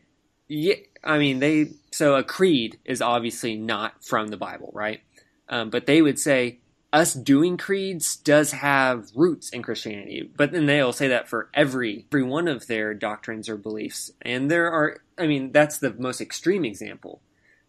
yeah, 0.49 0.74
I 1.03 1.19
mean, 1.19 1.39
they 1.39 1.73
so 1.93 2.15
a 2.17 2.23
creed 2.23 2.79
is 2.85 3.01
obviously 3.01 3.57
not 3.57 4.05
from 4.05 4.29
the 4.29 4.37
Bible, 4.37 4.71
right? 4.75 5.01
Um, 5.49 5.71
but 5.71 5.87
they 5.87 6.03
would 6.03 6.19
say 6.19 6.61
us 6.93 7.15
doing 7.15 7.57
creeds 7.57 8.17
does 8.17 8.53
have 8.53 9.11
roots 9.15 9.51
in 9.51 9.63
Christianity, 9.63 10.29
but 10.37 10.53
then 10.53 10.67
they'll 10.67 10.93
say 10.93 11.09
that 11.09 11.29
for 11.29 11.49
every 11.55 12.07
every 12.11 12.23
one 12.23 12.49
of 12.49 12.67
their 12.67 12.95
doctrines 12.95 13.49
or 13.49 13.57
beliefs. 13.57 14.11
And 14.23 14.51
there 14.51 14.71
are, 14.71 14.99
I 15.17 15.27
mean, 15.27 15.53
that's 15.53 15.79
the 15.79 15.95
most 15.95 16.21
extreme 16.21 16.65
example. 16.65 17.21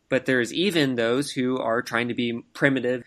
But 0.09 0.25
there's 0.25 0.53
even 0.53 0.95
those 0.95 1.31
who 1.31 1.57
are 1.57 1.81
trying 1.81 2.09
to 2.09 2.13
be 2.13 2.41
primitive, 2.53 3.03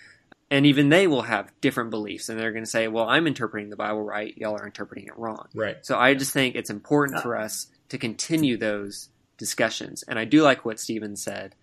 and 0.51 0.65
even 0.65 0.89
they 0.89 1.07
will 1.07 1.23
have 1.23 1.53
different 1.61 1.91
beliefs, 1.91 2.29
and 2.29 2.41
they're 2.41 2.53
going 2.53 2.65
to 2.65 2.71
say, 2.71 2.89
"Well, 2.89 3.07
I'm 3.07 3.27
interpreting 3.27 3.69
the 3.69 3.77
Bible 3.77 4.03
right; 4.03 4.35
y'all 4.39 4.57
are 4.57 4.65
interpreting 4.65 5.07
it 5.07 5.19
wrong." 5.19 5.49
Right. 5.55 5.77
So 5.83 5.99
I 5.99 6.15
just 6.15 6.33
think 6.33 6.55
it's 6.55 6.71
important 6.71 7.21
for 7.21 7.37
us 7.37 7.67
to 7.91 7.99
continue 7.99 8.57
those 8.57 9.11
discussions, 9.37 10.03
and 10.05 10.19
I 10.19 10.25
do 10.25 10.43
like 10.43 10.65
what 10.65 10.81
Stephen 10.81 11.17
said 11.17 11.55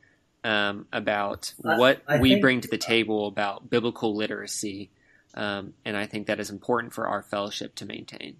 um, 0.43 0.87
about 0.91 1.53
what 1.57 2.01
I 2.07 2.19
we 2.19 2.31
think, 2.31 2.41
bring 2.41 2.61
to 2.61 2.67
the 2.67 2.77
table 2.77 3.27
about 3.27 3.69
biblical 3.69 4.15
literacy, 4.15 4.91
um, 5.33 5.73
and 5.85 5.95
I 5.95 6.05
think 6.05 6.27
that 6.27 6.39
is 6.39 6.49
important 6.49 6.93
for 6.93 7.07
our 7.07 7.21
fellowship 7.21 7.75
to 7.75 7.85
maintain. 7.85 8.37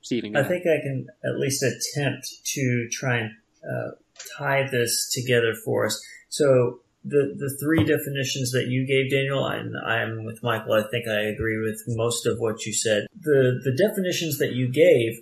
Stephen, 0.00 0.36
I 0.36 0.42
think 0.42 0.64
I 0.66 0.82
can 0.82 1.06
at 1.24 1.38
least 1.38 1.62
attempt 1.62 2.26
to 2.44 2.88
try 2.92 3.18
and 3.18 3.30
uh, 3.64 3.92
tie 4.38 4.68
this 4.70 5.10
together 5.10 5.54
for 5.64 5.86
us. 5.86 5.98
So 6.28 6.80
the 7.04 7.34
the 7.36 7.56
three 7.62 7.84
definitions 7.84 8.50
that 8.52 8.66
you 8.68 8.86
gave, 8.86 9.10
Daniel, 9.10 9.46
and 9.46 9.74
I'm 9.76 10.24
with 10.24 10.42
Michael. 10.42 10.72
I 10.72 10.82
think 10.90 11.06
I 11.06 11.20
agree 11.20 11.58
with 11.58 11.82
most 11.86 12.26
of 12.26 12.38
what 12.38 12.64
you 12.64 12.72
said. 12.72 13.06
The 13.20 13.60
the 13.62 13.72
definitions 13.76 14.38
that 14.38 14.52
you 14.52 14.68
gave, 14.68 15.20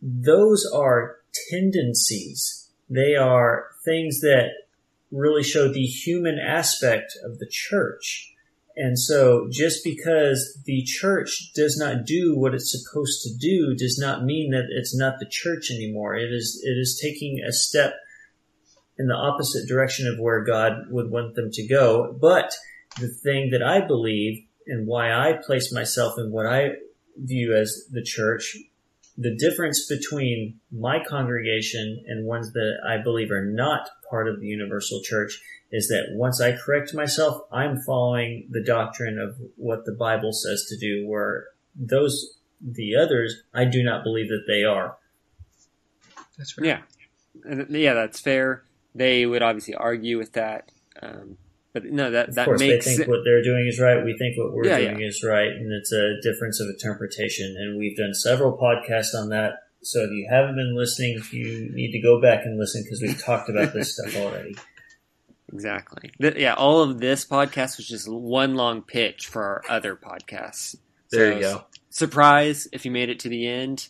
those 0.00 0.70
are 0.74 1.16
tendencies. 1.50 2.70
They 2.88 3.16
are 3.16 3.68
things 3.84 4.20
that 4.20 4.50
really 5.10 5.42
show 5.42 5.68
the 5.68 5.84
human 5.84 6.38
aspect 6.38 7.12
of 7.24 7.38
the 7.38 7.48
church. 7.48 8.32
And 8.74 8.98
so 8.98 9.48
just 9.50 9.84
because 9.84 10.58
the 10.64 10.82
church 10.82 11.52
does 11.54 11.76
not 11.76 12.06
do 12.06 12.34
what 12.38 12.54
it's 12.54 12.72
supposed 12.72 13.22
to 13.22 13.36
do 13.38 13.74
does 13.74 13.98
not 13.98 14.24
mean 14.24 14.50
that 14.52 14.68
it's 14.70 14.96
not 14.96 15.18
the 15.18 15.28
church 15.28 15.70
anymore. 15.70 16.14
It 16.14 16.32
is, 16.32 16.62
it 16.64 16.78
is 16.78 16.98
taking 17.02 17.42
a 17.46 17.52
step 17.52 17.94
in 18.98 19.08
the 19.08 19.14
opposite 19.14 19.68
direction 19.68 20.06
of 20.06 20.18
where 20.18 20.44
God 20.44 20.84
would 20.90 21.10
want 21.10 21.34
them 21.34 21.50
to 21.52 21.66
go. 21.66 22.16
But 22.18 22.54
the 22.98 23.08
thing 23.08 23.50
that 23.50 23.62
I 23.62 23.86
believe 23.86 24.44
and 24.66 24.86
why 24.86 25.12
I 25.12 25.34
place 25.34 25.72
myself 25.72 26.14
in 26.18 26.30
what 26.30 26.46
I 26.46 26.70
view 27.16 27.54
as 27.54 27.88
the 27.90 28.02
church, 28.02 28.56
the 29.22 29.36
difference 29.36 29.86
between 29.86 30.60
my 30.70 31.02
congregation 31.02 32.04
and 32.06 32.26
ones 32.26 32.52
that 32.52 32.78
I 32.86 32.98
believe 32.98 33.30
are 33.30 33.44
not 33.44 33.88
part 34.08 34.28
of 34.28 34.40
the 34.40 34.46
universal 34.46 35.00
church 35.02 35.40
is 35.70 35.88
that 35.88 36.08
once 36.12 36.40
I 36.40 36.56
correct 36.56 36.94
myself, 36.94 37.42
I'm 37.50 37.80
following 37.86 38.48
the 38.50 38.62
doctrine 38.62 39.18
of 39.18 39.36
what 39.56 39.84
the 39.86 39.92
Bible 39.92 40.32
says 40.32 40.66
to 40.68 40.78
do, 40.78 41.06
where 41.06 41.46
those, 41.74 42.38
the 42.60 42.96
others, 42.96 43.42
I 43.54 43.64
do 43.64 43.82
not 43.82 44.04
believe 44.04 44.28
that 44.28 44.44
they 44.46 44.64
are. 44.64 44.98
That's 46.36 46.58
right. 46.58 46.66
Yeah, 46.66 46.80
And, 47.44 47.68
yeah, 47.70 47.94
that's 47.94 48.20
fair. 48.20 48.64
They 48.94 49.24
would 49.24 49.42
obviously 49.42 49.74
argue 49.74 50.18
with 50.18 50.32
that, 50.32 50.70
um, 51.02 51.38
but 51.72 51.84
no, 51.84 52.10
that 52.10 52.28
Of 52.30 52.34
that 52.36 52.44
course, 52.46 52.60
makes 52.60 52.84
they 52.86 52.96
think 52.96 53.08
what 53.08 53.20
they're 53.24 53.42
doing 53.42 53.66
is 53.66 53.80
right. 53.80 54.04
We 54.04 54.16
think 54.18 54.36
what 54.38 54.52
we're 54.52 54.66
Yeah, 54.66 54.78
doing 54.78 55.02
is 55.02 55.22
right, 55.22 55.48
and 55.50 55.72
it's 55.72 55.92
a 55.92 56.20
difference 56.20 56.60
of 56.60 56.68
interpretation. 56.68 57.56
And 57.58 57.78
we've 57.78 57.96
done 57.96 58.14
several 58.14 58.56
podcasts 58.58 59.14
on 59.14 59.30
that. 59.30 59.54
So 59.82 60.02
if 60.04 60.10
you 60.10 60.28
haven't 60.30 60.54
been 60.56 60.76
listening, 60.76 61.20
you 61.32 61.70
need 61.74 61.92
to 61.92 62.00
go 62.00 62.20
back 62.20 62.44
and 62.44 62.58
listen 62.58 62.82
because 62.84 63.00
we've 63.02 63.20
talked 63.20 63.48
about 63.48 63.72
this 63.72 63.96
stuff 63.96 64.14
already. 64.22 64.54
exactly. 65.52 66.10
Th- 66.20 66.36
yeah, 66.36 66.54
all 66.54 66.82
of 66.82 67.00
this 67.00 67.24
podcast 67.24 67.78
was 67.78 67.88
just 67.88 68.08
one 68.10 68.54
long 68.54 68.82
pitch 68.82 69.26
for 69.26 69.42
our 69.42 69.62
other 69.68 69.96
podcasts. 69.96 70.76
There 71.10 71.32
So, 71.32 71.36
you 71.36 71.40
go. 71.42 71.64
Surprise 71.90 72.68
if 72.72 72.84
you 72.84 72.90
made 72.90 73.08
it 73.10 73.20
to 73.20 73.28
the 73.28 73.46
end. 73.48 73.88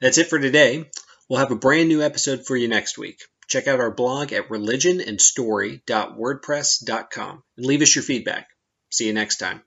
That's 0.00 0.18
it 0.18 0.28
for 0.28 0.38
today. 0.38 0.90
We'll 1.28 1.38
have 1.40 1.50
a 1.52 1.56
brand 1.56 1.88
new 1.88 2.02
episode 2.02 2.46
for 2.46 2.56
you 2.56 2.68
next 2.68 2.98
week. 2.98 3.20
Check 3.48 3.68
out 3.68 3.80
our 3.80 3.90
blog 3.90 4.32
at 4.32 4.48
religionandstory.wordpress.com 4.48 7.42
and 7.56 7.66
leave 7.66 7.82
us 7.82 7.94
your 7.94 8.04
feedback. 8.04 8.48
See 8.90 9.06
you 9.06 9.12
next 9.12 9.36
time. 9.38 9.62